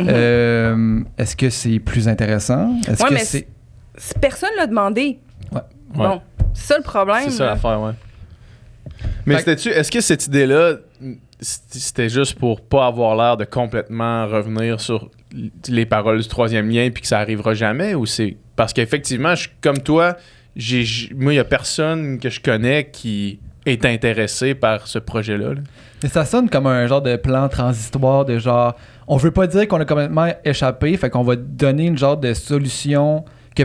[0.03, 0.09] Mhm.
[0.09, 2.75] Euh, Est-ce que c'est plus intéressant?
[2.87, 3.47] Est-ce Ouais, que mais c'est.
[3.97, 5.19] Si Personne l'a demandé.
[5.51, 5.61] Ouais.
[5.93, 6.21] Bon,
[6.53, 7.23] c'est ça le problème.
[7.25, 7.91] C'est ça l'affaire, ouais.
[9.25, 10.75] Mais c'était-tu, est-ce que cette idée-là,
[11.39, 15.09] c'était juste pour pas avoir l'air de complètement revenir sur
[15.67, 19.41] les paroles du troisième lien puis que ça arrivera jamais ou c'est parce qu'effectivement, je
[19.41, 20.17] suis comme toi,
[20.55, 20.83] j'ai,
[21.15, 25.53] moi, il y a personne que je connais qui est intéressé par ce projet-là.
[25.53, 25.61] là.
[26.03, 28.75] Mais ça sonne comme un genre de plan transitoire de genre.
[29.07, 32.33] On veut pas dire qu'on a complètement échappé, fait qu'on va donner une genre de
[32.33, 33.23] solution
[33.55, 33.63] que,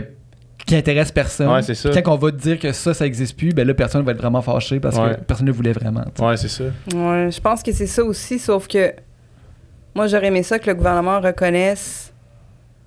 [0.65, 1.49] qui intéresse personne.
[1.49, 1.89] Ouais, c'est ça.
[1.89, 4.19] Puis Quand on va dire que ça, ça existe plus, ben là, personne va être
[4.19, 5.15] vraiment fâché parce Ouais.
[5.15, 6.03] que personne ne le voulait vraiment.
[6.19, 6.65] Ouais, c'est ça.
[6.93, 8.93] Ouais, je pense que c'est ça aussi, sauf que
[9.95, 12.13] moi, j'aurais aimé ça que le gouvernement reconnaisse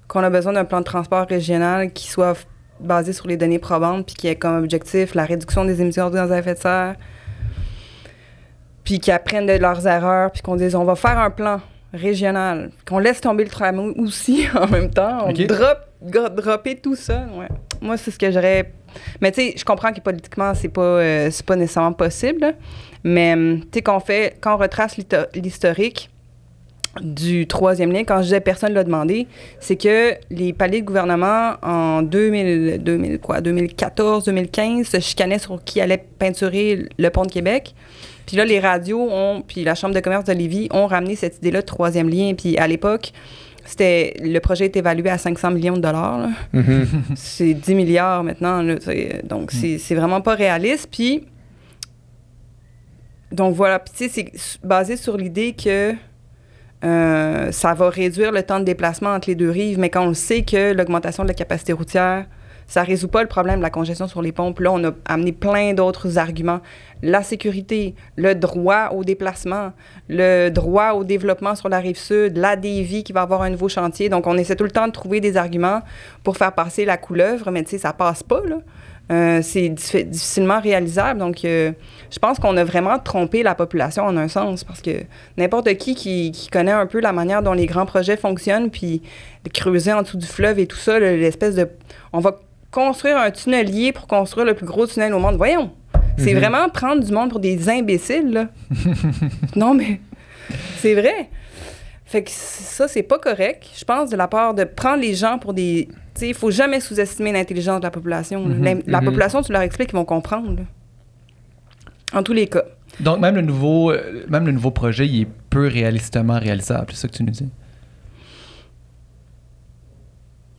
[0.06, 2.36] qu'on a besoin d'un plan de transport régional qui soit
[2.80, 6.14] basé sur les données probantes puis qui ait comme objectif la réduction des émissions de
[6.14, 6.94] gaz à effet de serre
[8.84, 11.60] puis qu'ils apprennent de leurs erreurs puis qu'on dise on va faire un plan
[11.92, 17.26] régional qu'on laisse tomber le tramway aussi en même temps on drop dropper tout ça
[17.34, 17.48] ouais.
[17.80, 18.72] moi c'est ce que j'aurais
[19.20, 22.52] mais tu sais je comprends que politiquement c'est pas euh, c'est pas nécessairement possible là.
[23.04, 24.96] mais hum, tu sais qu'on fait quand on retrace
[25.34, 26.10] l'historique
[27.00, 29.28] du troisième lien, quand je disais personne ne l'a demandé,
[29.60, 35.62] c'est que les paliers de gouvernement en 2000, 2000 quoi, 2014, 2015 se chicanaient sur
[35.62, 37.74] qui allait peinturer le pont de Québec.
[38.26, 41.38] Puis là, les radios ont, puis la Chambre de commerce de Lévis ont ramené cette
[41.38, 42.34] idée-là de troisième lien.
[42.34, 43.12] Puis à l'époque,
[43.64, 46.18] c'était le projet est évalué à 500 millions de dollars.
[46.18, 46.30] là.
[47.14, 48.62] c'est 10 milliards maintenant.
[48.62, 48.74] là,
[49.24, 50.88] donc, c'est c'est vraiment pas réaliste.
[50.90, 51.24] Puis,
[53.30, 53.78] donc voilà.
[53.78, 55.94] Puis, tu sais, c'est basé sur l'idée que
[56.84, 60.14] euh, ça va réduire le temps de déplacement entre les deux rives, mais quand on
[60.14, 62.26] sait que l'augmentation de la capacité routière,
[62.70, 64.30] ça résout pas le problème de la congestion sur les.
[64.30, 66.60] Puis là, on a amené plein d'autres arguments.
[67.02, 69.72] La sécurité, le droit au déplacement,
[70.08, 73.68] le droit au développement sur la rive sud, la dévie qui va avoir un nouveau
[73.68, 74.08] chantier.
[74.08, 75.80] Donc, on essaie tout le temps de trouver des arguments
[76.22, 78.58] pour faire passer la couleuvre, mais tu sais, ça passe pas, là.
[79.10, 81.18] Euh, c'est diffi- difficilement réalisable.
[81.18, 81.72] Donc, euh,
[82.12, 84.90] je pense qu'on a vraiment trompé la population en un sens, parce que
[85.36, 89.02] n'importe qui, qui qui connaît un peu la manière dont les grands projets fonctionnent, puis
[89.52, 91.66] creuser en dessous du fleuve et tout ça, le- l'espèce de...
[92.12, 92.36] On va
[92.70, 95.36] construire un tunnelier pour construire le plus gros tunnel au monde.
[95.36, 95.72] Voyons!
[96.16, 96.38] C'est Mhm.
[96.38, 98.48] vraiment prendre du monde pour des imbéciles, là.
[99.56, 100.00] non, mais
[100.78, 101.30] c'est vrai.
[102.10, 105.38] Fait que ça, c'est pas correct, je pense, de la part de prendre les gens
[105.38, 105.86] pour des.
[105.86, 108.44] Tu sais, il faut jamais sous-estimer l'intelligence de la population.
[108.44, 109.04] Mhm, La, la mhm.
[109.04, 110.56] population, tu leur expliques, ils vont comprendre.
[110.56, 110.62] là.
[112.12, 112.64] En tous les cas.
[112.98, 116.86] Donc, même le nouveau, euh, même le nouveau projet, il est peu réalistement réalisable.
[116.90, 117.48] C'est ça que tu nous dis?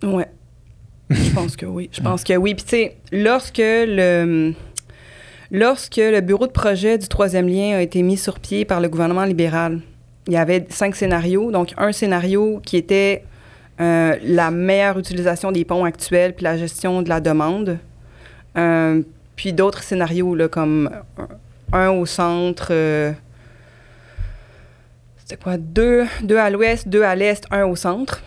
[0.04, 0.28] Ouais.
[1.10, 1.90] Je pense que oui.
[1.92, 2.56] Je pense que oui.
[2.56, 4.54] Puis tu sais, lorsque le
[5.52, 8.88] lorsque le bureau de projet du troisième lien a été mis sur pied par le
[8.88, 9.82] gouvernement libéral,
[10.28, 11.52] il y avait cinq scénarios.
[11.52, 13.24] Donc un scénario qui était
[13.80, 17.78] euh, la meilleure utilisation des ponts actuels puis la gestion de la demande.
[18.58, 19.02] Euh,
[19.36, 20.90] puis d'autres scénarios là, comme
[21.72, 22.68] un, au centre.
[22.72, 23.12] euh,
[25.18, 25.58] c'était quoi?
[25.58, 28.22] Deux, deux à l'ouest, deux à l'est, un au centre.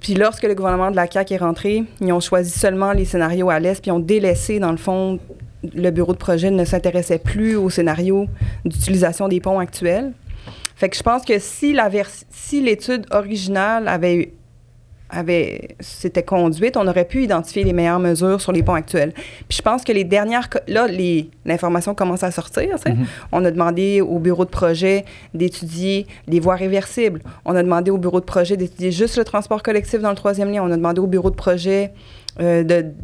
[0.00, 3.50] Puis lorsque le gouvernement de la CAQ est rentré, ils ont choisi seulement les scénarios
[3.50, 5.18] à l'est, puis ont délaissé, dans le fond,
[5.74, 8.26] le bureau de projet ne s'intéressait plus au scénario
[8.64, 10.12] d'utilisation des ponts actuels.
[10.80, 14.32] Fait que je pense que si la vers- si l'étude originale avait
[15.10, 19.12] avait s'était conduite, on aurait pu identifier les meilleures mesures sur les ponts actuels.
[19.48, 22.76] Puis je pense que les dernières là les l'information commence à sortir.
[22.86, 23.06] Mhm.
[23.32, 25.04] On a demandé au bureau de projet
[25.34, 27.20] d'étudier les voies réversibles.
[27.44, 30.50] On a demandé au bureau de projet d'étudier juste le transport collectif dans le troisième
[30.50, 30.62] lien.
[30.62, 31.92] On a demandé au bureau de projet
[32.40, 32.62] euh,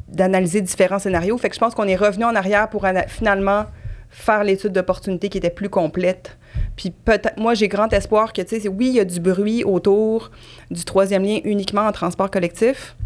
[0.08, 1.36] d'analyser différents scénarios.
[1.36, 3.64] Fait que je pense qu'on est revenu en arrière pour finalement
[4.08, 6.38] faire l'étude d'opportunité qui était plus complète.
[6.76, 9.64] Puis peut-être, moi, j'ai grand espoir que, tu sais, oui, il y a du bruit
[9.64, 10.30] autour
[10.70, 12.96] du troisième lien uniquement en transport collectif,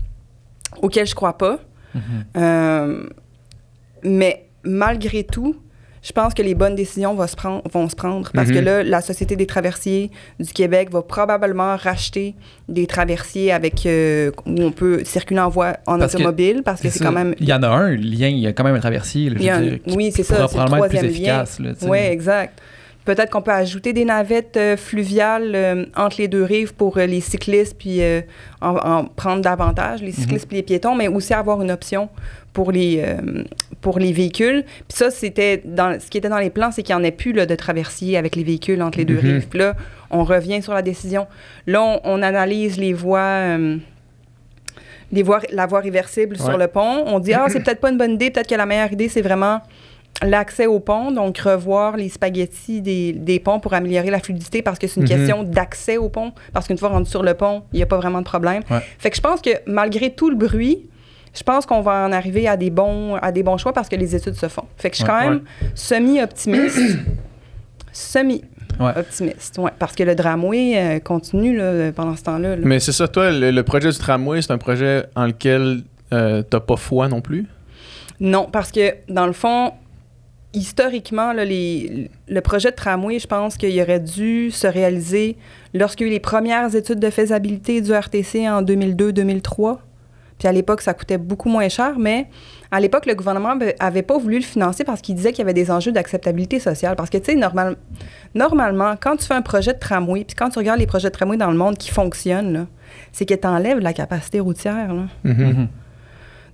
[0.83, 1.59] auquel je crois pas.
[1.95, 2.01] Mhm.
[2.37, 3.03] Euh,
[4.03, 5.57] mais malgré tout,
[6.03, 8.83] je pense que les bonnes décisions vont se prendre, vont se prendre parce que là,
[8.83, 12.35] la Société des traversiers du Québec va probablement racheter
[12.71, 16.81] des traversiers avec euh, où on peut circuler en voie en Parce que- automobile parce
[16.81, 18.75] que c'est quand même Il y en a un lien, il y a quand même
[18.77, 19.29] un traversier.
[19.29, 21.45] là, je un- dire, qui oui, c'est ça, c'est le troisième lien.
[21.83, 22.59] Oui, exact.
[23.11, 27.07] Peut-être qu'on peut ajouter des navettes euh, fluviales euh, entre les deux rives pour euh,
[27.07, 28.01] les cyclistes, puis
[28.61, 32.09] en, en prendre davantage, les cyclistes puis les piétons, mais aussi avoir une option
[32.53, 33.05] pour les,
[33.81, 34.63] pour les véhicules.
[34.63, 37.11] Puis ça, c'était dans, ce qui était dans les plans, c'est qu'il n'y en ait
[37.11, 39.21] plus là, de traversier avec les véhicules entre les deux Mhm.
[39.33, 39.49] rives.
[39.49, 39.75] Puis là,
[40.11, 41.27] on revient sur la décision.
[41.67, 43.57] Là, on, on analyse les voies...
[45.11, 47.03] les voies, la voie réversible sur le pont.
[47.07, 48.31] On dit, ah, c'est peut-être pas une bonne idée.
[48.31, 49.61] Peut-être que la meilleure idée, c'est vraiment
[50.23, 54.79] l'accès au pont, donc revoir les spaghettis des, des ponts pour améliorer la fluidité parce
[54.79, 55.09] que c'est une Mhm.
[55.09, 56.33] question d'accès au pont.
[56.53, 58.63] Parce qu'une fois rendu sur le pont, il n'y a pas vraiment de problème.
[58.71, 58.81] Ouais.
[58.99, 60.89] Fait que je pense que malgré tout le bruit,
[61.33, 63.97] je pense qu'on va en arriver à des bons, à des bons choix parce que
[63.97, 64.65] les études se font.
[64.77, 65.17] Fait que je suis Ouais.
[65.21, 65.41] quand même
[65.75, 66.79] semi-optimiste.
[66.79, 66.95] Ouais.
[67.93, 69.71] Semi-optimiste, ouais.
[69.79, 72.57] Parce que le tramway euh, continue là, pendant ce temps-là.
[72.57, 72.63] là.
[72.65, 76.43] Mais c'est ça, toi, le, le projet du tramway, c'est un projet en lequel euh,
[76.43, 77.47] t'as pas foi non plus?
[78.21, 79.73] Non, parce que dans le fond,
[80.55, 85.37] historiquement, là, les, le projet de tramway, je pense qu'il aurait dû se réaliser
[85.75, 89.79] lorsqu'il y a eu les premières études de faisabilité du RTC en 2002-2003.
[90.39, 92.27] Puis à l'époque, ça coûtait beaucoup moins cher, mais
[92.71, 95.43] à l'époque, le gouvernement be- avait pas voulu le financer parce qu'il disait qu'il y
[95.43, 96.97] avait des enjeux d'acceptabilité sociale.
[96.97, 97.77] Parce que, tu sais, normal,
[98.35, 101.15] normalement, quand tu fais un projet de tramway, puis quand tu regardes les projets de
[101.15, 102.67] tramway dans le monde qui fonctionnent,
[103.13, 104.95] c'est que tu enlèves la capacité routière.
[104.95, 105.03] Là.
[105.25, 105.69] Mhm.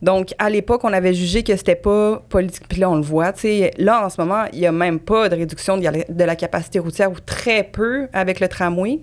[0.02, 2.68] Donc, à l'époque, on avait jugé que c'était pas politique.
[2.68, 3.32] Puis là, on le voit.
[3.32, 6.36] tu sais, Là, en ce moment, il n'y a même pas de réduction de la,
[6.36, 9.00] capacité routière ou très peu avec le tramway.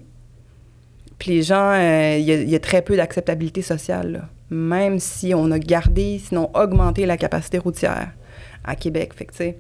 [1.18, 4.28] Puis les gens, euh, il y, a- très peu d'acceptabilité sociale.
[4.50, 8.10] Même si on a gardé, sinon augmenté la capacité routière
[8.64, 9.14] à Québec.
[9.16, 9.58] Fait que, tu sais.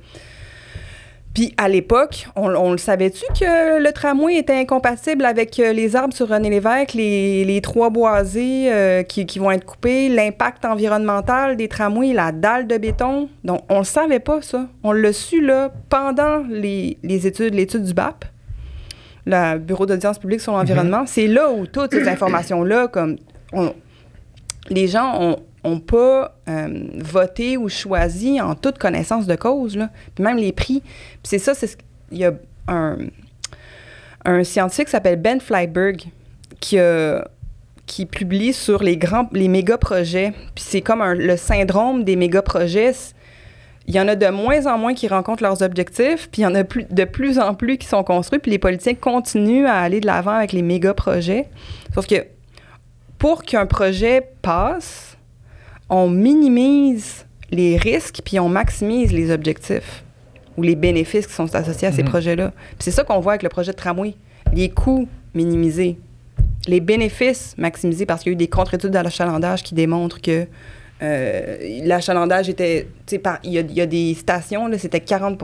[1.33, 5.95] Puis à l'époque, on, on le savait-tu que le tramway était incompatible avec euh, les
[5.95, 10.63] arbres sur René Lévesque, les, les trois boisés euh, qui, qui vont être coupés, l'impact
[10.63, 13.29] environnemental des tramways, la dalle de béton?
[13.43, 14.67] Donc, on le savait pas, ça.
[14.83, 18.25] On l'a su, là, pendant les, les études, l'étude du BAP,
[19.25, 21.05] le Bureau d'audience publique sur l'environnement.
[21.07, 23.17] C'est là où toutes ces informations-là, comme...
[23.53, 23.73] on-
[24.69, 29.77] les gens ont, ont pas euh, voté ou choisi en toute connaissance de cause,
[30.19, 30.83] même les prix.
[31.23, 31.53] C'est ça,
[32.11, 32.33] il y a
[32.67, 32.97] un,
[34.43, 36.03] scientifique qui s'appelle Ben Flyberg
[36.59, 40.33] qui publie sur les grands méga projets.
[40.55, 42.93] C'est comme le syndrome des méga projets.
[43.85, 46.47] Il y en a de moins en moins qui rencontrent leurs objectifs, puis il y
[46.47, 49.79] en a plus, de plus en plus qui sont construits, puis les politiciens continuent à
[49.79, 51.49] aller de l'avant avec les méga projets.
[51.93, 52.25] Sauf que
[53.19, 55.12] pour qu'un projet passe,
[55.89, 60.03] on minimise les risques puis on maximise les objectifs
[60.57, 62.09] ou les bénéfices qui sont associés à ces Mhm.
[62.09, 62.51] projets-là.
[62.69, 64.15] Puis c'est ça qu'on voit avec le projet de tramway.
[64.53, 65.97] Les coûts minimisés,
[66.67, 70.45] les bénéfices maximisés parce qu'il y a eu des contre-études à l'achalandage qui démontrent que
[71.01, 75.37] euh, l'achalandage était, il y, a- il y a des stations, c'était 40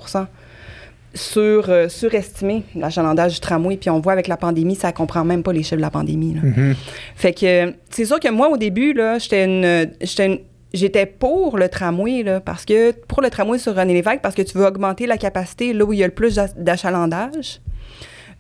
[1.13, 3.77] sur, euh, surestimé l'achalandage du tramway.
[3.77, 6.35] Puis on voit avec la pandémie, ça comprend même pas les chiffres de la pandémie.
[6.35, 6.41] là.
[6.43, 6.75] Mhm.
[7.15, 9.91] Fait que c'est sûr que moi, au début, là, j'étais une.
[10.01, 10.39] j'étais une-
[10.71, 14.43] J'étais pour le tramway, là, parce que pour le tramway sur René Lévesque, parce que
[14.43, 17.59] tu veux augmenter la capacité là où il y a le plus d'ach- d'achalandage.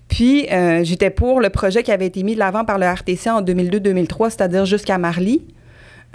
[0.07, 3.31] Puis, euh, j'étais pour le projet qui avait été mis de l'avant par le RTC
[3.31, 5.41] en 2002-2003, c'est-à-dire jusqu'à Marly.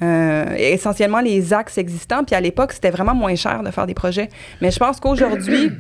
[0.03, 2.23] Euh, essentiellement les axes existants.
[2.23, 4.29] Puis à l'époque, c'était vraiment moins cher de faire des projets.
[4.61, 5.73] Mais je pense qu'aujourd'hui,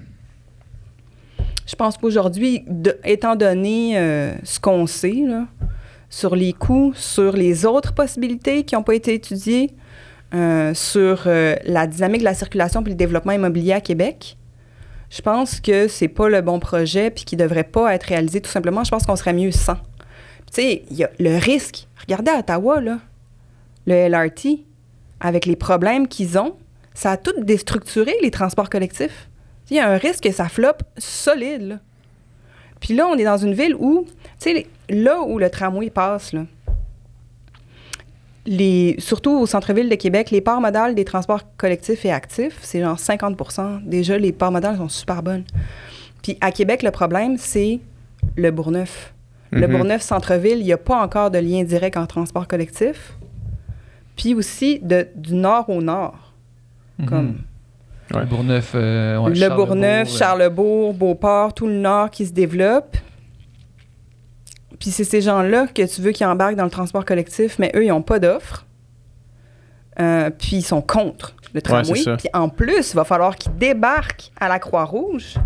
[1.67, 2.65] je pense qu'aujourd'hui,
[3.05, 5.47] étant donné euh, ce qu'on sait là,
[6.11, 9.71] sur les coûts, sur les autres possibilités qui n'ont pas été étudiées,
[10.35, 14.37] euh, sur euh, la dynamique de la circulation puis le développement immobilier à Québec,
[15.11, 18.51] je pense que c'est pas le bon projet puis qui devrait pas être réalisé tout
[18.51, 18.83] simplement.
[18.85, 19.77] Je pense qu'on serait mieux sans.
[20.53, 21.87] Tu sais, il y a le risque.
[22.01, 22.99] Regardez à Ottawa, là,
[23.87, 24.65] le LRT,
[25.21, 26.57] avec les problèmes qu'ils ont,
[26.95, 29.29] ça a tout déstructuré les transports collectifs.
[29.71, 31.63] Il y a un risque que ça floppe solide.
[31.63, 31.79] là.
[32.81, 34.05] Puis là, on est dans une ville où,
[34.39, 36.45] tu sais, là où le tramway passe, là,
[38.47, 42.81] les, surtout au centre-ville de Québec, les parts modales des transports collectifs et actifs, c'est
[42.81, 45.45] genre 50% Déjà, les parts modales sont super bonnes.
[46.23, 47.81] Puis à Québec, le problème, c'est
[48.37, 49.15] le Bourgneuf.
[49.51, 49.73] Le Mhm.
[49.77, 53.15] Bourgneuf centre-ville, il n'y a pas encore de lien direct en transport collectif.
[54.17, 56.33] Puis aussi de, du nord au nord.
[57.09, 57.39] Comme
[58.13, 58.21] Ouais.
[58.21, 62.33] Le Bourgneuf, euh, ouais, le Charlebourg, Bourgneuf, euh, Charlebourg, Beauport, tout le nord qui se
[62.33, 62.97] développe.
[64.79, 67.85] Puis c'est ces gens-là que tu veux qui embarquent dans le transport collectif, mais eux,
[67.85, 68.67] ils n'ont pas d'offre.
[70.01, 72.03] Euh, puis ils sont contre le tramway.
[72.19, 75.37] puis en plus, il va falloir qu'ils débarquent à la Croix-Rouge.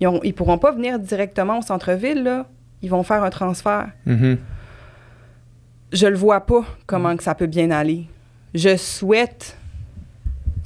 [0.00, 2.46] Ils ne pourront pas venir directement au centre-ville, là.
[2.82, 3.88] Ils vont faire un transfert.
[4.06, 4.38] Mhm.
[5.92, 8.06] Je le vois pas comment que ça peut bien aller.
[8.54, 9.56] Je souhaite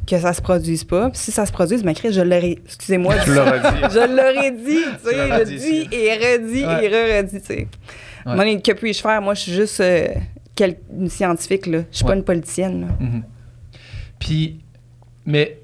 [0.07, 1.11] que ça se produise pas.
[1.11, 2.59] Puis si ça se produise, ma Chris, je l'aurais.
[2.64, 3.14] Excusez-moi.
[3.24, 3.78] Tu l'aurais dit.
[3.92, 5.28] je l'aurais dit, tu sais.
[5.38, 6.84] Je dit dis et redit Ouais.
[6.84, 6.88] et
[7.20, 7.68] re-redit, tu sais.
[8.24, 8.34] Ouais.
[8.34, 9.20] Moi, Que puis-je faire?
[9.22, 10.07] Moi, je suis juste euh,
[10.54, 11.80] quel- une scientifique, là.
[11.90, 12.86] Je suis pas une politicienne, là.
[13.00, 13.22] Mhm.
[14.18, 14.61] Puis,
[15.26, 15.59] mais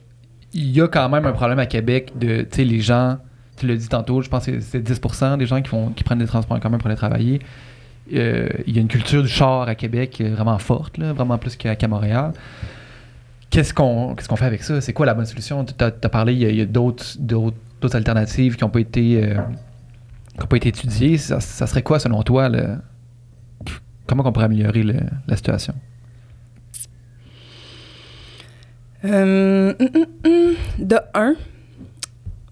[0.52, 3.18] il y a quand même un problème à Québec de, tu sais, les gens,
[3.56, 6.18] tu l'as dit tantôt, je pense que c'est 10% des gens qui, font, qui prennent
[6.18, 7.40] des transports en commun pour aller travailler.
[8.12, 11.56] Euh, il y a une culture du char à Québec vraiment forte, là, vraiment plus
[11.56, 12.32] qu'à qu'à Montréal.
[13.52, 14.80] Qu'est-ce qu'on qu'est-ce qu'on fait avec ça?
[14.80, 15.62] C'est quoi la bonne solution?
[15.62, 19.42] Tu as, parlé, il y a, a d'autres alternatives qui n'ont pas été euh,
[20.48, 21.18] pas été étudiées.
[21.18, 22.50] Ça, serait quoi, selon toi,
[24.06, 24.84] comment on pourrait améliorer
[25.28, 25.74] la situation?
[29.04, 30.54] Euh, hum, hum, hum.
[30.78, 31.34] De un,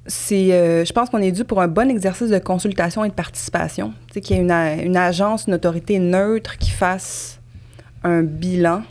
[0.07, 3.15] c'est, euh, je pense qu'on est dû pour un bon exercice de consultation et de
[3.15, 3.95] participation.
[4.09, 7.41] Tu sais, qu'il y ait une agence, une autorité neutre qui fasse
[8.05, 8.83] un bilan.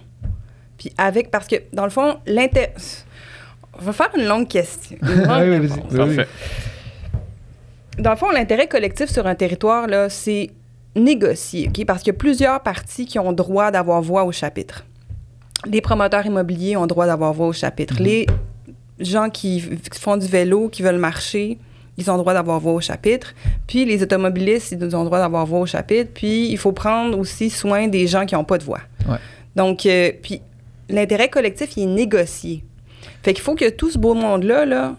[0.79, 2.73] Puis avec, parce que dans le fond, l'intérêt.
[3.79, 4.97] On va faire une longue question.
[5.03, 5.77] Une longue Oui, oui, réponse.
[5.91, 6.01] vas-y.
[6.01, 6.15] Oui, oui.
[6.15, 6.29] Parfait.
[7.99, 10.49] Dans le fond, l'intérêt collectif sur un territoire, là, c'est
[10.95, 11.85] négocié, OK?
[11.85, 14.85] Parce qu'il y a plusieurs parties qui ont droit d'avoir voix au chapitre.
[15.65, 17.95] Les promoteurs immobiliers ont droit d'avoir voix au chapitre.
[17.99, 18.05] Mhm.
[18.05, 18.25] Les
[18.99, 19.61] gens qui
[19.99, 21.57] font du vélo, qui veulent marcher,
[21.97, 23.33] ils ont droit d'avoir voix au chapitre.
[23.67, 26.11] Puis les automobilistes, ils ont droit d'avoir voix au chapitre.
[26.13, 28.79] Puis il faut prendre aussi soin des gens qui n'ont pas de voix.
[29.09, 29.17] Ouais.
[29.57, 30.41] Donc, euh, puis
[30.89, 32.63] l'intérêt collectif, il est négocié.
[33.23, 34.95] Fait qu'il faut que tout ce beau monde-là, là,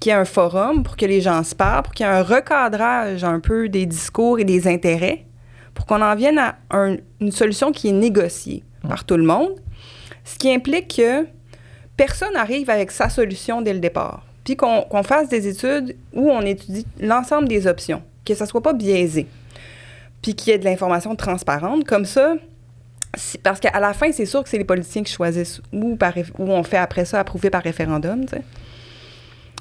[0.00, 2.12] qu'il y ait un forum pour que les gens se parlent, pour qu'il y ait
[2.12, 5.24] un recadrage un peu des discours et des intérêts,
[5.74, 9.52] pour qu'on en vienne à un- une solution qui est négociée par tout le monde,
[10.24, 11.26] ce qui implique que
[11.96, 16.42] personne n'arrive avec sa solution dès le départ, puis qu'on fasse des études où on
[16.42, 19.26] étudie l'ensemble des options, que ça soit pas biaisé,
[20.22, 22.34] puis qu'il y ait de l'information transparente, comme ça,
[23.42, 26.50] parce qu'à la fin, c'est sûr que c'est les politiciens qui choisissent où, par, où
[26.50, 28.24] on fait après ça approuver par référendum.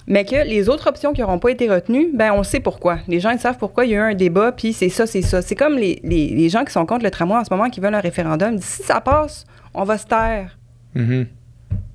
[0.08, 3.00] Mais que les autres options qui n'auront pas été retenues, ben on sait pourquoi.
[3.08, 5.24] Les gens ils savent pourquoi il y a eu un débat, puis c'est ça, c'est
[5.24, 5.42] ça.
[5.42, 7.80] C'est comme les, les- les gens qui sont contre le tramway en ce moment, qui
[7.80, 8.54] veulent un référendum.
[8.54, 10.60] Ils disent, si ça passe, on va se taire.
[10.94, 11.26] Mhm.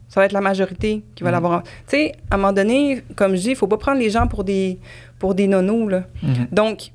[0.09, 1.35] Ça va être la majorité qui va Mhm.
[1.35, 1.63] l'avoir.
[1.63, 4.27] Tu sais, à un moment donné, comme je dis, il faut pas prendre les gens
[4.27, 4.81] pour des,
[5.21, 6.03] pour des nonos, là.
[6.25, 6.49] Mhm.
[6.51, 6.91] Donc,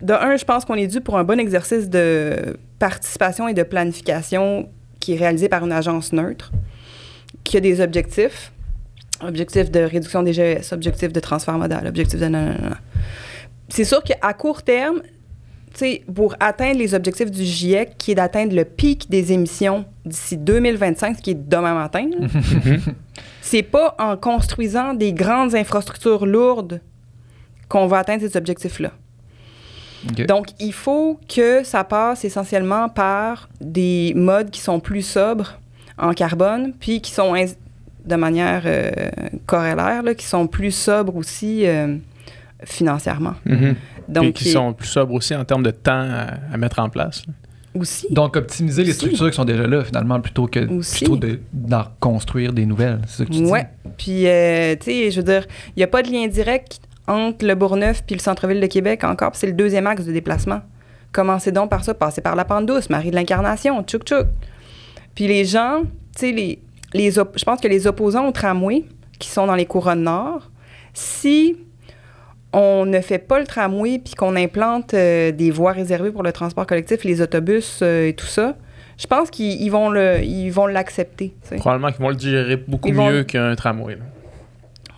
[0.00, 3.62] de un, je pense qu'on est dû pour un bon exercice de participation et de
[3.62, 4.68] planification
[4.98, 6.50] qui est réalisé par une agence neutre,
[7.44, 8.50] qui a des objectifs.
[9.20, 12.26] Objectif de réduction des GES, objectif de transfert modal, objectif de...
[12.26, 12.78] nanana.
[13.68, 15.00] C'est sûr qu'à court terme,
[15.72, 19.84] tu sais, pour atteindre les objectifs du GIEC, qui est d'atteindre le pic des émissions
[20.04, 22.10] d'ici 2025, ce qui est demain matin,
[23.42, 26.80] c'est pas en construisant des grandes infrastructures lourdes
[27.68, 28.90] qu'on va atteindre ces objectifs-là.
[30.26, 35.58] Donc, il faut que ça passe essentiellement par des modes qui sont plus sobres
[35.98, 37.34] en carbone, puis qui sont
[38.04, 38.90] de manière euh,
[39.46, 41.96] corrélaire, là, qui sont plus sobres aussi euh,
[42.64, 43.34] financièrement.
[43.44, 43.76] Mhm.
[44.08, 46.88] Donc, Puis qui sont plus sobres aussi en termes de temps à, à mettre en
[46.88, 47.22] place.
[47.26, 47.32] là.
[47.80, 48.06] aussi.
[48.10, 51.04] Donc, optimiser les structures qui sont déjà là, finalement, plutôt que Aussi.
[51.04, 53.00] plutôt de, d'en construire des nouvelles.
[53.06, 53.44] C'est ça que tu dis?
[53.50, 53.68] Ouais.
[53.96, 55.46] Puis, euh, tu sais, je veux dire,
[55.76, 59.04] il n'y a pas de lien direct entre le Bourgneuf puis le centre-ville de Québec
[59.04, 59.32] encore.
[59.34, 60.60] c'est le deuxième axe de déplacement.
[61.12, 64.26] Commencez donc par ça, passez par la Pente Douce, Marie de l'Incarnation, tchouk tchouk.
[65.14, 65.82] Puis les gens,
[66.16, 66.58] tu sais, les,
[67.10, 68.84] je pense que les opposants au tramway,
[69.18, 70.50] qui sont dans les couronnes nord,
[70.94, 71.56] si
[72.54, 76.32] on ne fait pas le tramway puis qu'on implante euh, des voies réservées pour le
[76.32, 78.56] transport collectif, les autobus euh, et tout ça,
[78.98, 81.34] je pense qu'ils ils vont le, ils vont l'accepter.
[81.58, 83.94] Probablement qu'ils vont le digérer beaucoup Ils vont- mieux qu'un tramway.
[83.96, 84.02] là.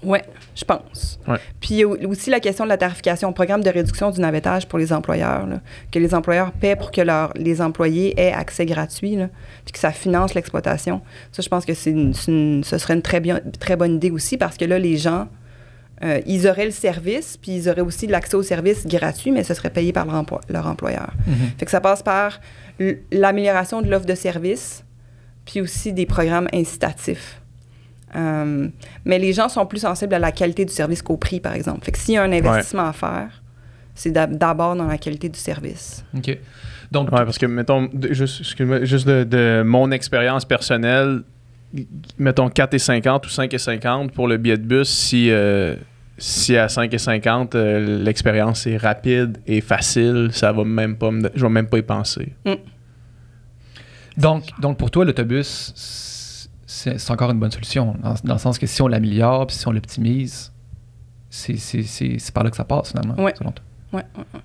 [0.04, 0.18] Oui,
[0.54, 1.18] je pense.
[1.26, 1.36] Ouais.
[1.60, 5.46] Puis aussi la question de la tarification, programme de réduction du navettage pour les employeurs,
[5.46, 7.00] là, que les employeurs paient pour que
[7.38, 9.28] les employés aient accès gratuit, là,
[9.64, 11.00] puis que ça finance l'exploitation.
[11.32, 14.36] Ça, je pense que c'est une- ce serait une très, bien, très bonne idée aussi
[14.36, 15.28] parce que là, les gens,
[16.02, 19.54] euh, ils auraient le service, puis ils auraient aussi l'accès au service gratuit, mais ce
[19.54, 21.12] serait payé par leur, emploi- leur employeur.
[21.26, 21.34] Mhm.
[21.58, 22.40] Fait que ça passe par
[23.12, 24.84] l'amélioration de l'offre de service,
[25.44, 27.40] puis aussi des programmes incitatifs.
[28.16, 28.68] Euh,
[29.04, 31.84] mais les gens sont plus sensibles à la qualité du service qu'au prix, par exemple.
[31.84, 33.42] Fait que s'il y a un investissement à faire,
[33.94, 36.04] c'est d'ab- d'abord dans la qualité du service.
[36.16, 36.38] OK.
[36.92, 38.54] Donc, Ouais, parce que, mettons, juste,
[39.08, 41.22] de, de mon expérience personnelle,
[42.18, 45.74] mettons 4,50 ou 5,50 pour le billet de bus, si, euh,
[46.18, 51.42] si à 5,50 euh, l'expérience est rapide et facile, ça va même pas me- je
[51.44, 52.32] vais même pas y penser.
[54.16, 55.72] donc, donc, pour toi, l'autobus,
[56.66, 59.56] c'est c'est encore une bonne solution, dans, dans le sens que si on l'améliore, puis
[59.56, 60.52] si on l'optimise,
[61.30, 63.34] c'est c'est- c'est- c'est par là que ça passe, finalement, Ouais.
[63.36, 63.64] selon toi.
[63.92, 64.40] Ouais, ouais, ouais.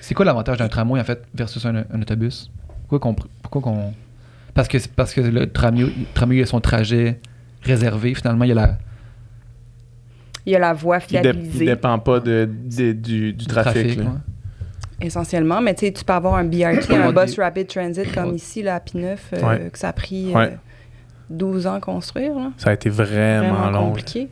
[0.00, 2.50] C'est quoi l'avantage d'un tramway, en fait, versus un, un autobus?
[2.88, 3.14] Pourquoi qu'on...
[3.42, 3.92] Pourquoi qu'on...
[4.54, 7.20] Parce que, parce que le tramway, tramway a son trajet
[7.62, 8.78] réservé, finalement, il y a la...
[10.46, 13.46] Il y a la voie Il, dé- il fiabilisée, dépend pas de, de- du, du
[13.46, 14.00] trafic.
[15.00, 15.60] essentiellement.
[15.60, 18.76] Mais tu sais, tu peux avoir un BRT, un bus rapid transit comme ici, là,
[18.76, 19.70] à P9, euh, Ouais.
[19.70, 20.48] que ça a pris euh.
[21.30, 22.34] 12 ans à construire.
[22.34, 22.50] Là.
[22.58, 23.86] Ça a été vraiment, Vraiment long.
[23.88, 24.28] compliqué.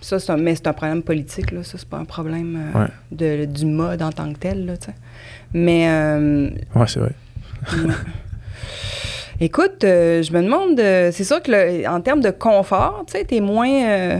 [0.00, 1.64] Ça, c'est un- mais c'est un problème politique, là.
[1.64, 2.88] Ça, c'est pas un problème euh, Ouais.
[3.10, 4.94] de, du mode en tant que tel, là, tu sais.
[5.52, 7.12] Mais, euh, Ouais, c'est vrai.
[9.40, 13.12] Écoute, euh, je me demande, euh, c'est sûr que le- en termes de confort, tu
[13.12, 14.18] sais, t'es moins euh,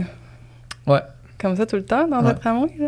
[0.87, 1.01] Ouais.
[1.39, 2.29] comme ça tout le temps dans Ouais.
[2.31, 2.69] un tramway.
[2.79, 2.87] là.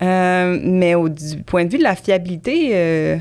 [0.00, 3.16] Euh, mais au du point de vue de la fiabilité, euh,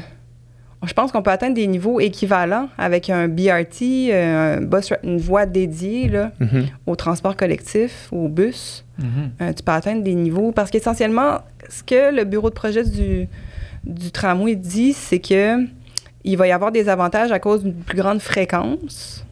[0.83, 5.17] je pense qu'on peut atteindre des niveaux équivalents avec un BRT, euh, un bus, une
[5.19, 6.65] voie dédiée là, Mhm.
[6.87, 8.83] au transport collectif, au bus.
[8.97, 9.05] Mhm.
[9.41, 10.51] Euh, tu peux atteindre des niveaux.
[10.51, 13.27] Parce qu'essentiellement, ce que le bureau de projet du,
[13.83, 15.57] du tramway dit, c'est que
[16.23, 19.25] il va y avoir des avantages à cause d'une plus grande fréquence.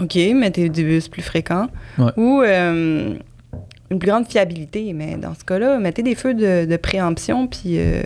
[0.00, 1.66] OK, mettez des bus plus fréquents.
[1.98, 2.12] Ouais.
[2.16, 3.14] Ou euh,
[3.90, 4.92] une plus grande fiabilité.
[4.92, 8.02] Mais dans ce cas-là, mettez des feux de, de préemption, puis, euh,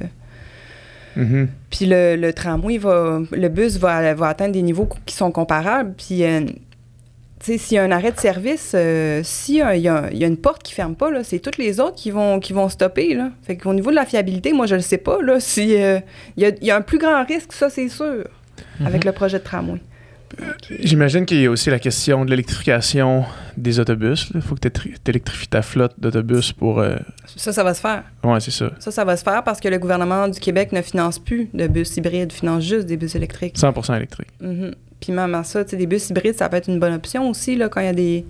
[1.17, 1.49] Mhm.
[1.71, 3.21] puis le, le tramway va.
[3.31, 5.95] Le bus va, va atteindre des niveaux qui sont comparables.
[5.97, 6.25] Puis.
[6.25, 6.41] euh,
[7.41, 9.83] tu sais, s'il y a un arrêt de service, euh, s'il y, a- il
[10.17, 12.71] y a une porte qui ferme pas, c'est toutes les autres qui vont, qui vont
[12.71, 13.13] stopper.
[13.15, 13.33] Là.
[13.43, 15.21] Fait qu'au niveau de la fiabilité, moi, je le sais pas.
[15.21, 15.99] Là, si, euh,
[16.39, 18.25] il, y a, il y a un plus grand risque, ça, c'est sûr,
[18.87, 19.79] avec le projet de tramway.
[20.81, 23.25] J'imagine qu'il y a aussi la question de l'électrification
[23.57, 24.31] des autobus.
[24.35, 26.81] Il faut que tu électrifies ta flotte d'autobus pour.
[26.81, 26.97] euh,
[27.37, 28.03] Ça, ça va se faire.
[28.23, 28.71] Ouais, c'est ça.
[28.79, 31.67] Ça, ça va se faire parce que le gouvernement du Québec ne finance plus de
[31.67, 33.57] bus hybrides, finance juste des bus électriques.
[33.59, 34.29] 100% électrique.
[34.41, 34.75] Mhm.
[35.01, 37.29] Puis même à ça, tu sais, des bus hybrides, ça peut être une bonne option
[37.29, 38.25] aussi, là, quand il y a des...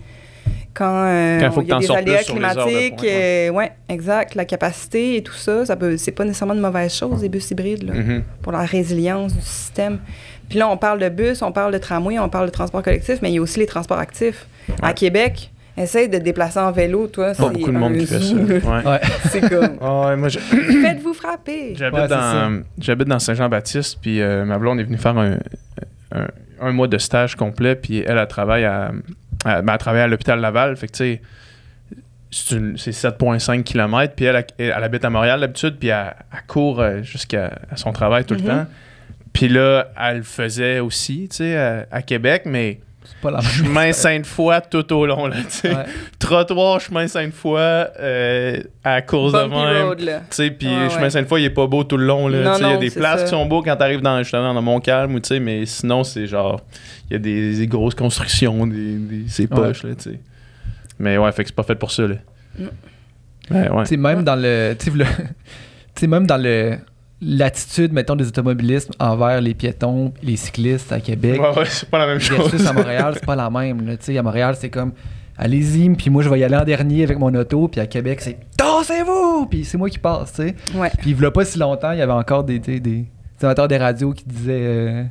[0.75, 3.01] Quand, euh, Quand il faut il que y a des aléas climatiques.
[3.03, 3.49] ouais.
[3.49, 4.35] euh, ouais, exact.
[4.35, 7.49] La capacité et tout ça, ça peut, c'est pas nécessairement une mauvaise chose, les bus
[7.53, 8.25] hybrides, là, Mhm.
[8.43, 10.01] pour la résilience du système.
[10.49, 13.19] Puis là, on parle de bus, on parle de tramway, on parle de transport collectif,
[13.23, 14.47] mais il y a aussi les transports actifs.
[14.83, 14.93] À.
[14.93, 17.29] Québec, essaye de te déplacer en vélo, toi.
[17.29, 18.35] Pas c'est beaucoup de monde qui fait ça.
[18.35, 18.61] Ouais.
[18.87, 19.01] Ouais.
[19.31, 20.39] C'est comme, Ah moi, je-
[20.83, 21.75] faites-vous frapper.
[21.77, 25.39] j'habite Ouais, dans, j'habite dans Saint-Jean-Baptiste, puis euh, ma blonde est venue faire un,
[26.15, 26.27] un,
[26.61, 28.93] un mois de stage complet, puis elle, elle travaille à,
[29.45, 31.21] à, ben, elle travaille à l'hôpital Laval, fait que tu sais,
[32.31, 36.15] c'est une- c'est 7,5 km, puis elle, elle, elle habite à Montréal d'habitude, puis elle,
[36.33, 38.67] elle court euh, jusqu'à son travail tout le temps.
[39.35, 43.39] Puis là, elle le faisait aussi, tu sais, à, à Québec, mais C'est pas la
[43.43, 45.75] même chemin Sainte-Foy tout au long, là, tu sais.
[45.75, 45.85] Ouais.
[46.19, 49.51] Trottoir, chemin Sainte-Foy, euh, à course de même.
[49.89, 50.21] road, là.
[50.21, 51.11] Tu sais, puis Ouais, chemin ouais.
[51.11, 52.29] Sainte-Foy, il est pas beau tout le long.
[52.29, 52.43] Là.
[52.43, 53.25] Non, Tu sais, Il y a des places ça.
[53.25, 56.27] qui sont beaux quand t'arrives dans, justement dans Montcalm, ou tu sais, mais sinon, c'est
[56.29, 56.61] genre,
[57.11, 60.21] il y a des, des grosses constructions, des, des- c'est poche, là, tu sais.
[60.99, 62.15] Mais ouais, fait que c'est pas fait pour ça, là.
[63.51, 63.83] Ouais, ouais.
[63.83, 64.75] Tu sais, même dans le.
[64.79, 65.05] Tu sais, le-
[65.95, 66.79] tu sais, même dans le,
[67.25, 71.41] l'attitude, mettons, des automobilistes envers les piétons, les cyclistes à Québec.
[71.41, 72.39] Ouais, ouais, c'est pas la même chose.
[72.51, 73.87] Versus à Montréal, c'est pas la même.
[73.87, 73.97] Là.
[73.97, 74.93] Tu sais, à Montréal, c'est comme
[75.37, 78.21] allez-y, puis moi je vais y aller en dernier avec mon auto, puis à Québec,
[78.21, 80.55] c'est tassez-vous, puis c'est moi qui passe, tu sais.
[80.77, 80.91] Ouais.
[81.01, 83.05] Puis il a pas si longtemps, il y avait encore des, des, des
[83.43, 85.05] amateurs des radios qui disaient euh,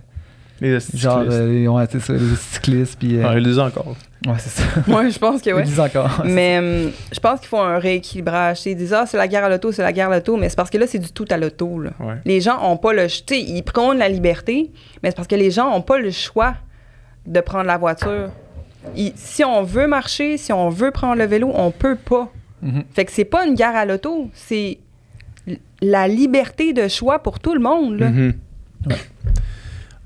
[0.61, 3.17] Les genre, euh, ouais, ça, les cyclistes, puis.
[3.17, 3.95] euh, Ouais, ils le disent encore.
[4.27, 4.63] Ouais, c'est ça.
[4.87, 5.79] Moi, je pense que ouais.
[5.79, 6.21] encore.
[6.25, 8.65] Mais hum, je pense qu'il faut un rééquilibrage.
[8.65, 10.55] Ils disent, ah, c'est la guerre à l'auto, c'est la guerre à l'auto, mais c'est
[10.55, 11.79] parce que là, c'est du tout à l'auto.
[11.79, 11.91] là.
[11.99, 12.15] Ouais.
[12.25, 13.07] Les gens ont pas le.
[13.07, 14.71] Tu sais, ils prônent la liberté,
[15.01, 16.55] mais c'est parce que les gens ont pas le choix
[17.25, 18.29] de prendre la voiture.
[18.95, 22.29] Ils- si on veut marcher, si on veut prendre le vélo, on peut pas.
[22.61, 22.83] Mhm.
[22.93, 24.77] Fait que c'est pas une guerre à l'auto, c'est
[25.81, 27.99] la liberté de choix pour tout le monde.
[27.99, 28.09] Là.
[28.09, 28.33] Mhm.
[28.87, 28.95] Ouais.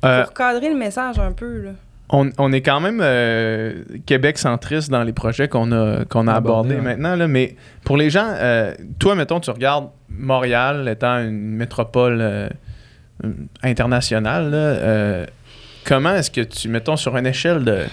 [0.05, 1.61] Euh, Pour cadrer le message un peu.
[1.61, 1.72] Là.
[2.10, 6.34] On, on est quand même euh, Québec centriste dans les projets qu'on a, qu'on a
[6.34, 7.16] Abordé, abordés maintenant.
[7.16, 12.49] Là, mais pour les gens, euh, toi, mettons, tu regardes Montréal étant une métropole euh,
[13.62, 14.49] internationale.
[14.51, 15.26] là,
[15.84, 17.84] comment est-ce que tu, mettons, sur une échelle de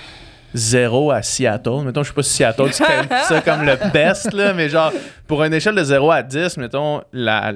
[0.54, 4.32] 0 à Seattle, mettons, je sais pas si Seattle, tu qualifies ça comme le best,
[4.32, 4.92] là, mais genre,
[5.26, 7.52] pour une échelle de 0 à 10, mettons, la,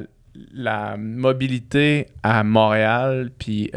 [0.53, 3.71] la mobilité à Montréal, puis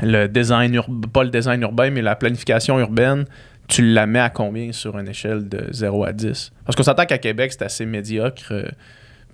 [0.00, 3.24] le design urbain, pas le design urbain, mais la planification urbaine,
[3.68, 6.52] tu la mets à combien sur une échelle de 0 à 10?
[6.64, 8.42] Parce qu'on s'entend qu'à Québec, c'est assez médiocre.
[8.52, 8.64] euh,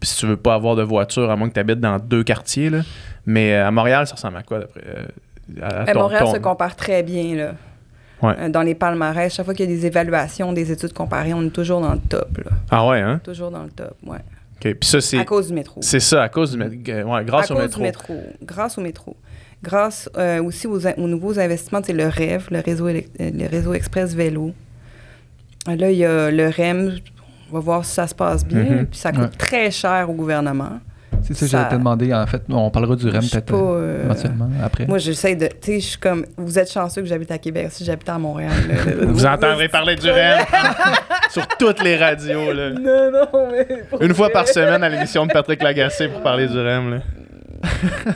[0.00, 2.22] puis si tu veux pas avoir de voiture, à moins que tu habites dans deux
[2.22, 2.80] quartiers, là.
[3.26, 6.22] Mais euh, à Montréal, ça ressemble à quoi d'après euh, à- à Eh, ton- Montréal
[6.24, 7.34] ton- se compare très bien.
[7.36, 7.54] Là.
[8.22, 8.50] Ouais.
[8.50, 11.50] Dans les palmarès, chaque fois qu'il y a des évaluations, des études comparées, on est
[11.50, 12.38] toujours dans le top.
[12.44, 12.50] Là.
[12.70, 13.20] Ah ouais, hein?
[13.24, 14.18] Toujours dans le top, ouais.
[14.56, 14.74] OK.
[14.74, 15.80] Puis ça, c'est, À cause du métro.
[15.82, 16.74] c'est ça, à cause du métro.
[17.12, 17.78] Ouais, grâce à au cause métro.
[17.80, 18.22] du métro.
[18.42, 19.16] Grâce au métro.
[19.62, 20.78] Grâce euh, aussi aux,
[21.08, 24.52] nouveaux investissements, c'est le REV, le réseau, euh, le réseau express vélo.
[25.68, 26.98] Euh, Là, il y a le REM.
[27.50, 28.62] On va voir si ça se passe bien.
[28.62, 28.86] Mhm.
[28.86, 29.28] Puis ça coûte Ouais.
[29.36, 30.78] très cher au gouvernement.
[31.22, 32.14] C'est ça, j'allais te demander.
[32.14, 34.86] En fait, on parlera du REM peut-être pas, euh, éventuellement après.
[34.86, 35.46] Moi, j'essaie de.
[35.46, 36.24] Tu sais, je suis comme.
[36.36, 37.66] Vous êtes chanceux que j'habite à Québec.
[37.70, 38.52] Si j'habitais à Montréal.
[38.68, 40.38] là, Vous entendrez parler du REM
[41.30, 42.52] sur toutes les radios.
[42.52, 42.70] Là.
[42.70, 43.66] Non, non, mais.
[44.00, 46.90] Une fois par semaine à l'émission de Patrick Lagacé pour parler du REM.
[46.90, 46.98] Là.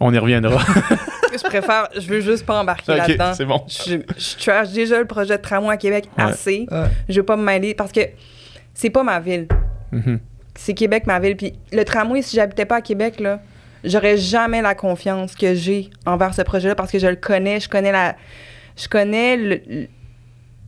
[0.00, 0.60] On y reviendra.
[1.32, 1.88] Je préfère.
[1.94, 3.32] Je veux juste pas embarquer là-dedans.
[3.34, 3.62] c'est bon.
[3.68, 6.24] Je, je trash déjà le projet de tramway à Québec Ouais.
[6.24, 6.66] assez.
[6.70, 6.84] Ouais.
[7.08, 8.00] Je veux pas me mêler parce que
[8.74, 9.46] c'est pas ma ville.
[9.92, 10.18] Mhm.
[10.54, 11.36] C'est Québec ma ville.
[11.36, 13.40] Puis le tramway, si j'habitais pas à Québec, là,
[13.84, 17.60] j'aurais jamais la confiance que j'ai envers ce projet-là parce que je le connais.
[17.60, 18.16] Je connais la.
[18.76, 19.88] Je connais le,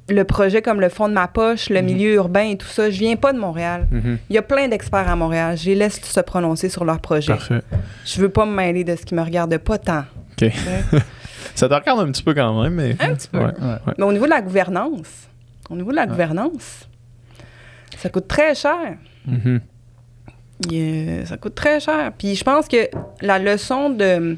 [0.09, 1.84] le projet comme le fond de ma poche, le Mhm.
[1.86, 2.90] milieu urbain et tout ça.
[2.90, 3.86] Je viens pas de Montréal.
[3.90, 4.18] Mhm.
[4.30, 5.56] Il y a plein d'experts à Montréal.
[5.59, 7.32] Je les laisse se prononcer sur leur projet.
[7.34, 7.61] Parfait.
[8.06, 10.04] Je veux pas me mêler de ce qui me regarde pas tant.
[10.32, 10.42] OK.
[10.42, 10.52] Ouais.
[11.54, 12.96] Ça te regarde un petit peu quand même, mais.
[13.00, 13.38] Un petit peu.
[13.38, 13.46] Ouais.
[13.46, 13.92] Ouais.
[13.98, 15.28] Mais au niveau de la gouvernance,
[15.70, 16.88] au niveau de la gouvernance,
[17.96, 18.96] ça coûte très cher.
[19.26, 19.61] Mhm.
[20.72, 22.12] A- ça coûte très cher.
[22.16, 22.88] Puis je pense que
[23.20, 24.36] la leçon de,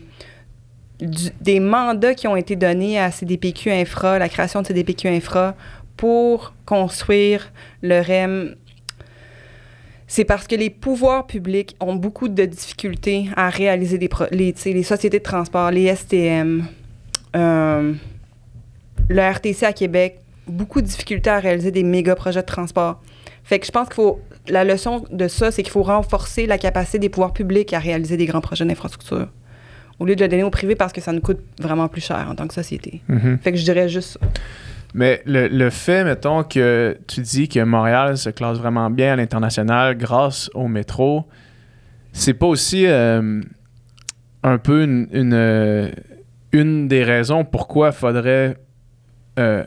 [1.41, 5.55] des mandats qui ont été donnés à CDPQ Infra, la création de CDPQ Infra
[5.97, 8.55] pour construire le REM,
[10.07, 14.55] c'est parce que les pouvoirs publics ont beaucoup de difficultés à réaliser des pro- les,
[14.65, 16.67] les sociétés de transport, les STM,
[17.37, 17.93] euh,
[19.09, 23.01] le RTC à Québec, beaucoup de difficultés à réaliser des méga projets de transport.
[23.45, 24.21] Fait que je pense qu'il faut.
[24.49, 28.17] La leçon de ça, c'est qu'il faut renforcer la capacité des pouvoirs publics à réaliser
[28.17, 29.29] des grands projets d'infrastructure.
[30.01, 32.27] Au lieu de le donner au privé parce que ça nous coûte vraiment plus cher
[32.29, 33.03] en tant que société.
[33.09, 33.39] Mhm.
[33.43, 34.27] Fait que je dirais juste ça.
[34.95, 39.17] Mais le, le fait, mettons, que tu dis que Montréal se classe vraiment bien à
[39.17, 41.27] l'international grâce au métro,
[42.13, 43.41] c'est pas aussi euh,
[44.43, 45.91] un peu une, une, euh,
[46.53, 48.57] une des raisons pourquoi il faudrait
[49.39, 49.65] euh,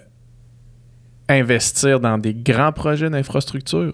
[1.30, 3.94] investir dans des grands projets d'infrastructure?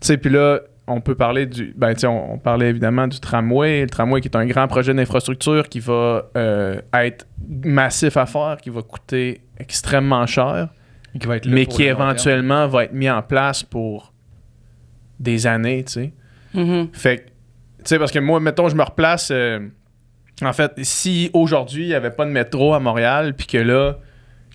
[0.00, 1.72] Tu sais, puis là, on peut parler du.
[1.76, 3.82] Ben, tu sais, on, on parlait évidemment du tramway.
[3.82, 8.58] Le tramway qui est un grand projet d'infrastructure qui va euh, être massif à faire,
[8.62, 10.68] qui va coûter extrêmement cher,
[11.14, 14.12] Et qui va être là mais qui éventuellement va être mis en place pour
[15.20, 16.12] des années, tu sais.
[16.54, 16.88] Mhm.
[16.92, 17.30] Fait que, tu
[17.84, 19.30] sais, parce que moi, mettons, je me replace.
[19.30, 19.60] euh,
[20.42, 23.98] en fait, si aujourd'hui, il n'y avait pas de métro à Montréal, puis que là,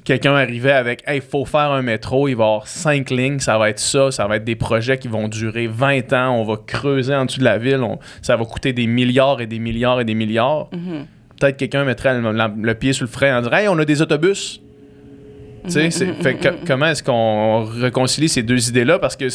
[0.09, 3.39] quelqu'un arrivait avec Hey, il faut faire un métro, il va y avoir cinq lignes,
[3.39, 6.43] ça va être ça, ça va être des projets qui vont durer 20 ans, on
[6.43, 9.59] va creuser en dessous de la ville, on- ça va coûter des milliards et des
[9.59, 10.67] milliards et des milliards.
[10.73, 11.05] Mhm.
[11.39, 13.85] Peut-être quelqu'un mettrait le, la- le pied sur le frein en disant Hey, on a
[13.85, 14.61] des autobus.
[16.21, 18.97] Fait que co- comment est-ce qu'on réconcilie ces deux idées-là?
[18.97, 19.27] Parce que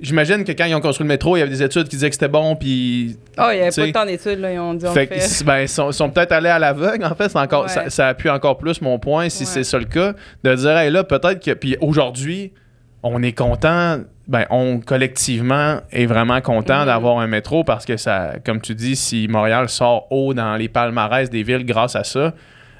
[0.00, 2.08] j'imagine que quand ils ont construit le métro, il y avait des études qui disaient
[2.10, 3.16] que c'était bon, puis.
[3.36, 3.92] Ah, il n'y avait T'sais.
[3.92, 4.52] pas tant d'études, là.
[4.52, 5.44] Ils ont dit on Fait fait.
[5.44, 7.34] ben, ils sont, peut-être allés à l'aveugle, en fait.
[7.36, 7.68] Encore, Ouais.
[7.68, 9.50] ça, ça appuie encore plus mon point, si Ouais.
[9.50, 11.52] c'est ça le cas, de dire, hey, là, peut-être que.
[11.52, 12.52] Puis aujourd'hui,
[13.02, 16.86] on est content ben, on collectivement est vraiment content Mhm.
[16.86, 20.68] d'avoir un métro parce que ça, comme tu dis, si Montréal sort haut dans les
[20.68, 22.34] palmarès des villes grâce à ça,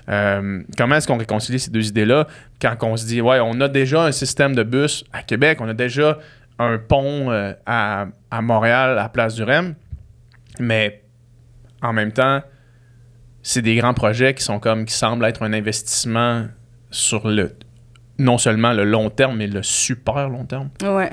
[0.08, 2.26] euh, comment est-ce qu'on réconcilie ces deux idées-là?
[2.60, 5.68] Quand on se dit, ouais, on a déjà un système de bus à Québec, on
[5.68, 6.18] a déjà
[6.58, 9.74] un pont euh, à, à Montréal, à Place du Rem,
[10.58, 11.02] mais
[11.82, 12.42] en même temps,
[13.42, 16.46] c'est des grands projets qui sont comme, qui semblent être un investissement
[16.90, 17.54] sur le,
[18.18, 20.70] non seulement le long terme, mais le super long terme.
[20.82, 21.10] Ouais.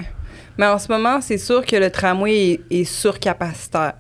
[0.58, 3.94] Mais en ce moment, c'est sûr que le tramway est, est surcapacitaire.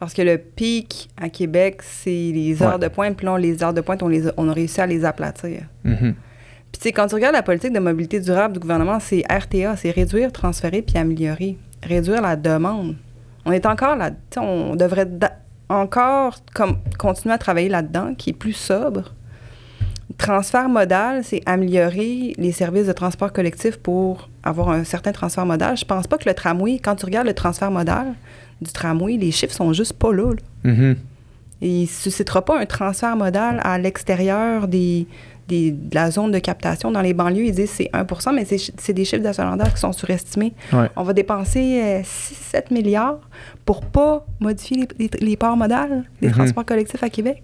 [0.00, 2.78] Parce que le pic à Québec, c'est les heures Ouais.
[2.78, 3.16] de pointe.
[3.16, 5.62] Puis là, les heures de pointe, on, les a, on a réussi à les aplatir.
[5.84, 6.14] Mhm.
[6.78, 9.74] Puis, tu sais, quand tu regardes la politique de mobilité durable du gouvernement, c'est RTA,
[9.74, 11.58] c'est réduire, transférer puis améliorer.
[11.82, 12.94] Réduire la demande.
[13.44, 15.08] On est encore là, tu sais, on devrait
[15.68, 19.12] encore comme, continuer à travailler là-dedans, qui est plus sobre.
[20.18, 25.76] Transfert modal, c'est améliorer les services de transport collectif pour avoir un certain transfert modal.
[25.76, 28.14] Je pense pas que le tramway, quand tu regardes le transfert modal
[28.62, 30.30] du tramway, les chiffres sont juste pas là.
[30.30, 30.70] là.
[30.70, 30.96] Mhm.
[31.60, 35.08] Et il ne suscitera pas un transfert modal à l'extérieur des,
[35.48, 36.90] des- de la zone de captation.
[36.92, 40.52] Dans les banlieues, ils disent c'est 1% mais c'est des chiffres d'achalandage qui sont surestimés.
[40.72, 40.88] Ouais.
[40.94, 43.18] On va dépenser 6-7 milliards
[43.64, 46.34] pour pas modifier les, les, les parts modales des Mhm.
[46.34, 47.42] transports collectifs à Québec.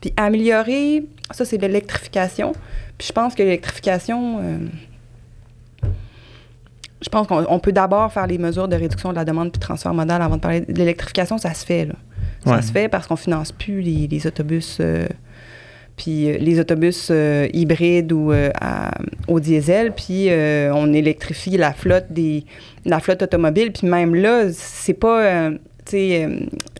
[0.00, 2.52] Puis améliorer, ça c'est l'électrification.
[2.98, 4.58] Puis je pense que l'électrification, euh,
[7.02, 9.58] je pense qu'on on peut d'abord faire les mesures de réduction de la demande puis
[9.58, 11.94] de transfert modal avant de parler de l'électrification, ça se fait là.
[12.44, 12.62] Ça Ouais.
[12.62, 15.06] se fait parce qu'on finance plus les, les autobus, euh,
[15.96, 18.90] puis euh, les autobus euh, hybrides ou euh, à-
[19.28, 22.44] au diesel, puis euh, on électrifie la flotte des
[22.84, 25.50] la flotte automobile, puis même là, c'est pas
[25.86, 26.28] tu sais,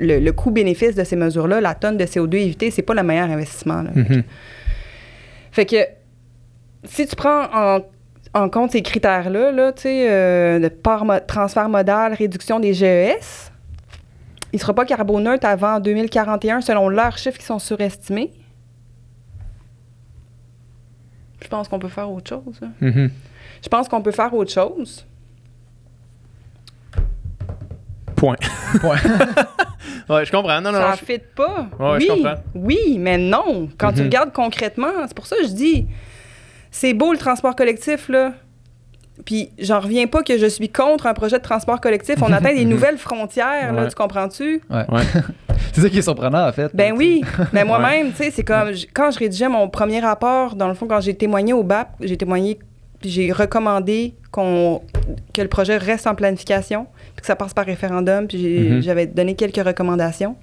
[0.00, 3.30] le, le coût-bénéfice de ces mesures-là, la tonne de CO2 évitée, c'est pas le meilleur
[3.30, 3.82] investissement.
[3.82, 3.90] là.
[3.94, 4.22] Mhm.
[5.52, 5.76] Fait que
[6.84, 7.80] si tu prends en,
[8.34, 10.70] en compte ces critères-là, là, tu sais, de
[11.04, 13.50] mo- transfert modal, réduction des GES,
[14.52, 18.32] il ne sera pas carboneutre avant 2041 selon leurs chiffres qui sont surestimés.
[21.42, 22.60] Je pense qu'on peut faire autre chose.
[22.60, 22.68] là.
[22.80, 23.10] Mhm.
[23.62, 25.06] Je pense qu'on peut faire autre chose.
[28.16, 28.36] Point.
[28.80, 28.96] Point.
[30.08, 30.60] Ouais, je comprends.
[30.60, 31.66] Non, non, ça ne je- fit pas.
[31.78, 32.34] Ouais, oui, je comprends.
[32.54, 33.68] oui, mais non.
[33.78, 35.86] Quand tu regardes concrètement, c'est pour ça que je dis,
[36.70, 38.32] c'est beau le transport collectif, là.
[39.24, 42.16] Puis j'en reviens pas que je suis contre un projet de transport collectif.
[42.22, 44.60] On atteint des nouvelles frontières, là, tu comprends-tu?
[44.70, 44.84] Ouais.
[44.90, 45.02] Ouais.
[45.72, 46.70] c'est ça qui est surprenant, en fait.
[46.74, 50.68] Ben oui, mais moi-même, tu sais, c'est comme quand je rédigeais mon premier rapport, dans
[50.68, 52.58] le fond, quand j'ai témoigné au BAP, j'ai témoigné,
[53.00, 54.82] puis j'ai recommandé qu'on
[55.32, 58.82] que le projet reste en planification, puis que ça passe par référendum, puis j'ai- Mhm.
[58.82, 60.36] j'avais donné quelques recommandations.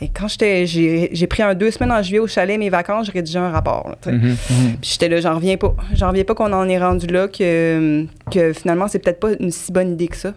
[0.00, 3.06] Et quand j'étais, j'ai j'ai pris un deux semaines en juillet au chalet, mes vacances,
[3.06, 3.88] j'ai rédigé un rapport.
[3.88, 4.12] là.
[4.12, 4.18] Mhm.
[4.28, 4.36] Mhm.
[4.80, 5.74] Puis j'étais là, j'en reviens pas.
[5.94, 9.50] J'en reviens pas qu'on en est rendu là, que, que finalement, c'est peut-être pas une
[9.50, 10.34] si bonne idée que ça,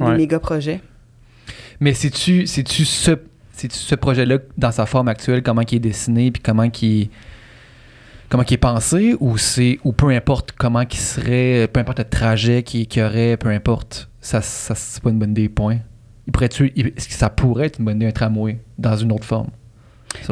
[0.00, 0.10] Ouais.
[0.12, 0.80] des méga projets.
[1.80, 3.12] Mais c'est-tu c'est-tu ce,
[3.52, 7.08] c'est-tu ce projet-là, dans sa forme actuelle, comment il est dessiné, puis comment il
[8.28, 12.04] comment il est pensé, ou c'est ou peu importe comment il serait, peu importe le
[12.04, 15.78] trajet qu'il qu'il y aurait, peu importe, ça, ça c'est pas une bonne idée, point?
[16.28, 19.10] Il pourrait il- Est-ce que ça pourrait être une bonne idée, un tramway, dans une
[19.12, 19.48] autre forme?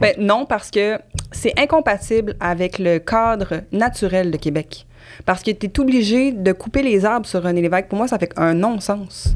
[0.01, 0.99] Ben, non, parce que
[1.32, 4.86] c'est incompatible avec le cadre naturel de Québec.
[5.24, 7.86] Parce que tu es obligé de couper les arbres sur René Lévesque.
[7.88, 9.34] Pour moi, ça fait un non-sens.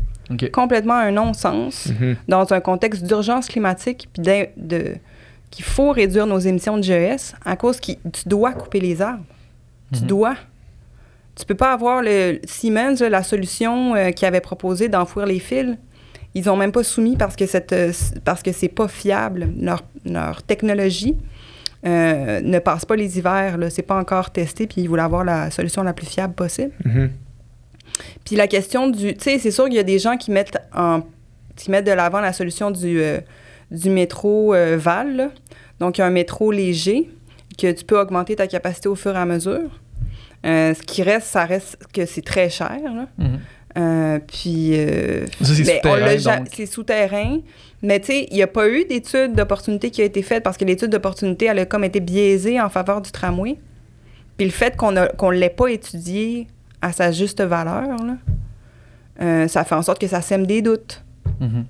[0.53, 2.17] Complètement un non-sens Mhm.
[2.29, 4.23] dans un contexte d'urgence climatique puis
[4.57, 4.95] de,
[5.51, 9.25] qu'il faut réduire nos émissions de GES à cause que tu dois couper les arbres.
[9.93, 10.07] Tu Mhm.
[10.07, 10.35] dois.
[11.37, 15.77] Tu peux pas avoir le Siemens, la solution euh, qu'ils avaient proposée d'enfouir les fils.
[16.35, 17.93] Ils ont même pas soumis parce que cette euh,
[18.25, 19.49] parce que c'est pas fiable.
[19.61, 21.17] Leur, leur technologie
[21.87, 23.59] euh, ne passe pas les hivers.
[23.59, 23.71] Là.
[23.71, 26.73] C'est pas encore testé, puis ils voulaient avoir la solution la plus fiable possible.
[26.85, 27.11] Mhm.
[28.25, 29.15] Puis la question du...
[29.15, 31.03] Tu sais, c'est sûr qu'il y a des gens qui mettent, en,
[31.57, 33.21] qui mettent de l'avant la solution du, euh,
[33.71, 35.17] du métro euh, Val.
[35.17, 35.31] là.
[35.79, 37.11] Donc, il y a un métro léger
[37.59, 39.81] que tu peux augmenter ta capacité au fur et à mesure.
[40.47, 42.79] Euh, ce qui reste, ça reste que c'est très cher.
[42.85, 43.07] là.
[43.19, 43.41] Mhm.
[43.81, 44.73] Euh, puis...
[44.75, 46.45] euh, Ça, c'est ben, souterrain.
[46.53, 47.39] C'est souterrain.
[47.83, 50.57] Mais tu sais, il n'y a pas eu d'étude d'opportunité qui a été faite parce
[50.57, 53.57] que l'étude d'opportunité, elle a comme été biaisée en faveur du tramway.
[54.37, 56.47] Puis le fait qu'on ne l'ait pas étudié
[56.83, 58.17] à sa juste valeur, là,
[59.23, 61.03] euh, ça fait en sorte que ça sème des doutes.
[61.41, 61.65] Mhm.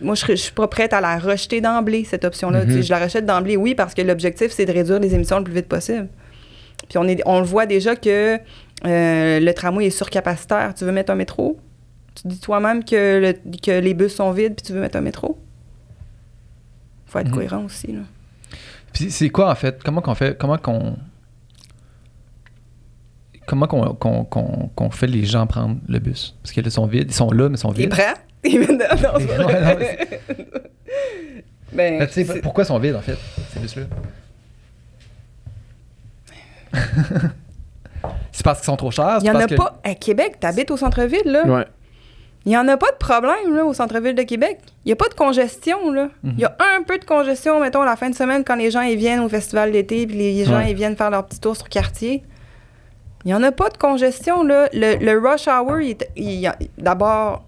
[0.00, 2.64] Moi, je je suis pas prête à la rejeter d'emblée, cette option-là.
[2.64, 2.72] Mhm.
[2.72, 5.44] Sais, Je la rejette d'emblée, oui, parce que l'objectif, c'est de réduire les émissions le
[5.44, 6.08] plus vite possible.
[6.88, 8.38] Puis on, est, on le voit déjà que
[8.86, 10.74] euh, le tramway est surcapacitaire.
[10.74, 11.58] Tu veux mettre un métro?
[12.14, 15.00] Tu dis toi-même que, le- que les bus sont vides, puis tu veux mettre un
[15.00, 15.38] métro?
[17.06, 17.34] faut être Mhm.
[17.34, 17.92] cohérent aussi.
[17.92, 18.00] Là.
[18.92, 19.80] Puis c'est quoi en fait?
[19.84, 20.96] Comment qu'on fait Comment qu'on
[23.46, 26.34] comment qu'on, qu'on, qu'on, qu'on fait les gens prendre le bus?
[26.42, 27.10] Parce qu'ils sont vides.
[27.10, 27.94] Ils sont là, mais ils sont vides.
[28.46, 30.20] Ils viennent de- vrai.
[31.72, 33.16] Ben, c'est- pourquoi ils sont vides, en fait,
[33.52, 33.84] ces bus-là?
[38.32, 39.18] c'est parce qu'ils sont trop chers?
[39.18, 39.80] Il c'est y en parce a que- pas.
[39.84, 41.44] À Québec, t'habites au centre-ville, là.
[41.46, 41.64] Ouais.
[42.46, 44.58] Il n'y en a pas de problème là, au centre-ville de Québec.
[44.84, 45.90] Il n'y a pas de congestion.
[45.92, 46.08] là.
[46.24, 48.82] Il y a un peu de congestion, mettons, la fin de semaine, quand les gens
[48.82, 50.70] ils viennent au festival d'été puis les gens Ouais.
[50.70, 52.22] ils viennent faire leur petit tour sur quartier.
[53.24, 54.42] Il n'y en a pas de congestion.
[54.44, 54.68] Là.
[54.74, 57.44] Le, le rush hour, il d'abord,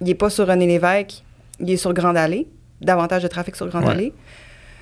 [0.00, 1.24] il n'est pas sur René Lévesque,
[1.58, 2.46] il est sur Grande Allée.
[2.80, 3.90] Davantage de trafic sur Grande Ouais.
[3.90, 4.12] Allée.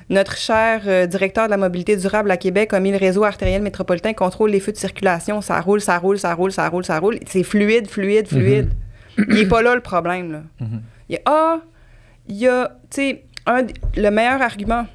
[0.08, 3.60] Notre cher euh, directeur de la mobilité durable à Québec a mis le réseau artériel
[3.60, 5.40] métropolitain, contrôle les feux de circulation.
[5.40, 7.18] Ça roule, ça roule, ça roule, ça roule, ça roule.
[7.26, 8.70] C'est fluide, fluide, fluide.
[9.18, 10.32] Il n'est pas là le problème.
[10.32, 10.42] Là.
[10.60, 10.82] Mhm.
[11.08, 11.60] Il y a, ah,
[12.28, 13.24] il y a, tu sais,
[13.96, 14.86] le meilleur argument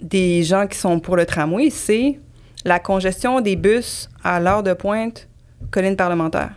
[0.00, 2.18] des gens qui sont pour le tramway, c'est
[2.64, 5.28] la congestion des bus à l'heure de pointe,
[5.70, 6.52] colline parlementaire.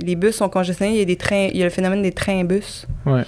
[0.00, 2.12] Les bus sont congestionnés, il y a, des trains, il y a le phénomène des
[2.12, 2.86] trains-bus.
[3.04, 3.24] Ouais.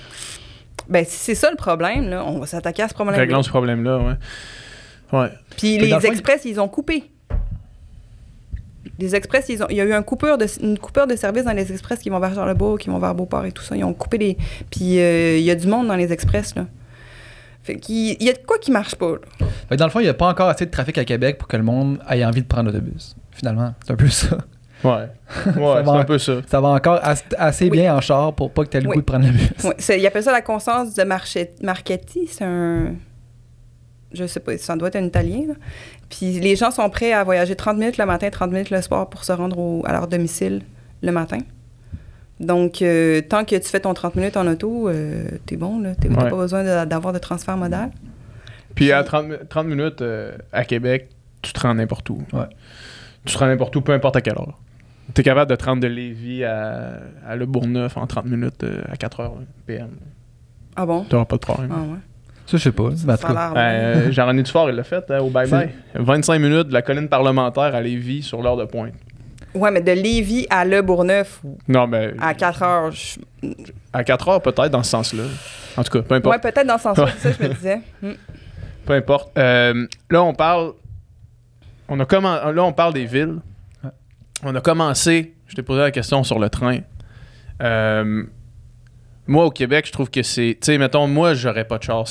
[0.91, 3.49] Ben, si c'est ça le problème, là, on va s'attaquer à ce problème Réglons ce
[3.49, 4.15] problème-là, ouais.
[5.13, 5.29] Ouais.
[5.57, 7.05] Puis Mais les le express, ils ont coupé.
[8.99, 11.45] Les express, ils ont, il y a eu un coupure de, une coupure de service
[11.45, 13.77] dans les express qui vont vers Charlebourg, qui vont vers Beauport et tout ça.
[13.77, 14.37] Ils ont coupé les...
[14.71, 16.67] Puis euh, il y a du monde dans les express, là.
[17.63, 19.47] Fait qu'il il y a de quoi qui marche pas, là.
[19.69, 21.39] Fait que dans le fond, il n'y a pas encore assez de trafic à Québec
[21.39, 23.17] pour que le monde ait envie de prendre l'autobus.
[23.33, 24.39] Finalement, c'est un peu ça.
[24.83, 24.91] Ouais.
[25.47, 25.93] Ouais, c'est va.
[25.93, 26.33] un peu ça.
[26.49, 27.71] Ça va encore as- assez Oui.
[27.71, 28.95] bien en char pour pas que tu aies le Oui.
[28.97, 29.51] goût de prendre le bus.
[29.65, 32.27] Ouais, c'est- ils appellent ça la conscience de Marche- Marchetti.
[32.31, 32.95] C'est un...
[34.13, 35.55] Je sais pas, ça doit être un Italien, là.
[36.09, 39.09] Puis les gens sont prêts à voyager 30 minutes le matin, 30 minutes le soir
[39.09, 40.63] pour se rendre au- à leur domicile
[41.03, 41.39] le matin.
[42.41, 45.91] Donc, euh, tant que tu fais ton 30 minutes en auto, euh, t'es bon, là.
[45.95, 46.31] T'as Ouais.
[46.31, 47.91] pas besoin d'avoir de transfert modal.
[48.75, 51.11] Puis à 30, mi- 30 minutes euh, à Québec,
[51.43, 52.23] tu te rends n'importe où.
[52.33, 52.47] Ouais.
[53.27, 54.59] Tu te rends n'importe où, peu importe à quelle heure.
[55.15, 58.63] Tu es capable de te rendre de Lévis à, à Le Bourgneuf en 30 minutes
[58.65, 59.35] euh, à 4 heures
[59.67, 59.89] PM.
[60.77, 61.05] Ah bon?
[61.09, 61.71] Tu n'auras pas de problème.
[61.75, 61.99] Ah ouais.
[62.47, 62.91] Ça, je sais pas.
[62.91, 65.71] tout Ça a Ben, euh, Jean-René Dufort, il l'a fait hein, au Bye Bye.
[65.95, 68.93] 25 minutes de la colline parlementaire à Lévis sur l'heure de pointe.
[69.55, 73.19] Ouais, mais de Lévis à Le Bourgneuf, Non, mais à 4 heures, je-
[73.93, 75.25] à 4 heures peut-être dans ce sens-là.
[75.77, 76.35] En tout cas, peu importe.
[76.37, 77.81] Ouais, peut-être dans ce sens-là, c'est ça que je me disais.
[78.03, 78.13] Hmm.
[78.87, 79.37] Peu importe.
[79.39, 80.73] Euh, là, on parle.
[81.89, 83.37] On a commen- Là, on parle des villes.
[84.43, 85.35] On a commencé.
[85.47, 86.79] Je t'ai posé la question sur le train.
[87.63, 88.25] Euh,
[89.27, 90.59] moi, au Québec, je trouve que c'est.
[90.61, 92.05] Tu sais, mettons, moi, j'aurais pas de char.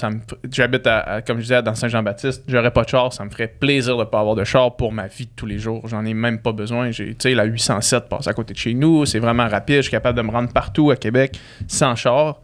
[0.51, 2.43] J'habite, à, comme je disais, dans Saint-Jean-Baptiste.
[2.47, 3.11] J'aurais pas de char.
[3.11, 5.57] Ça me ferait plaisir de pas avoir de char pour ma vie de tous les
[5.57, 5.87] jours.
[5.87, 6.91] J'en ai même pas besoin.
[6.91, 9.05] Tu sais, la 807 passe à côté de chez nous.
[9.05, 9.77] C'est vraiment rapide.
[9.77, 12.39] Je suis capable de me rendre partout à Québec sans char.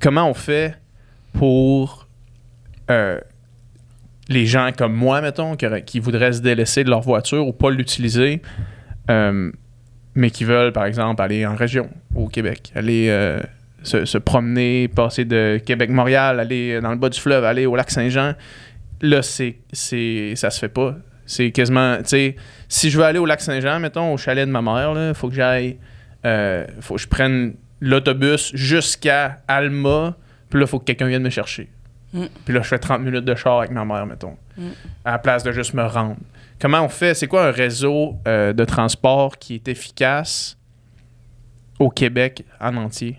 [0.00, 0.76] Comment on fait
[1.32, 2.06] pour
[2.90, 3.18] euh,
[4.28, 8.42] les gens comme moi, mettons, qui, voudraient se délaisser de leur voiture ou pas l'utiliser,
[9.10, 9.50] euh,
[10.14, 13.40] mais qui veulent, par exemple, aller en région, au Québec, aller euh,
[13.82, 18.34] se, promener, passer de Québec-Montréal, aller dans le bas du fleuve, aller au lac Saint-Jean.
[19.00, 20.96] Là, c'est, c'est, ça se fait pas.
[21.26, 22.36] C'est quasiment, tu sais,
[22.68, 25.28] si je veux aller au lac Saint-Jean, mettons, au chalet de ma mère, il faut
[25.28, 25.78] que j'aille,
[26.24, 30.16] euh, faut que je prenne l'autobus jusqu'à Alma,
[30.50, 31.68] puis là, faut que quelqu'un vienne me chercher.
[32.12, 32.24] Mm.
[32.44, 34.62] Puis là, je fais 30 minutes de char avec ma mère, mettons, Mm.
[35.04, 36.16] à la place de juste me rendre.
[36.60, 37.14] Comment on fait?
[37.14, 40.56] C'est quoi un réseau euh, de transport qui est efficace
[41.78, 43.18] au Québec en entier,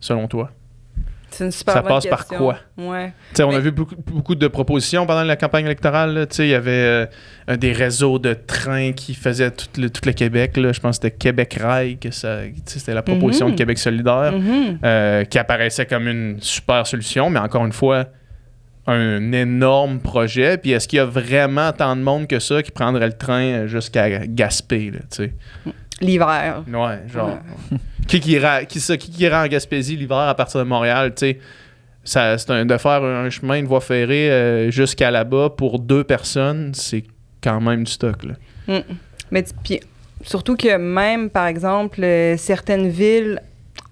[0.00, 0.50] selon toi?
[1.30, 2.58] C'est une super Ça bonne passe par quoi?
[2.76, 3.14] Ouais.
[3.40, 6.28] On a vu beaucoup, beaucoup de propositions pendant la campagne électorale.
[6.38, 7.06] Il y avait
[7.48, 10.58] euh, des réseaux de trains qui faisaient tout le, tout le Québec.
[10.58, 10.72] là.
[10.72, 13.52] Je pense que c'était Québec Rail, que c'était la proposition Mhm.
[13.52, 14.78] de Québec solidaire, Mhm.
[14.84, 18.04] euh, qui apparaissait comme une super solution, mais encore une fois,
[18.86, 20.58] un énorme projet.
[20.58, 23.66] Puis est-ce qu'il y a vraiment tant de monde que ça qui prendrait le train
[23.66, 24.90] jusqu'à Gaspé?
[24.90, 25.34] Là, tu sais?
[26.00, 26.64] L'hiver.
[26.66, 27.38] Ouais, genre.
[28.08, 31.14] qui, qui, ira, qui, ça, qui, qui ira en Gaspésie l'hiver à partir de Montréal,
[31.14, 31.38] tu sais?
[32.04, 36.72] C'est un- de faire un chemin, une voie ferrée euh, jusqu'à là-bas pour deux personnes,
[36.74, 37.04] c'est
[37.40, 38.24] quand même du stock.
[38.24, 38.34] Là.
[38.66, 38.82] Mm.
[39.30, 39.80] Mais puis,
[40.22, 43.40] surtout que même, par exemple, euh, certaines villes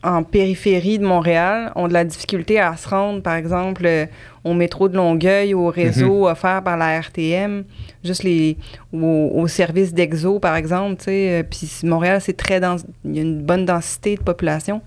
[0.02, 4.06] en périphérie de Montréal ont de la difficulté à se rendre, par exemple, euh,
[4.44, 7.64] au métro de Longueuil, au réseau offert par la RTM,
[8.02, 8.56] juste les
[8.92, 13.22] au, au service d'Exo, par exemple, euh, Puis Montréal, c'est très dense, il y a
[13.22, 14.80] une bonne densité de population.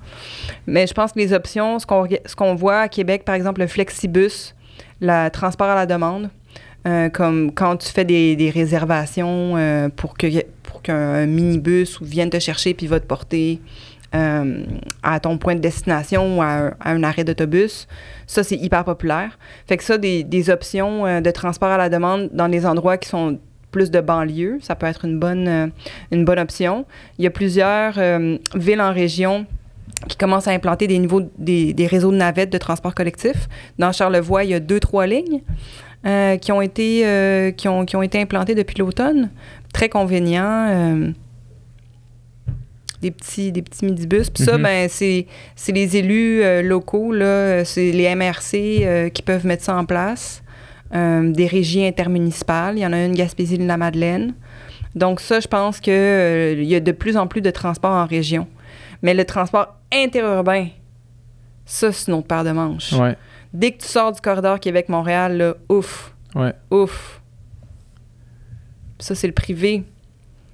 [0.66, 3.62] Mais je pense que les options, ce qu'on ce qu'on voit à Québec, par exemple,
[3.62, 4.56] le Flexibus,
[5.02, 6.30] le transport à la demande,
[6.86, 10.28] euh, comme quand tu fais des, des réservations euh, pour que
[10.64, 13.62] pour qu'un minibus vienne te chercher puis va te porter
[14.16, 14.64] euh,
[15.02, 17.88] à ton point de destination ou à un, à un arrêt d'autobus.
[18.28, 19.40] Ça, c'est hyper populaire.
[19.66, 22.98] Fait que ça, des, des options euh, de transport à la demande dans les endroits
[22.98, 23.40] qui sont
[23.72, 24.60] plus de banlieue.
[24.62, 25.68] Ça peut être une bonne, euh,
[26.12, 26.86] une bonne option.
[27.18, 27.94] Il y a plusieurs
[28.54, 29.48] villes en région
[30.08, 33.48] qui commencent à implanter des, niveaux, des, des, réseaux de navettes de transport collectif.
[33.80, 35.42] Dans Charlevoix, il y a deux, trois lignes
[36.40, 39.30] qui, ont été, euh, qui, ont, qui ont été implantées depuis l'automne.
[39.74, 41.14] Très convenient.
[43.04, 44.30] Des petits, des petits midibus.
[44.30, 44.64] Puis ça, Mhm.
[44.64, 45.26] ben, c'est
[45.72, 50.42] les élus euh, locaux, là, c'est les MRC euh, qui peuvent mettre ça en place.
[50.96, 52.78] Euh, des régies intermunicipales.
[52.78, 54.34] Il y en a une Gaspésie-la-Madeleine.
[54.96, 58.06] Donc ça, je pense qu'il il y a de plus en plus de transports en
[58.06, 58.48] région.
[59.02, 60.68] Mais le transport interurbain,
[61.66, 62.94] ça, c'est une autre paire de manches.
[62.94, 63.16] Ouais.
[63.54, 66.54] Dès que tu sors du corridor Québec-Montréal, là, ouf, Ouais.
[66.72, 67.22] ouf.
[69.00, 69.84] Ça, c'est le privé.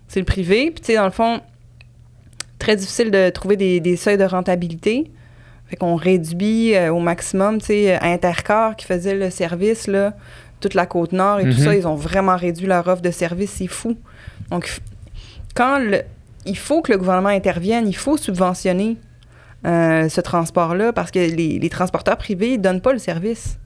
[0.07, 0.71] C'est le privé.
[0.71, 1.41] Puis, tu sais, dans le fond,
[2.59, 5.09] très difficile de trouver des, des seuils de rentabilité.
[5.67, 10.13] Fait qu'on réduit euh, au maximum, tu sais, Intercar qui faisait le service, là,
[10.59, 11.65] toute la côte nord et tout Mhm.
[11.65, 13.95] ça, ils ont vraiment réduit leur offre de service, c'est fou.
[14.51, 14.81] Donc,
[15.55, 16.01] quand le-
[16.45, 18.97] il faut que le gouvernement intervienne, il faut subventionner
[19.65, 23.57] euh, ce transport-là parce que les, les transporteurs privés ne donnent pas le service.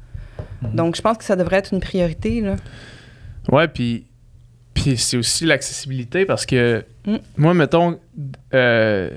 [0.73, 2.41] Donc, je pense que ça devrait être une priorité.
[2.41, 2.55] Là.
[3.51, 4.05] Ouais, puis,
[4.73, 7.15] puis c'est aussi l'accessibilité parce que Mm.
[7.37, 7.99] moi, mettons,
[8.53, 9.09] euh,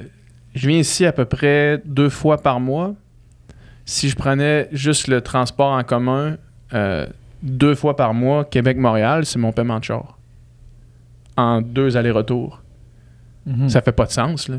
[0.54, 2.94] je viens ici à peu près deux fois par mois.
[3.84, 6.36] Si je prenais juste le transport en commun
[6.74, 7.06] euh,
[7.42, 10.18] deux fois par mois, Québec-Montréal, c'est mon paiement de char.
[11.36, 12.62] En deux allers-retours.
[13.46, 13.68] Mhm.
[13.68, 14.56] Ça fait pas de sens, là.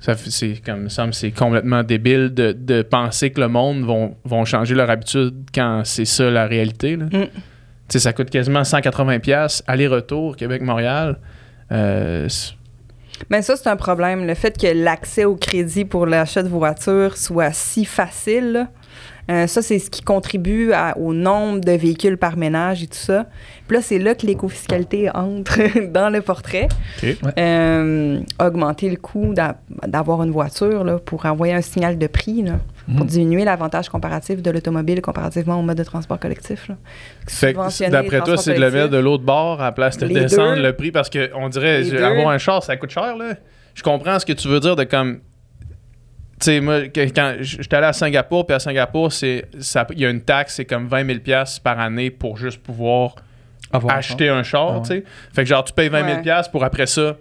[0.00, 3.84] Ça c'est comme il me semble c'est complètement débile de, de penser que le monde
[3.84, 6.96] vont, vont changer leur habitude quand c'est ça la réalité.
[6.96, 7.04] Là.
[7.04, 7.28] Mm.
[7.88, 11.18] Sais, ça coûte quasiment 180 pièces aller-retour Québec-Montréal.
[11.70, 12.28] Euh,
[13.30, 14.26] Mais ça, c'est un problème.
[14.26, 18.66] Le fait que l'accès au crédit pour l'achat de voiture soit si facile,
[19.30, 22.96] euh, ça, c'est ce qui contribue à- au nombre de véhicules par ménage et tout
[22.98, 23.26] ça.
[23.68, 25.60] Puis là, c'est là que l'écofiscalité entre
[25.92, 26.68] dans le portrait.
[27.38, 32.42] Euh, augmenter le coût d'a- d'avoir une voiture là, pour envoyer un signal de prix,
[32.42, 32.54] là,
[32.86, 33.06] pour Mhm.
[33.06, 36.70] diminuer l'avantage comparatif de l'automobile comparativement au mode de transport collectif.
[37.90, 40.56] d'après toi, c'est de le mettre de l'autre bord à la place de Les descendre
[40.56, 40.62] deux.
[40.62, 43.16] le prix parce qu'on dirait je- avoir un char, ça coûte cher.
[43.16, 43.34] Là.
[43.74, 45.20] Je comprends ce que tu veux dire de comme.
[46.40, 50.06] Tu sais, moi, quand j'étais allé à Singapour, puis à Singapour, c'est ça- il y
[50.06, 53.14] a une taxe, c'est comme 20 000 pièces par année pour juste pouvoir
[53.72, 54.82] Avoir un acheter un char, Ah ouais.
[54.82, 55.04] tu sais.
[55.32, 56.42] Fait que genre, tu payes 20 000 Ouais.
[56.50, 57.16] pour après ça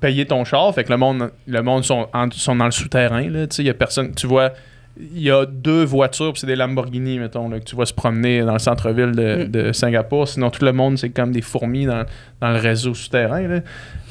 [0.00, 0.72] payer ton char.
[0.74, 3.62] Fait que le monde, le monde sont, en- sont dans le souterrain, là, tu sais.
[3.62, 4.52] Il y a personne, tu vois,
[4.98, 8.42] il y a deux voitures, c'est des Lamborghini, mettons, là, que tu vois se promener
[8.42, 9.48] dans le centre-ville de, Mm.
[9.50, 10.28] de Singapour.
[10.28, 12.04] Sinon, tout le monde, c'est comme des fourmis dans,
[12.40, 13.60] dans le réseau souterrain, là.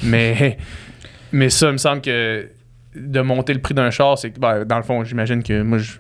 [0.03, 0.57] Mais,
[1.31, 2.47] mais ça, il me semble que
[2.95, 5.77] de monter le prix d'un char, c'est que, ben, dans le fond, j'imagine que moi,
[5.77, 5.93] je-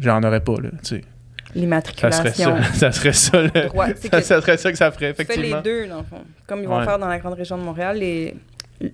[0.00, 1.00] j'en aurais pas, là, tu sais.
[1.00, 2.56] Ça serait L'immatriculation.
[2.62, 2.72] ça.
[2.74, 5.56] Ça serait ça, le- Droit- ça, ça serait ça que ça ferait, effectivement.
[5.56, 6.20] les deux, dans le fond.
[6.46, 6.84] Comme ils vont Ouais.
[6.84, 8.34] faire dans la grande région de Montréal, les,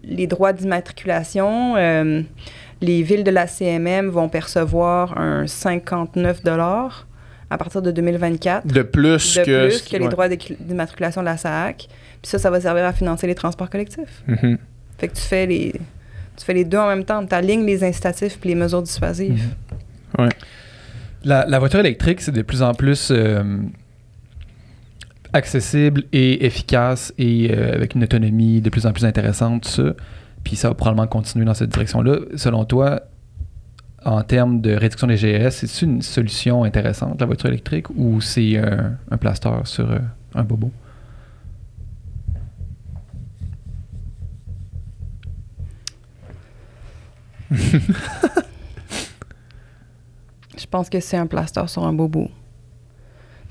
[0.05, 2.23] les droits d'immatriculation, euh,
[2.83, 6.43] les villes de la CMM vont percevoir un 59
[7.49, 8.67] à partir de 2024.
[8.67, 9.69] De plus de que.
[9.69, 10.09] plus que les ouais.
[10.09, 11.89] droits d'immatriculation de la SAC.
[12.21, 14.23] Puis ça, ça va servir à financer les transports collectifs.
[14.27, 14.59] Mhm.
[14.99, 15.73] Fait que tu fais les,
[16.37, 17.25] tu fais les deux en même temps.
[17.25, 19.55] Tu alignes les incitatifs puis les mesures dissuasives.
[20.19, 20.29] Mhm.
[21.25, 23.43] La, la voiture électrique, c'est de plus en plus euh,
[25.33, 29.95] accessible et efficace et euh, avec une autonomie de plus en plus intéressante, tout ça.
[30.45, 32.19] Puis ça va probablement continuer dans cette direction-là.
[32.37, 33.03] Selon toi,
[34.05, 38.59] en termes de réduction des GS, c'est une solution intéressante, la voiture électrique, ou c'est
[38.59, 39.99] un, plaster sur euh,
[40.35, 40.71] un bobo?
[50.57, 52.31] Je pense que c'est un plaster sur un bobo.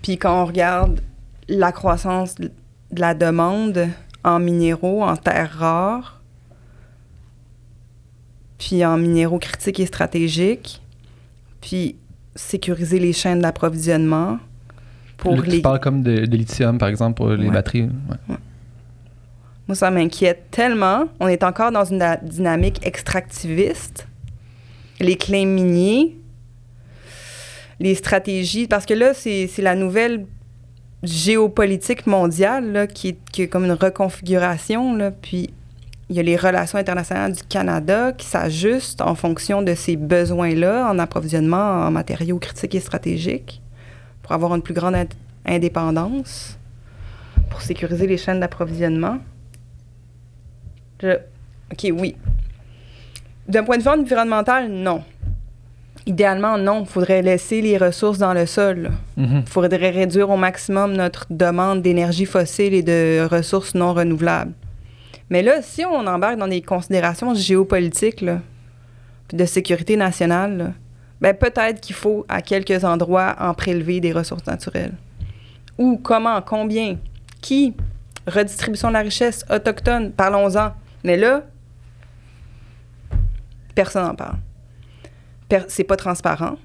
[0.01, 1.01] Puis quand on regarde
[1.47, 2.51] la croissance de
[2.91, 3.87] la demande
[4.23, 6.20] en minéraux, en terres rares,
[8.61, 10.79] puis en minéraux critiques et stratégiques,
[11.61, 11.95] puis
[12.35, 14.37] sécuriser les chaînes d'approvisionnement
[15.17, 15.55] pour Là, les...
[15.57, 17.51] Tu parles comme de, de lithium, par exemple, pour les Ouais.
[17.53, 17.81] batteries.
[18.29, 18.35] ouais.
[19.67, 21.05] Moi, ça m'inquiète tellement.
[21.19, 24.07] On est encore dans une dynamique extractiviste.
[24.99, 26.15] Les claims miniers,
[27.79, 30.25] les stratégies, parce que là, c'est la nouvelle
[31.03, 34.95] géopolitique mondiale là, qui, est, qui est comme une reconfiguration.
[34.95, 35.49] Là, puis
[36.11, 40.89] il y a les relations internationales du Canada qui s'ajustent en fonction de ces besoins-là
[40.91, 43.61] en approvisionnement en matériaux critiques et stratégiques
[44.21, 45.13] pour avoir une plus grande ind-
[45.45, 46.59] indépendance,
[47.49, 49.19] pour sécuriser les chaînes d'approvisionnement.
[51.01, 51.17] Je-
[51.71, 52.17] OK, oui.
[53.47, 55.03] D'un point de vue environnemental, non.
[56.07, 56.81] idéalement, non.
[56.81, 58.89] Il faudrait laisser les ressources dans le sol.
[59.17, 59.45] Il Mhm.
[59.45, 64.51] faudrait réduire au maximum notre demande d'énergie fossile et de ressources non renouvelables.
[65.31, 70.73] Mais là, si on embarque dans des considérations géopolitiques, de sécurité nationale,
[71.21, 74.93] ben peut-être qu'il faut à quelques endroits en prélever des ressources naturelles.
[75.77, 76.97] Où, comment, combien,
[77.41, 77.73] qui,
[78.27, 80.73] redistribution de la richesse autochtone, parlons-en.
[81.05, 81.43] Mais là,
[83.73, 84.37] personne n'en parle.
[85.69, 86.57] C'est pas transparent.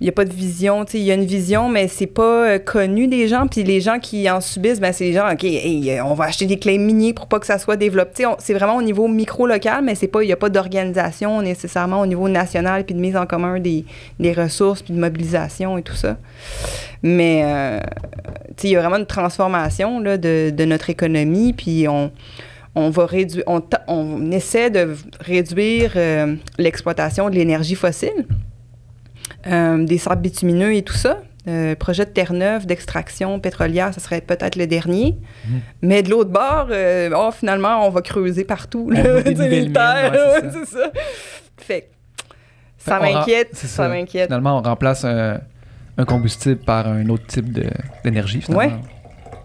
[0.00, 0.86] Il n'y a pas de vision.
[0.94, 3.46] Il y a une vision, mais c'est pas euh, connu des gens.
[3.46, 6.24] Puis les gens qui en subissent, ben, c'est les gens, OK, hey, euh, on va
[6.24, 8.24] acheter des clés miniers pour pas que ça soit développé.
[8.38, 12.84] C'est vraiment au niveau micro-local, mais il n'y a pas d'organisation nécessairement au niveau national,
[12.84, 13.84] puis de mise en commun des,
[14.18, 16.16] des ressources, puis de mobilisation et tout ça.
[17.02, 17.80] Mais euh,
[18.64, 22.10] il y a vraiment une transformation là, de, de notre économie, puis on,
[22.74, 25.92] on va réduire, on, on essaie de réduire
[26.56, 28.26] l'exploitation de l'énergie fossile,
[29.46, 31.18] euh, des sables bitumineux et tout ça.
[31.48, 35.16] Euh, projet de Terre-Neuve d'extraction pétrolière, ce serait peut-être le dernier.
[35.48, 35.60] Mhm.
[35.82, 38.90] Mais de l'autre bord, euh, oh, finalement, on va creuser partout.
[38.90, 39.34] Là, des
[39.72, 40.90] terres, ouais, c'est c'est ça.
[41.56, 41.90] Fait
[42.76, 44.26] ça m'inquiète, ça m'inquiète.
[44.26, 45.40] Finalement, on remplace un,
[45.98, 47.46] un combustible par un autre type
[48.04, 48.40] d'énergie.
[48.42, 48.78] finalement.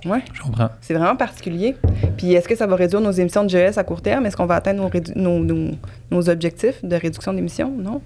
[0.06, 0.20] Ouais.
[0.34, 0.70] Je comprends.
[0.82, 1.76] C'est vraiment particulier.
[2.18, 4.26] Puis est-ce que ça va réduire nos émissions de GES à court terme?
[4.26, 5.72] Est-ce qu'on va atteindre nos, rédu- nos, nos-
[6.12, 7.72] nos objectifs de réduction d'émissions?
[7.76, 8.02] Non.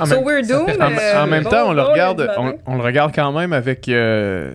[0.00, 0.76] En so même- we're doomed.
[0.80, 2.30] En, en même bon, temps, on le regarde,
[2.66, 4.52] on, le regarde quand même avec euh,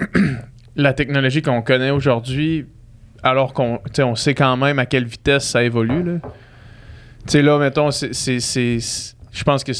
[0.76, 2.66] la technologie qu'on connaît aujourd'hui,
[3.22, 6.02] alors qu'on, on sait quand même à quelle vitesse ça évolue.
[6.02, 6.12] là.
[7.26, 9.72] Tu sais là, mettons, c'est, je pense que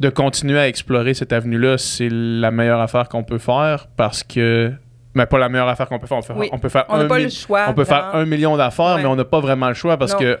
[0.00, 4.72] de continuer à explorer cette avenue-là, c'est la meilleure affaire qu'on peut faire parce que,
[5.14, 6.18] mais pas la meilleure affaire qu'on peut faire.
[6.18, 6.48] On, peut- Oui.
[6.52, 7.66] on peut faire On n'a un pas le choix.
[7.68, 9.02] on peut faire un million d'affaires, Ouais.
[9.02, 10.18] mais on n'a pas vraiment le choix parce Non.
[10.18, 10.38] que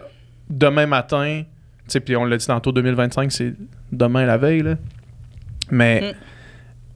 [0.50, 1.42] demain matin,
[1.88, 3.54] sais, puis on l'a dit tantôt, 2025, c'est
[3.90, 4.76] demain la veille, là.
[5.70, 6.14] Mais Mm.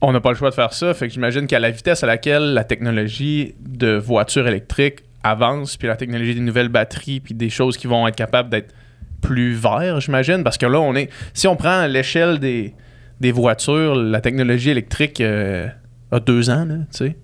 [0.02, 0.92] on n'a pas le choix de faire ça.
[0.94, 5.88] Fait que j'imagine qu'à la vitesse à laquelle la technologie de voitures électriques avance, puis
[5.88, 8.74] la technologie des nouvelles batteries, puis des choses qui vont être capables d'être
[9.22, 11.10] plus verts, j'imagine, parce que là, on est.
[11.34, 12.74] Si on prend l'échelle des,
[13.20, 15.66] des voitures, la technologie électrique euh,
[16.12, 17.16] a deux ans, tu sais.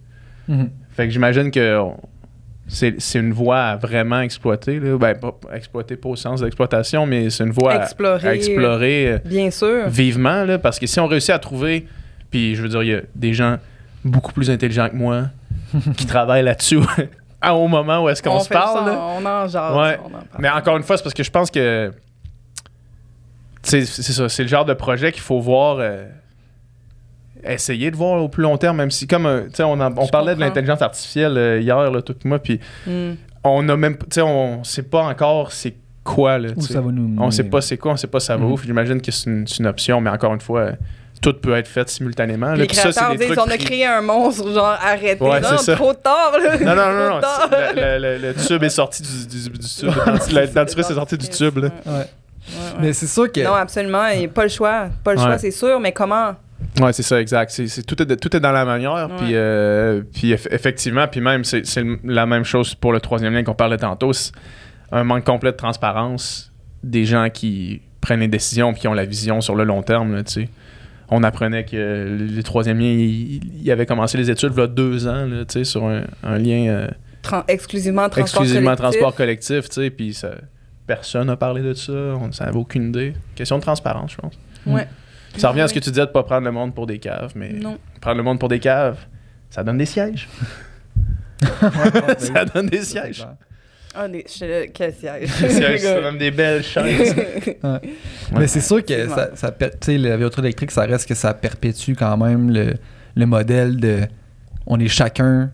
[0.49, 0.71] Mhm.
[0.91, 1.97] Fait que j'imagine que on-
[2.75, 4.81] c'est c'est une voie à vraiment exploiter.
[4.81, 4.97] Là.
[4.97, 8.29] Ben, pas exploiter pas au sens d'exploitation, mais c'est une voie à- Explorer.
[8.29, 9.89] à, explorer euh, Bien sûr.
[9.89, 10.45] vivement.
[10.45, 11.87] Là, parce que si on réussit à trouver,
[12.31, 13.59] puis je veux dire, il y a des gens
[14.05, 15.25] beaucoup plus intelligents que moi
[15.97, 16.81] qui travaillent là-dessus
[17.41, 18.87] à- au moment où est-ce qu'on On se parle.
[18.87, 18.99] ça.
[18.99, 19.77] On en jase.
[19.77, 19.99] Ouais.
[20.03, 20.25] on en parle.
[20.39, 21.93] Mais encore une fois, c'est parce que je pense que
[23.63, 25.77] c'est ça, c'est le genre de projet qu'il faut voir.
[25.79, 26.05] euh,
[27.45, 29.97] essayer de voir au plus long terme, même si, comme, euh, tu sais, on, en-
[29.97, 33.13] on parlait de l'intelligence artificielle euh, hier, là, tout moi, puis Hmm.
[33.45, 35.75] on a même, tu sais, on sait pas encore c'est
[36.05, 38.45] quoi, là, ça va nous On sait pas c'est quoi, on sait pas ça va
[38.45, 38.53] Mhm.
[38.53, 38.59] où.
[38.59, 40.73] J'imagine que c'est une, option, mais encore une fois, euh,
[41.21, 42.49] tout peut être fait simultanément.
[42.49, 42.57] là.
[42.57, 45.23] Les c'est créateurs disent trucs on a créé un monstre, genre arrêtez.
[45.23, 45.75] Ouais, non, c'est ça.
[45.77, 46.33] trop tard.
[46.43, 46.57] Là.
[46.59, 47.21] Non, non, non, non.
[47.77, 49.91] Le, le- le- le tube est sorti du, du, du tube.
[50.35, 51.69] Le le dentifrice est sorti du tube, là.
[51.87, 51.93] Ouais.
[51.93, 52.05] Ouais, ouais.
[52.81, 53.41] Mais c'est sûr que.
[53.41, 54.09] Non, absolument.
[54.09, 54.89] Il n'y a pas le choix.
[55.05, 55.25] Pas le Ouais.
[55.25, 56.33] choix, c'est sûr, mais comment?
[56.81, 57.51] Ouais, c'est ça, exact.
[57.51, 58.93] C'est, c'est- tout, est, de- tout est dans la manière.
[59.11, 59.17] Ouais.
[59.19, 63.35] Puis, euh, puis eff- effectivement, puis même, c'est, c'est la même chose pour le troisième
[63.35, 64.13] lien qu'on parlait tantôt.
[64.13, 64.33] C'est
[64.91, 66.51] un manque complet de transparence
[66.83, 70.15] des gens qui prennent les décisions puis qui ont la vision sur le long terme.
[70.15, 70.23] Là.
[71.11, 75.07] On apprenait que les troisième liens, il, avait commencé les études il y a deux
[75.07, 76.89] ans là, sur un, un lien euh,
[77.23, 78.83] Tran- exclusivement transport exclusivement collectif.
[79.01, 79.69] transport collectif.
[79.69, 80.19] tu sais, Puis
[80.87, 81.93] personne n'a parlé de ça.
[81.93, 83.13] On n'avait aucune idée.
[83.35, 84.35] Question de transparence, je pense.
[84.67, 84.89] Ouais.
[85.37, 86.99] Ça revient à ce que tu disais de ne pas prendre le monde pour des
[86.99, 87.79] caves, mais Non.
[88.01, 88.99] prendre le monde pour des caves,
[89.51, 90.29] ça donne des sièges.
[92.19, 93.27] ça donne des sièges.
[93.95, 95.29] Ah, des, je, quel siège?
[95.41, 97.15] Des sièges, ça donne des belles chaises.
[98.35, 101.15] Mais c'est sûr que ça, ça per- tu sais, la voiture électrique, ça reste que
[101.15, 102.75] ça perpétue quand même le,
[103.15, 104.01] le modèle de
[104.67, 105.51] on est chacun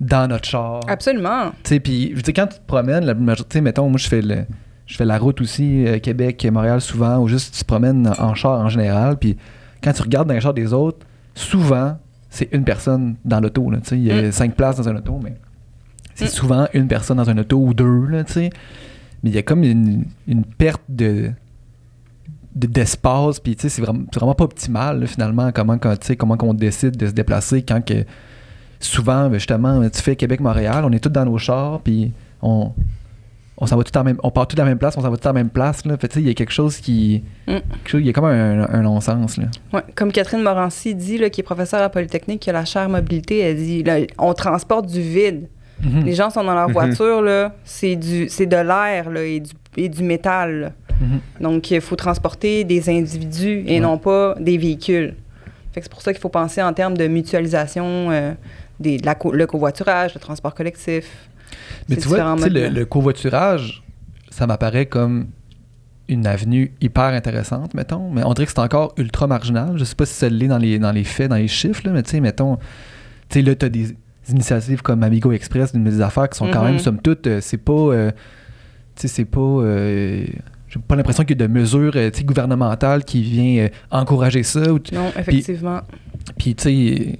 [0.00, 0.80] dans notre char.
[0.88, 1.50] Absolument.
[1.62, 4.44] Tu sais, puis je quand tu te promènes, la majorité, mettons, moi je fais le
[4.86, 8.34] je fais la route aussi, euh, Québec, Montréal souvent, ou juste tu te promènes en
[8.34, 9.36] char en général, puis
[9.82, 11.96] quand tu regardes dans les chars des autres, souvent,
[12.30, 14.32] c'est une personne dans l'auto, il y a Mm.
[14.32, 15.34] cinq places dans un auto, mais
[16.14, 16.28] c'est Mm.
[16.28, 18.22] souvent une personne dans un auto ou deux, là.
[18.36, 18.50] Mais
[19.30, 21.30] il y a comme une, une perte de
[22.54, 26.52] de- d'espace puis tu sais c'est vraiment, pas optimal là, finalement comment quand, comment qu'on
[26.52, 28.04] décide de se déplacer quand que
[28.78, 32.72] souvent ben, justement tu fais Québec Montréal on est tous dans nos chars puis on
[33.62, 35.10] on s'en va tout en même on part tous à la même place on s'en
[35.10, 36.76] va tout à la même place là fait tu sais il y a quelque chose
[36.78, 37.52] qui Mm.
[37.52, 41.18] quelque chose- il y a comme un, un non-sens là Ouais, comme Catherine Morancy dit,
[41.18, 44.34] là, qui est professeure à Polytechnique, qui a la chaire mobilité, elle dit là, on
[44.34, 45.48] transporte du vide.
[45.82, 46.04] Mhm.
[46.04, 46.72] Les gens sont dans leur Mhm.
[46.74, 50.60] voiture, là, c'est du c'est de l'air là, et, du, et du métal.
[50.60, 50.72] là.
[51.00, 51.20] Mhm.
[51.40, 53.80] Donc, il faut transporter des individus et Ouais.
[53.80, 55.14] non pas des véhicules.
[55.72, 58.32] Fait que c'est pour ça qu'il faut penser en termes de mutualisation, euh,
[58.78, 61.06] des, de la co- le covoiturage, le transport collectif.
[61.88, 63.82] Mais tu vois, tu le, le covoiturage,
[64.30, 65.26] ça m'apparaît comme
[66.08, 69.78] une avenue hyper intéressante, mettons, mais on dirait que c'est encore ultra marginal.
[69.78, 71.92] Je sais pas si ça l'est dans les, dans les faits, dans les chiffres, là,
[71.92, 72.56] mais tu sais, mettons,
[73.28, 73.96] tu sais, là, t'as des
[74.28, 77.72] initiatives comme Amigo Express, des affaires qui sont quand même, somme toute, euh, c'est pas,
[77.72, 78.10] euh,
[78.96, 80.24] tu sais, c'est pas, euh,
[80.68, 83.68] j'ai pas l'impression qu'il y a de mesures, euh, tu sais, gouvernementales qui viennent euh,
[83.90, 84.72] encourager ça.
[84.72, 85.80] ou Non, effectivement.
[86.38, 87.18] puis, tu sais,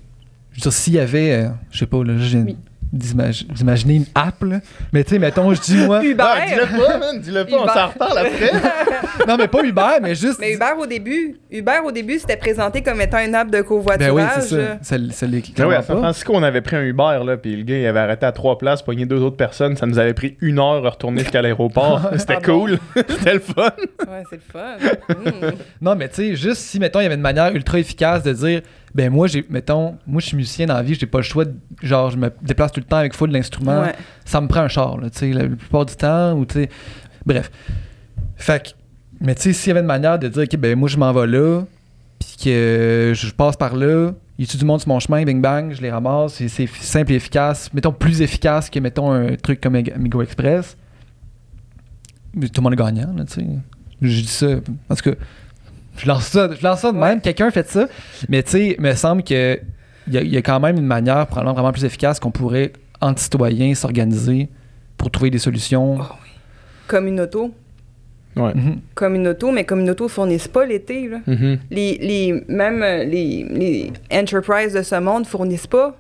[0.53, 2.57] je veux dire, s'il y avait, euh, je sais pas, là, Oui.
[2.93, 4.61] D'imag- d'imaginer une app, là.
[4.93, 6.05] Mais tu sais, mettons, je dis, moi.
[6.05, 6.23] Uber!
[6.25, 8.53] Ah, dis-le pas, man, dis-le pas, on s'en reparle après.
[9.29, 10.39] non, mais pas Uber, mais juste.
[10.41, 14.13] Mais Uber au début, Uber au début, c'était présenté comme étant une app de covoiturage.
[14.13, 14.99] Ben oui, c'est ça.
[15.13, 15.99] Ça, Ben oui, à San.
[15.99, 18.59] Francisco, on avait pris un Uber, là, puis le gars, il avait arrêté à trois
[18.59, 19.77] places, pogné deux autres personnes.
[19.77, 22.11] Ça nous avait pris une heure à retourner jusqu'à l'aéroport.
[22.19, 22.61] C'était Ah bon?
[22.61, 22.79] cool.
[22.97, 23.71] C'était le fun.
[24.09, 24.77] Ouais, c'est le fun.
[25.09, 25.51] Mm.
[25.81, 28.33] Non, mais tu sais, juste si, mettons, il y avait une manière ultra efficace de
[28.33, 28.61] dire,
[28.95, 31.45] ben moi, j'ai, mettons, moi, je suis musicien dans la vie, j'ai pas le choix,
[31.45, 33.81] de, genre, je me déplace tout le temps avec full d'instruments.
[33.81, 33.95] Ouais.
[34.25, 36.55] Ça me prend un char, là, tu sais, la, la plupart du temps, ou tu
[36.55, 36.69] sais.
[37.25, 37.51] Bref.
[38.37, 38.69] Fait que,
[39.21, 41.13] mais tu sais, s'il y avait une manière de dire, ok, ben moi, je m'en
[41.13, 41.63] vais là,
[42.19, 45.41] puis que je passe par là, il y a du monde sur mon chemin, bing
[45.41, 49.37] bang, je les ramasse, et c'est simple et efficace, mettons plus efficace que, mettons, un
[49.37, 50.77] truc comme Amigo Express.
[52.35, 53.47] Mais tout le monde est gagnant, là, tu sais.
[54.01, 54.49] Je dis ça,
[54.89, 55.17] parce que
[55.97, 57.09] je lance ça, je lance ça de Ouais.
[57.11, 57.87] même, quelqu'un fait ça,
[58.29, 59.59] mais tu sais, il me semble que
[60.09, 62.33] il y, a- il y a quand même une manière probablement vraiment plus efficace qu'on
[62.33, 64.49] pourrait, entre citoyens, s'organiser
[64.99, 65.99] pour trouver des solutions.
[66.01, 66.05] Oh.
[66.89, 67.53] Comme une auto.
[68.35, 68.53] Ouais.
[68.55, 68.81] Mhm.
[68.95, 71.19] Comme une auto, mais comme une auto fournissent pas l'été, là.
[71.27, 71.59] Mhm.
[71.71, 75.97] Les, les, même euh, les, les enterprises de ce monde fournissent pas.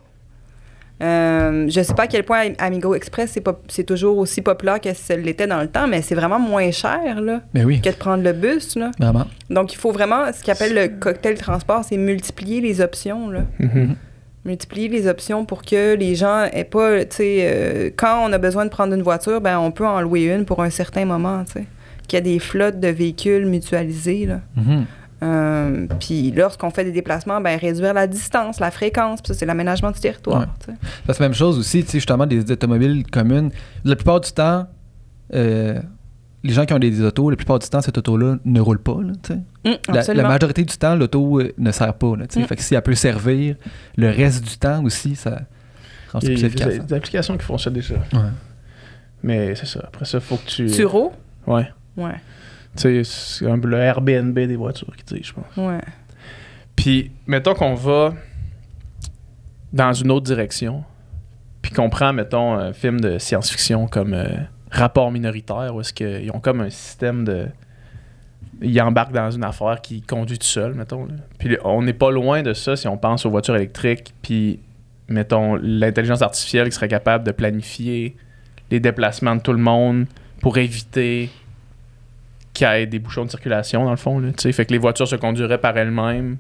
[1.03, 4.81] Euh, je sais pas à quel point Amigo Express c'est pas c'est toujours aussi populaire
[4.81, 7.91] que ça l'était dans le temps, mais c'est vraiment moins cher là, Mais oui, que
[7.91, 8.77] de prendre le bus.
[8.77, 8.93] Là.
[8.99, 9.27] vraiment.
[9.51, 13.31] Donc il faut vraiment, ce qu'on appelle le cocktail transport, c'est multiplier les options.
[13.31, 13.41] Là.
[13.59, 13.97] Mhm.
[14.45, 18.39] Multiplier les options pour que les gens aient pas, tu sais, euh, quand on a
[18.39, 21.45] besoin de prendre une voiture, ben on peut en louer une pour un certain moment,
[21.45, 21.65] tu sais.
[22.09, 24.41] Qu'il y a des flottes de véhicules mutualisés, là.
[24.57, 24.85] Mhm.
[25.23, 29.47] Euh, puis lorsqu'on fait des déplacements, ben réduire la distance, la fréquence, puis ça c'est
[29.47, 30.41] l'aménagement du territoire.
[30.41, 30.47] Ouais.
[30.65, 30.73] tu.
[31.07, 33.51] Parce que même chose aussi, tu sais, justement, des automobiles communes.
[33.85, 34.67] La plupart du temps,
[35.35, 35.81] euh,
[36.43, 38.99] les gens qui ont des autos, la plupart du temps, cette auto-là ne roule pas.
[39.01, 39.33] là, tu.
[39.65, 42.17] Hum, la, la majorité du temps, l'auto euh, ne sert pas.
[42.17, 42.41] Là, tu.
[42.41, 42.45] Mm.
[42.47, 43.55] Fait que si elle peut servir
[43.97, 45.43] le reste du temps aussi, ça
[46.13, 46.69] rend ça Il y plus a efficace.
[46.69, 47.95] des, des applications qui font ça déjà.
[47.95, 48.21] Ouais.
[49.23, 49.81] Mais c'est ça.
[49.87, 50.67] Après ça, faut que tu.
[50.67, 51.13] Turo?
[51.47, 51.71] Ouais.
[51.97, 52.21] Ouais, Tu sais,
[52.75, 55.57] c'est un peu le Airbnb des voitures qui je pense.
[55.57, 55.81] ouais.
[56.75, 58.15] Puis, mettons qu'on va
[59.73, 60.85] dans une autre direction,
[61.61, 64.27] puis qu'on prend, mettons, un film de science-fiction comme euh,
[64.71, 67.47] Rapport minoritaire, où est-ce qu'ils ont comme un système de...
[68.63, 71.05] Ils embarquent dans une affaire qui conduit tout seul, mettons.
[71.05, 71.15] là.
[71.39, 74.61] Puis on n'est pas loin de ça si on pense aux voitures électriques, puis,
[75.09, 78.17] mettons, l'intelligence artificielle qui serait capable de planifier
[78.71, 80.07] les déplacements de tout le monde
[80.41, 81.29] pour éviter
[82.53, 84.19] qu'il y ait des bouchons de circulation, dans le fond.
[84.19, 84.53] Là, tu sais.
[84.53, 86.37] fait que les voitures se conduiraient par elles-mêmes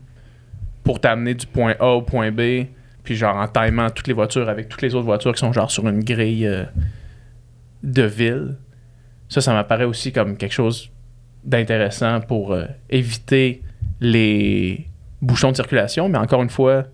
[0.84, 2.66] pour t'amener du point A au point B,
[3.04, 5.70] puis genre en timant toutes les voitures avec toutes les autres voitures qui sont genre
[5.70, 6.64] sur une grille euh,
[7.82, 8.56] de ville.
[9.28, 10.90] Ça, ça m'apparaît aussi comme quelque chose
[11.44, 13.62] d'intéressant pour euh, éviter
[14.00, 14.86] les
[15.20, 16.84] bouchons de circulation, mais encore une fois,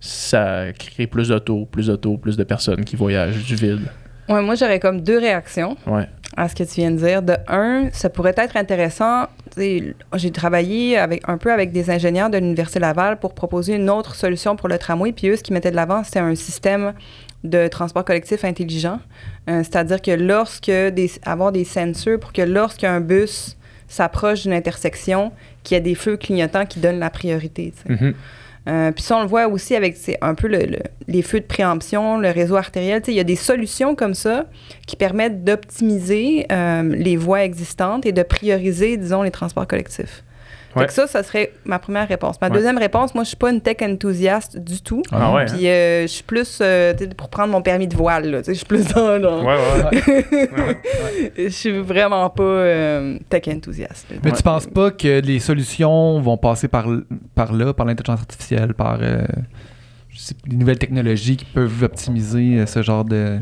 [0.00, 3.86] ça crée plus d'autos, plus d'autos, plus de personnes qui voyagent du vide.
[4.28, 6.08] Ouais, moi j'aurais comme deux réactions Ouais.
[6.36, 7.22] À ce que tu viens de dire.
[7.22, 9.26] De un, ça pourrait être intéressant.
[9.56, 14.14] J'ai travaillé avec, un peu avec des ingénieurs de l'Université Laval pour proposer une autre
[14.14, 15.12] solution pour le tramway.
[15.12, 16.92] Puis eux, ce qu'ils mettaient de l'avant, c'était un système
[17.44, 19.00] de transport collectif intelligent.
[19.48, 20.72] Euh, C'est-à-dire que lorsque
[21.24, 23.56] avoir des sensors pour que lorsqu'un bus
[23.88, 25.32] s'approche d'une intersection,
[25.62, 27.72] qu'il y a des feux clignotants qui donnent la priorité.
[27.86, 28.14] sais.
[28.68, 31.44] Euh, puis ça, on le voit aussi avec un peu le- le- les feux de
[31.46, 33.00] préemption, le réseau artériel.
[33.06, 34.46] Il y a des solutions comme ça
[34.86, 40.24] qui permettent d'optimiser euh, les voies existantes et de prioriser, disons, les transports collectifs.
[40.76, 40.86] Fait Ouais.
[40.88, 42.36] que ça, ça serait ma première réponse.
[42.40, 42.52] Ma Ouais.
[42.54, 45.02] deuxième réponse, moi, je suis pas une tech enthousiaste du tout.
[45.10, 45.44] Ah ouais, hein?
[45.56, 48.30] Puis euh, je suis plus euh, tu sais, pour prendre mon permis de voile.
[48.30, 49.18] Là, Tu sais, je suis plus dans.
[49.18, 50.76] dans- Ouais, ouais.
[51.38, 54.06] Je suis vraiment pas euh, tech enthousiaste.
[54.22, 54.36] Mais Ouais.
[54.36, 56.86] tu penses pas que les solutions vont passer par,
[57.34, 59.22] par là, par l'intelligence artificielle, par euh,
[60.10, 63.38] je sais, les nouvelles technologies qui peuvent optimiser euh, ce genre de,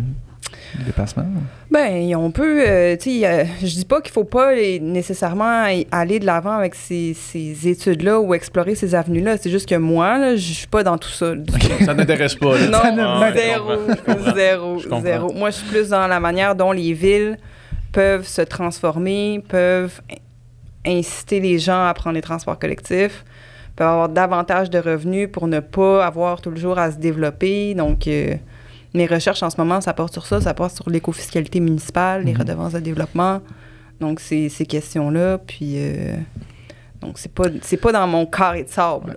[0.79, 1.25] de déplacement?
[1.71, 5.65] Ben, on peut, euh, tu sais, euh, je dis pas qu'il faut pas les- nécessairement
[5.93, 9.37] aller de l'avant avec ces, ces études-là ou explorer ces avenues-là.
[9.39, 11.33] C'est juste que moi, là, je suis pas dans tout ça.
[11.85, 12.59] Ça n'intéresse pas.
[12.59, 12.67] là.
[12.93, 13.73] non, Ah, zéro,
[14.09, 15.33] je zéro, Je zéro.
[15.33, 17.39] Moi, je suis plus dans la manière dont les villes
[17.93, 20.01] peuvent se transformer, peuvent
[20.87, 23.25] inciter les gens à prendre les transports collectifs,
[23.77, 27.75] peuvent avoir davantage de revenus pour ne pas avoir tout le jour à se développer.
[27.75, 28.35] Donc, euh,
[28.95, 32.33] mes recherches en ce moment, ça porte sur ça, ça porte sur l'écofiscalité municipale, les
[32.33, 32.39] Mhm.
[32.39, 33.41] redevances de développement.
[34.01, 35.39] Donc, c'est ces questions-là.
[35.39, 36.15] Puis, euh,
[37.01, 39.17] donc, c'est pas, c'est pas dans mon carré de sable.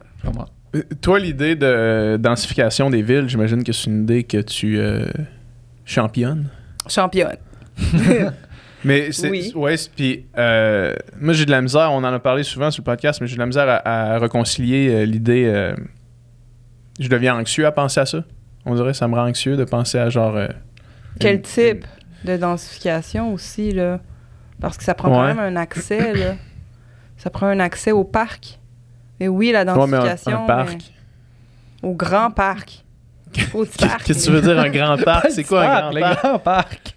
[0.75, 5.05] Euh, Toi, l'idée de densification des villes, j'imagine que c'est une idée que tu euh,
[5.85, 6.49] championnes?
[6.87, 7.37] Championne.
[8.83, 9.29] Mais c'est.
[9.29, 9.51] Oui.
[9.55, 12.85] Ouais, puis euh, moi, j'ai de la misère, on en a parlé souvent sur le
[12.85, 15.73] podcast, mais j'ai de la misère à, à réconcilier euh, l'idée.
[16.99, 18.23] je deviens anxieux à penser à ça.
[18.69, 20.35] On dirait que ça me rend anxieux de penser à genre.
[20.35, 20.47] euh,
[21.19, 21.85] Quel une- type
[22.25, 23.99] de densification aussi, là?
[24.59, 26.35] Parce que ça prend quand même un accès, là.
[27.17, 28.59] Ça prend un accès au parc.
[29.19, 30.43] Et oui, la une- Ouais, mais un- densification.
[30.43, 30.73] un, parc.
[31.81, 32.83] mais Au grand parc.
[33.53, 34.03] Au petit parc.
[34.03, 35.29] Qu'est-ce que tu veux dire, un grand parc?
[35.31, 36.21] C'est quoi un grand le parc?
[36.23, 36.96] grand parc?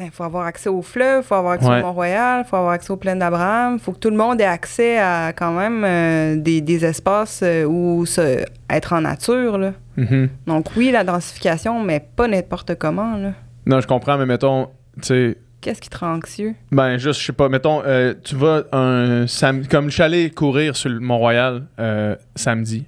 [0.00, 1.80] Il faut avoir accès au fleuve, il faut avoir accès Ouais.
[1.80, 3.74] au Mont-Royal, il faut avoir accès aux plaines d'Abraham.
[3.74, 7.40] Il faut que tout le monde ait accès à quand même euh, des, des espaces
[7.42, 9.58] euh, où se- être en nature.
[9.58, 9.72] Là.
[9.96, 10.28] Mhm.
[10.46, 13.16] Donc oui, la densification, mais pas n'importe comment.
[13.16, 13.32] Là.
[13.66, 15.36] Non, je comprends, mais mettons, tu sais.
[15.60, 16.54] Qu'est-ce qui te rend anxieux?
[16.72, 19.26] Ben, juste, je sais pas, mettons, euh, tu vas un
[19.70, 22.84] comme je suis allé courir sur le Mont-Royal euh, samedi,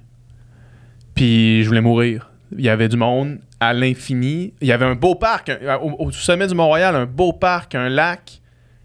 [1.13, 2.31] puis je voulais mourir.
[2.57, 4.53] Il y avait du monde à l'infini.
[4.61, 7.75] Il y avait un beau parc, un- au, au sommet du Mont-Royal, un beau parc,
[7.75, 8.41] un lac.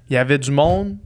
[0.09, 0.97] Il y avait du monde.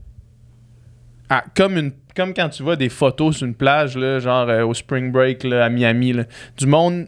[1.29, 4.63] Ah, comme, une, comme quand tu vois des photos sur une plage, là, genre euh,
[4.65, 6.13] au Spring Break là, à Miami.
[6.13, 6.23] là.
[6.57, 7.07] Du monde.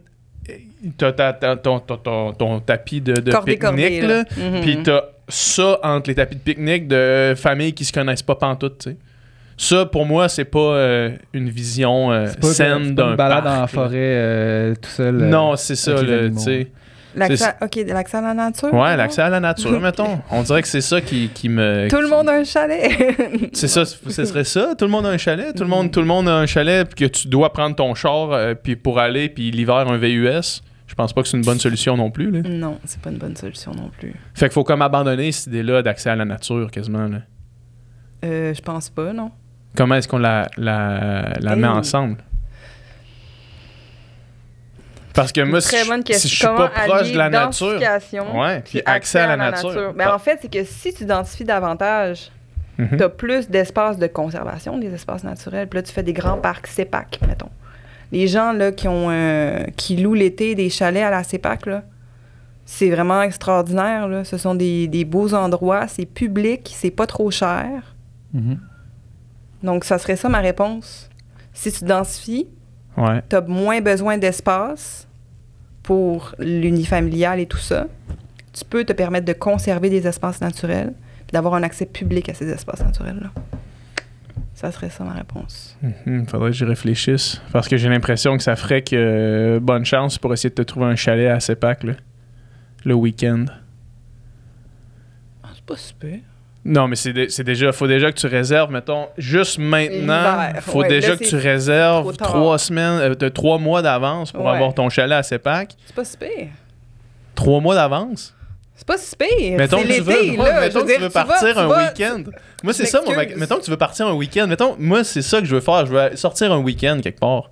[0.50, 0.54] euh,
[0.98, 1.12] T'as
[1.58, 3.32] ton, ton- tapis de, de
[3.74, 4.24] pique-nique, là.
[4.38, 4.62] Mhm.
[4.62, 8.78] Puis t'as ça entre les tapis de pique-nique de familles qui se connaissent pas pantoute,
[8.80, 8.98] tu sais.
[9.58, 13.68] Ça, pour moi, c'est pas euh, une vision euh, pas, saine d'un balade dans la
[13.68, 15.22] forêt euh, tout seul.
[15.22, 16.68] euh, Non, c'est ça, tu sais.
[17.16, 18.72] L'accès, OK, l'accès à la nature?
[18.72, 20.20] Ouais, l'accès à la nature, mettons.
[20.30, 21.88] On dirait que c'est ça qui, qui me...
[21.90, 23.50] Tout le monde a un chalet.
[23.54, 24.76] C'est ça, ce serait ça.
[24.78, 25.56] Tout le monde a un chalet.
[25.56, 27.96] Tout le monde, tout le monde a un chalet, puis que tu dois prendre ton
[27.96, 30.62] char euh, puis pour aller, puis l'hiver, un VUS.
[30.86, 32.30] Je pense pas que c'est une bonne solution non plus.
[32.30, 32.42] Là.
[32.48, 34.14] non, c'est pas une bonne solution non plus.
[34.36, 37.08] Fait qu'il faut comme abandonner cette idée-là d'accès à la nature, quasiment.
[37.08, 37.22] Là.
[38.26, 39.32] Euh, je pense pas, non.
[39.76, 41.74] Comment est-ce qu'on la, la, la met Hey.
[41.74, 42.18] ensemble?
[45.14, 46.28] Parce que moi, si Très je, bonne question.
[46.30, 47.80] si je suis Comment pas proche de la nature,
[48.36, 49.94] ouais, puis accès à la, nature.
[49.96, 52.32] Ben, En fait, c'est que si tu densifies davantage,
[52.78, 52.98] Mhm.
[52.98, 55.68] tu as plus d'espaces de conservation, des espaces naturels.
[55.68, 57.50] Puis là, tu fais des grands parcs CEPAC, mettons.
[58.12, 61.84] Les gens là, qui, ont, euh, qui louent l'été des chalets à la CEPAC, là,
[62.66, 64.08] c'est vraiment extraordinaire.
[64.08, 64.24] Là.
[64.24, 67.96] Ce sont des, des beaux endroits, c'est public, c'est pas trop cher.
[68.34, 68.60] Mhm.
[69.64, 71.10] Donc, ça serait ça ma réponse.
[71.54, 72.48] Si tu densifies,
[72.98, 73.22] Ouais.
[73.30, 75.08] tu as moins besoin d'espace
[75.84, 77.88] pour l'unifamilial et tout ça.
[78.54, 80.94] Tu peux te permettre de conserver des espaces naturels
[81.32, 83.30] d'avoir un accès public à ces espaces naturels-là.
[84.56, 85.78] Ça serait ça ma réponse.
[86.06, 87.40] Mhm, faudrait que j'y réfléchisse.
[87.52, 90.62] Parce que j'ai l'impression que ça ferait que euh, bonne chance pour essayer de te
[90.64, 91.94] trouver un chalet à CEPAC là,
[92.84, 93.46] le week-end.
[95.54, 96.20] c'est pas super.
[96.70, 100.82] Non, mais c'est dé- c'est déjà, faut déjà que tu réserves, mettons, juste maintenant, faut
[100.82, 104.52] ouais, déjà là, que tu réserves trois semaines, euh, de trois mois d'avance pour Ouais.
[104.52, 105.76] avoir ton chalet à CEPAC.
[105.86, 106.48] C'est pas super.
[107.36, 108.34] Trois mois d'avance?
[108.76, 109.28] C'est pas super.
[109.58, 110.60] Mettons C'est que tu veux, là.
[110.62, 112.24] mettons que tu veux partir un week-end.
[112.64, 113.00] Moi, c'est ça,
[113.38, 114.46] mettons que tu veux partir un week-end.
[114.48, 115.86] Mettons, moi, c'est ça que je veux faire.
[115.86, 117.50] Je veux sortir un week-end quelque part.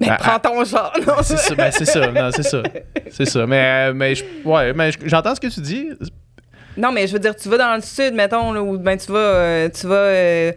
[0.00, 0.92] Mais Ah, prends ton genre.
[1.06, 2.62] Non, C'est ça, ben, c'est ça, c'est ça.
[3.10, 3.46] C'est ça.
[3.46, 5.88] Mais, euh, mais, je- ouais, mais je- j'entends ce que tu dis.
[6.76, 9.10] Non, mais je veux dire, tu vas dans le sud, mettons, là, ou ben, tu
[9.12, 10.52] vas, euh, tu vas euh,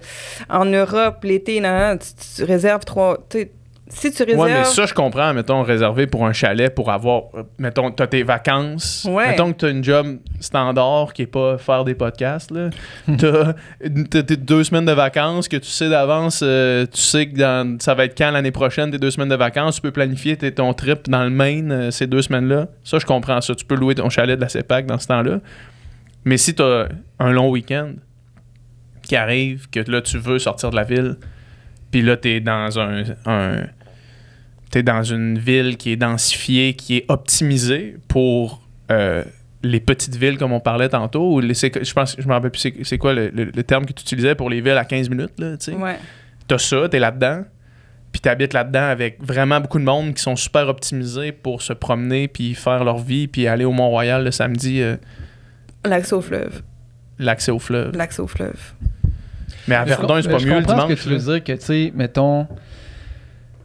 [0.49, 2.07] en Europe l'été, non, non, tu,
[2.38, 3.18] tu réserves trois.
[3.30, 3.49] tu
[3.89, 4.41] si tu réserves.
[4.41, 8.07] Ouais, mais ça, je comprends, mettons, réservé pour un chalet pour avoir, euh, mettons, t'as
[8.07, 9.07] tes vacances.
[9.10, 9.30] Ouais.
[9.30, 12.69] Mettons que t'as une job standard qui est pas faire des podcasts, là.
[13.18, 13.53] t'as,
[14.10, 17.77] t'as tes deux semaines de vacances que tu sais d'avance, euh, tu sais que dans-
[17.80, 20.52] ça va être quand l'année prochaine, tes deux semaines de vacances, tu peux planifier tes-
[20.53, 22.68] ton trip dans le Maine euh, ces deux semaines-là.
[22.84, 23.56] Ça, je comprends ça.
[23.56, 25.39] Tu peux louer ton chalet de la CEPAC dans ce temps-là.
[26.28, 26.88] Mais si t'as
[27.20, 27.94] un long week-end
[29.02, 31.16] qui arrive, que là, tu veux sortir de la ville,
[31.91, 33.64] puis là, t'es dans un, un
[34.70, 39.24] t'es dans une ville qui est densifiée, qui est optimisée pour euh,
[39.64, 41.34] les petites villes comme on parlait tantôt.
[41.36, 43.86] Ou les, je pense, je me rappelle plus c'est, c'est quoi le, le- le terme
[43.86, 45.78] que tu utilisais pour les villes à 15 minutes là, tu sais?
[45.78, 45.98] Ouais.
[46.48, 47.44] T'as ça, t'es là-dedans.
[48.12, 52.28] Puis t'habites là-dedans avec vraiment beaucoup de monde qui sont super optimisés pour se promener
[52.28, 54.95] puis faire leur vie puis aller au Mont-Royal le samedi, euh,
[55.88, 56.61] L'accès au fleuve.
[57.19, 57.95] l'accès au fleuve.
[57.95, 58.73] L'accès au fleuve.
[59.68, 60.89] Mais à Je Verdun, c'est pas je mieux le comprends dimanche.
[60.91, 62.45] ce que tu veux dire, que, tu sais, mettons...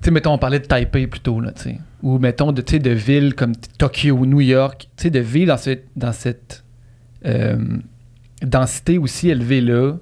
[0.01, 1.79] Tu sais, mettons, on parlait de Taipei plus tôt, là, tu sais.
[2.03, 4.89] Ou, mettons, de, tu sais, de villes comme Tokyo ou New York.
[4.97, 6.65] Tu sais, de villes dans, ce- dans cette
[7.25, 7.57] euh,
[8.43, 9.95] densité aussi élevée-là,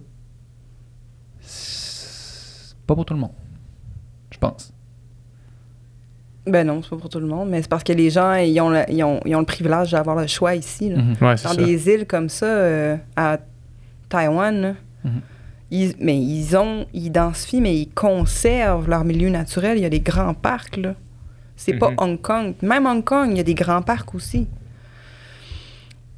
[2.87, 3.33] pas pour tout le monde.
[4.33, 4.73] Je pense.
[6.47, 8.59] Ben non, c'est pas pour tout le monde, mais c'est parce que les gens, ils
[8.61, 10.89] ont le, ils ont, ils ont le privilège d'avoir le choix ici.
[10.91, 10.97] là.
[10.97, 11.11] Mhm.
[11.21, 11.55] Ouais, Dans ça.
[11.55, 13.39] des îles comme ça, euh, à
[14.09, 15.21] Taïwan, là, Mhm.
[15.71, 19.79] ils, mais ils ont, ils densifient, mais ils conservent leur milieu naturel.
[19.79, 20.95] Il y a des grands parcs, là.
[21.57, 21.97] C'est pas Mhm.
[21.99, 22.55] Hong Kong.
[22.63, 24.47] Même Hong Kong, il y a des grands parcs aussi.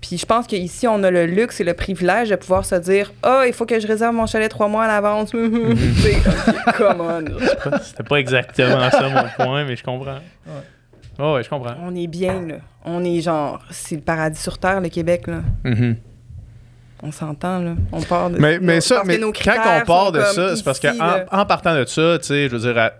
[0.02, 3.12] Puis je pense qu'ici, on a le luxe et le privilège de pouvoir se dire
[3.22, 5.32] «Ah, il faut que je réserve mon chalet trois mois à l'avance.
[5.34, 7.20] Ok, Come on.
[7.20, 7.78] là.
[7.82, 10.18] C'était pas exactement ça mon point, mais je comprends.
[11.18, 11.74] Ouais, ouais, je comprends.
[11.82, 12.56] On est bien, là.
[12.84, 13.60] On est genre...
[13.70, 15.42] C'est le paradis sur Terre, le Québec, là.
[15.64, 15.96] Mhm.
[17.04, 17.74] On s'entend, là.
[17.92, 18.38] On part de...
[18.38, 20.90] Mais, mais ça, parce que mais nos quand on part de ça, c'est parce qu'en
[21.30, 22.92] en partant de ça, tu sais, je veux dire, à-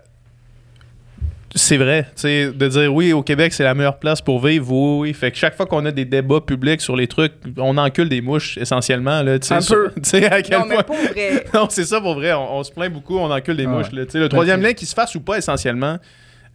[1.55, 4.71] c'est vrai, tu sais, de dire oui, au Québec, c'est la meilleure place pour vivre,
[4.71, 5.13] oui, oui.
[5.13, 8.21] Fait que chaque fois qu'on a des débats publics sur les trucs, on encule des
[8.21, 9.53] mouches essentiellement, là, tu sais.
[9.55, 9.91] Un sur- peu.
[10.01, 10.83] Tu sais, à quel Non, mais point.
[10.83, 11.45] pour vrai.
[11.53, 12.33] non, c'est ça pour vrai.
[12.33, 13.89] On, on se plaint beaucoup, on encule des Ah mouches.
[13.91, 13.99] ouais.
[13.99, 14.05] là.
[14.05, 15.97] Tu sais, le troisième lien qui se fasse ou pas essentiellement,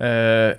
[0.03, 0.55] euh,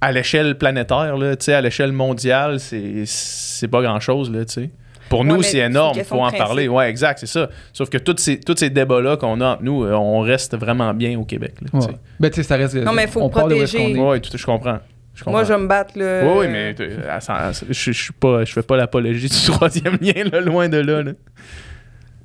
[0.00, 4.30] à l'échelle planétaire, là, tu sais, à l'échelle mondiale, c'est, c'est pas grand-chose.
[4.32, 4.70] Là, tu sais.
[5.10, 6.38] Pour Ouais, nous, c'est énorme, il faut en principe.
[6.38, 6.68] parler.
[6.68, 7.50] Ouais, exact, c'est ça.
[7.74, 10.94] Sauf que tous ces, tous ces débats-là qu'on a entre nous, euh, on reste vraiment
[10.94, 11.54] bien au Québec.
[11.60, 11.82] Là, tu Ouais.
[11.82, 11.98] sais.
[12.20, 12.76] Ben, tu sais, ça reste.
[12.76, 13.92] Non, mais faut on protéger.
[14.22, 14.78] tout- je comprends.
[15.26, 16.22] Moi, je vais me battre, là.
[16.24, 20.24] Oui, oui, mais euh, je, je suis pas, je fais pas l'apologie du troisième lien,
[20.32, 21.02] là, loin de là.
[21.02, 21.12] là.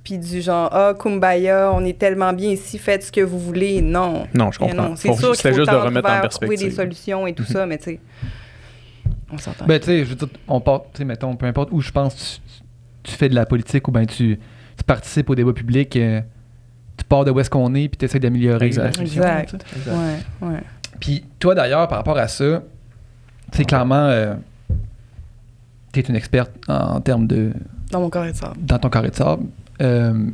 [0.04, 3.82] Puis du genre, ah, Kumbaya, on est tellement bien ici, faites ce que vous voulez.
[3.82, 4.28] Non.
[4.36, 4.96] Non, je comprends.
[4.96, 6.70] c'est sûr qu'il C'était faut juste de remettre en vers trouver perspective.
[6.70, 8.00] des solutions et tout ça, mais tu sais,
[9.34, 9.66] on s'entend.
[9.66, 11.92] Ben, tu sais, je veux dire, on part, tu sais, mettons, peu importe où je
[11.92, 12.40] pense,
[13.06, 14.38] tu, fais de la politique ou ben tu,
[14.78, 16.22] tu participes au débat public, euh,
[16.98, 18.96] tu pars de où est-ce qu'on est puis tu essaies d'améliorer la Exact.
[18.96, 19.66] solution, Exact.
[19.88, 20.60] Ouais, ouais.
[21.00, 22.64] Puis toi d'ailleurs, par rapport à ça,
[23.52, 24.36] tu sais, clairement,
[25.92, 27.52] tu es une experte en, en termes de.
[27.92, 28.56] Dans mon corps et de sable.
[28.60, 29.44] dans ton carré de sable.
[29.82, 30.26] Euh,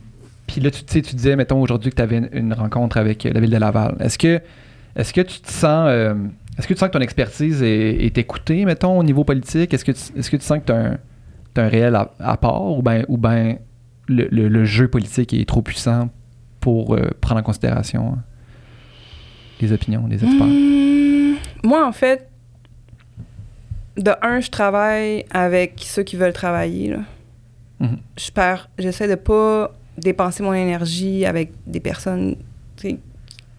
[0.47, 2.97] puis là, tu, tu sais, tu disais, mettons, aujourd'hui que tu avais une, une rencontre
[2.97, 3.95] avec euh, la ville de Laval.
[3.99, 4.41] Est-ce que,
[4.95, 5.87] est-ce que tu te sens.
[5.89, 6.13] euh,
[6.57, 9.73] est-ce que tu sens que ton expertise est, est écoutée, mettons, au niveau politique?
[9.73, 10.97] Est-ce que, tu- est-ce que tu sens que tu as un,
[11.57, 13.57] un réel à- apport ou bien ou ben
[14.07, 16.09] le, le- le jeu politique est trop puissant
[16.59, 18.15] pour euh, prendre en considération euh,
[19.61, 20.45] les opinions des experts?
[20.47, 22.29] Mmh, moi, en fait,
[23.97, 26.91] de un, je travaille avec ceux qui veulent travailler.
[26.91, 26.99] Là.
[27.79, 27.97] Mhm.
[28.17, 32.35] Je perds, j'essaie de pas dépenser mon énergie avec des personnes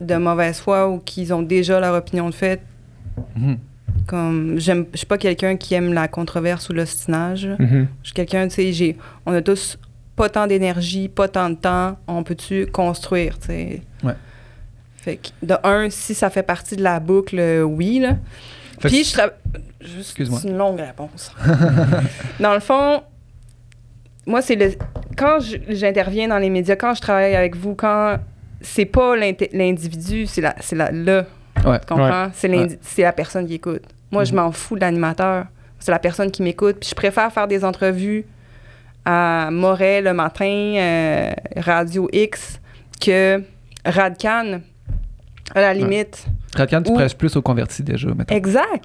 [0.01, 2.61] de mauvaise foi ou qui ont déjà leur opinion de fait.
[3.37, 3.59] Mhm.
[4.07, 7.47] Comme, j'aime, je suis pas quelqu'un qui aime la controverse ou l'ostinage.
[7.59, 7.89] Mhm.
[8.03, 8.97] Je suis quelqu'un, tu sais, j'ai,
[9.27, 9.79] on a tous
[10.17, 11.97] pas tant d'énergie, pas tant de temps.
[12.07, 13.83] On peut-tu construire, tu sais?
[14.05, 14.15] Ouais.
[14.97, 18.17] Fait que, de un, si ça fait partie de la boucle, oui, là.
[18.81, 19.35] Fait Puis, je travaille.
[19.99, 20.39] Excuse-moi.
[20.41, 21.33] C'est une longue réponse.
[22.41, 23.03] dans le fond,
[24.27, 24.73] moi, c'est le.
[25.17, 28.19] Quand je- j'interviens dans les médias, quand je travaille avec vous, quand
[28.61, 31.25] c'est pas l'individu, c'est la, c'est la, le.
[31.65, 31.79] Ouais.
[31.81, 32.29] Tu comprends?
[32.35, 32.79] C'est, l'indi- Ouais.
[32.83, 33.83] c'est la personne qui écoute.
[34.11, 34.41] Moi, je Mhm.
[34.41, 35.47] m'en fous de l'animateur.
[35.79, 36.77] C'est la personne qui m'écoute.
[36.81, 38.25] Puis je préfère faire des entrevues
[39.05, 42.61] à Moret le matin, euh, Radio X,
[43.01, 43.43] que
[43.85, 44.61] Radcan,
[45.55, 46.25] à la limite.
[46.55, 48.35] Radcan, tu presses plus au converti déjà, mettons.
[48.35, 48.85] Exact.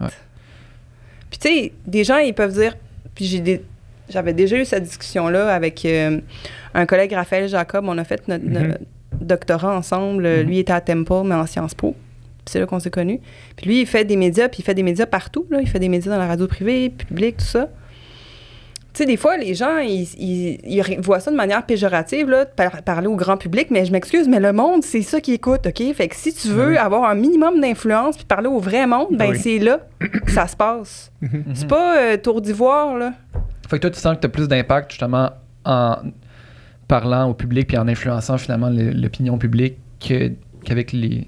[1.29, 2.75] Puis tu sais, des gens, ils peuvent dire...
[3.13, 3.63] Puis j'ai des-
[4.09, 6.19] j'avais déjà eu cette discussion-là avec euh,
[6.73, 7.85] un collègue, Raphaël Jacob.
[7.87, 8.53] On a fait notre, Mhm.
[8.53, 8.79] notre
[9.21, 10.23] doctorat ensemble.
[10.27, 10.41] Mhm.
[10.47, 11.95] Lui était à Temple, mais en Sciences Po.
[12.47, 13.19] Puis c'est là qu'on s'est connus.
[13.57, 15.45] Puis lui, il fait des médias, puis il fait des médias partout.
[15.51, 15.59] Là.
[15.61, 17.67] Il fait des médias dans la radio privée, publique, tout ça.
[18.93, 22.45] Tu sais, des fois, les gens, ils, ils- ils voient ça de manière péjorative, là,
[22.45, 25.33] de par- parler au grand public, mais je m'excuse, mais le monde, c'est ça qui
[25.33, 25.93] écoute, OK?
[25.93, 26.77] Fait que si tu veux Oui.
[26.77, 29.37] avoir un minimum d'influence puis parler au vrai monde, ben Oui.
[29.39, 31.11] c'est là que ça se passe.
[31.21, 31.43] Mhm.
[31.53, 33.11] C'est pas euh, tour d'ivoire, là.
[33.69, 35.31] Fait que toi, tu sens que tu as plus d'impact justement
[35.65, 35.97] en
[36.87, 40.31] parlant au public puis en influençant finalement le- l'opinion publique que-
[40.63, 41.27] qu'avec les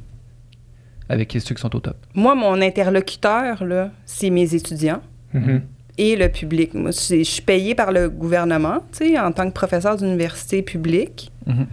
[1.10, 1.98] avec ceux qui sont au top.
[2.14, 5.02] Moi, mon interlocuteur, là, c'est mes étudiants
[5.34, 5.62] Mhm.
[5.98, 6.74] et le public.
[6.74, 11.32] Moi, je suis payée par le gouvernement, tu sais, en tant que professeur d'université publique.
[11.46, 11.68] Mhm.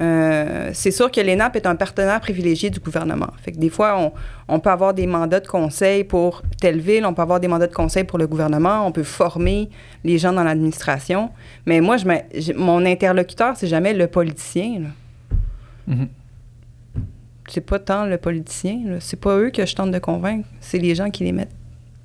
[0.00, 3.30] Euh, c'est sûr que l'ENAP est un partenaire privilégié du gouvernement.
[3.42, 4.12] Fait que des fois, on,
[4.46, 7.66] on peut avoir des mandats de conseil pour telle ville, on peut avoir des mandats
[7.66, 9.68] de conseil pour le gouvernement, on peut former
[10.04, 11.30] les gens dans l'administration.
[11.66, 12.04] Mais moi, je
[12.34, 14.82] j'ai- mon interlocuteur, c'est jamais le politicien.
[15.88, 15.94] là.
[17.48, 18.78] C'est pas tant le politicien.
[18.86, 18.96] là.
[19.00, 21.50] C'est pas eux que je tente de convaincre, c'est les gens qui les mettent.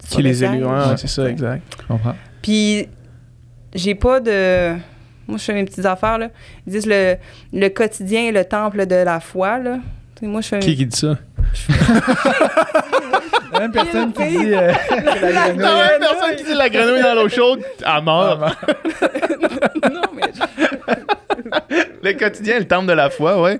[0.09, 0.51] Qui le les siège.
[0.55, 0.97] élus, Ouais.
[0.97, 1.61] c'est ça, exact.
[1.81, 2.15] Je comprends.
[2.41, 2.87] Puis,
[3.73, 4.73] j'ai pas de.
[5.27, 6.29] Moi, je fais mes petites affaires, là.
[6.67, 7.15] Ils disent le,
[7.53, 9.77] le quotidien est le temple de la foi, là.
[10.21, 10.59] Moi, je fais.
[10.59, 11.17] Qui qui dit ça?
[13.51, 17.29] La même personne qui dit euh, La même personne qui dit la grenouille dans l'eau
[17.29, 18.39] chaude, à mort.
[19.93, 21.83] non, mais.
[22.03, 23.59] Le quotidien, le temple de la foi, ouais.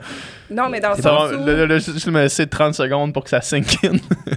[0.52, 1.46] Non, mais dans le sens où...
[1.46, 3.98] le- juste me laisser 30 secondes pour que ça sink in.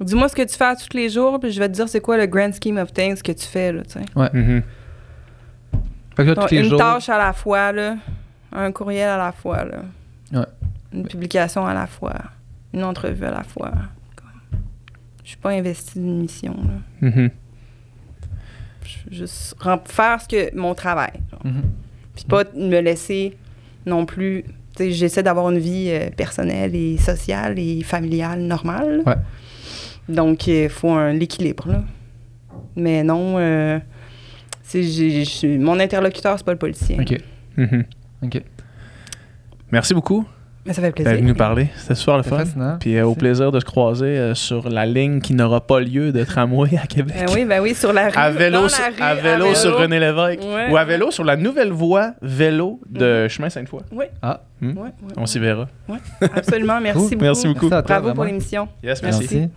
[0.00, 2.16] Dis-moi ce que tu fais tous les jours, puis je vais te dire c'est quoi
[2.16, 4.00] le grand scheme of things que tu fais, là, tu sais.
[4.32, 4.62] Mhm.
[6.16, 6.78] Fait que là, Donc, tous les une jours.
[6.78, 7.96] tâche à la fois, là.
[8.52, 9.82] Un courriel à la fois, là.
[10.32, 10.46] Ouais.
[10.92, 12.14] Une publication à la fois.
[12.72, 13.72] Une entrevue à la fois.
[15.22, 17.08] Je suis pas investie d'une mission, là.
[17.08, 17.30] Mhm.
[18.84, 19.56] Je veux juste
[19.86, 21.12] faire ce que mon travail.
[21.30, 21.40] genre.
[21.44, 21.62] Mhm.
[22.14, 23.36] Puis pas me laisser
[23.86, 24.44] non plus.
[24.76, 29.02] Tu sais, j'essaie d'avoir une vie euh, personnelle et sociale et familiale normale.
[29.06, 29.14] Ouais.
[30.08, 31.84] Donc, il faut un l'équilibre, là.
[32.76, 33.78] Mais non, euh,
[34.72, 36.98] j'ai- mon interlocuteur, c'est pas le policier.
[37.00, 37.16] Ok.
[37.56, 37.84] Mhm.
[38.22, 38.42] Ok.
[39.70, 40.26] Merci beaucoup
[40.66, 41.12] Mais ça fait plaisir.
[41.12, 41.68] venu parler.
[41.76, 42.38] C'était super le fun?
[42.38, 42.76] fascinant.
[42.80, 46.10] Puis euh, au plaisir de se croiser euh, sur la ligne qui n'aura pas lieu
[46.10, 47.14] de tramway à Québec.
[47.18, 48.16] Ben oui, ben oui, sur la rue.
[48.16, 50.40] À vélo, dans sur, la rue, à vélo sur René Lévesque.
[50.42, 50.70] Ouais.
[50.70, 53.82] Ou à vélo sur la nouvelle voie vélo de Chemin Sainte-Foy.
[53.92, 54.06] Oui.
[54.22, 54.40] Ah.
[54.62, 55.68] Ouais, ouais, On s'y verra.
[55.88, 55.98] ouais.
[56.34, 56.80] Absolument.
[56.80, 57.24] Merci beaucoup.
[57.24, 57.68] Merci beaucoup.
[57.68, 58.68] Merci à toi, Bravo pour l'émission.
[58.82, 59.02] Yes.
[59.02, 59.50] Merci.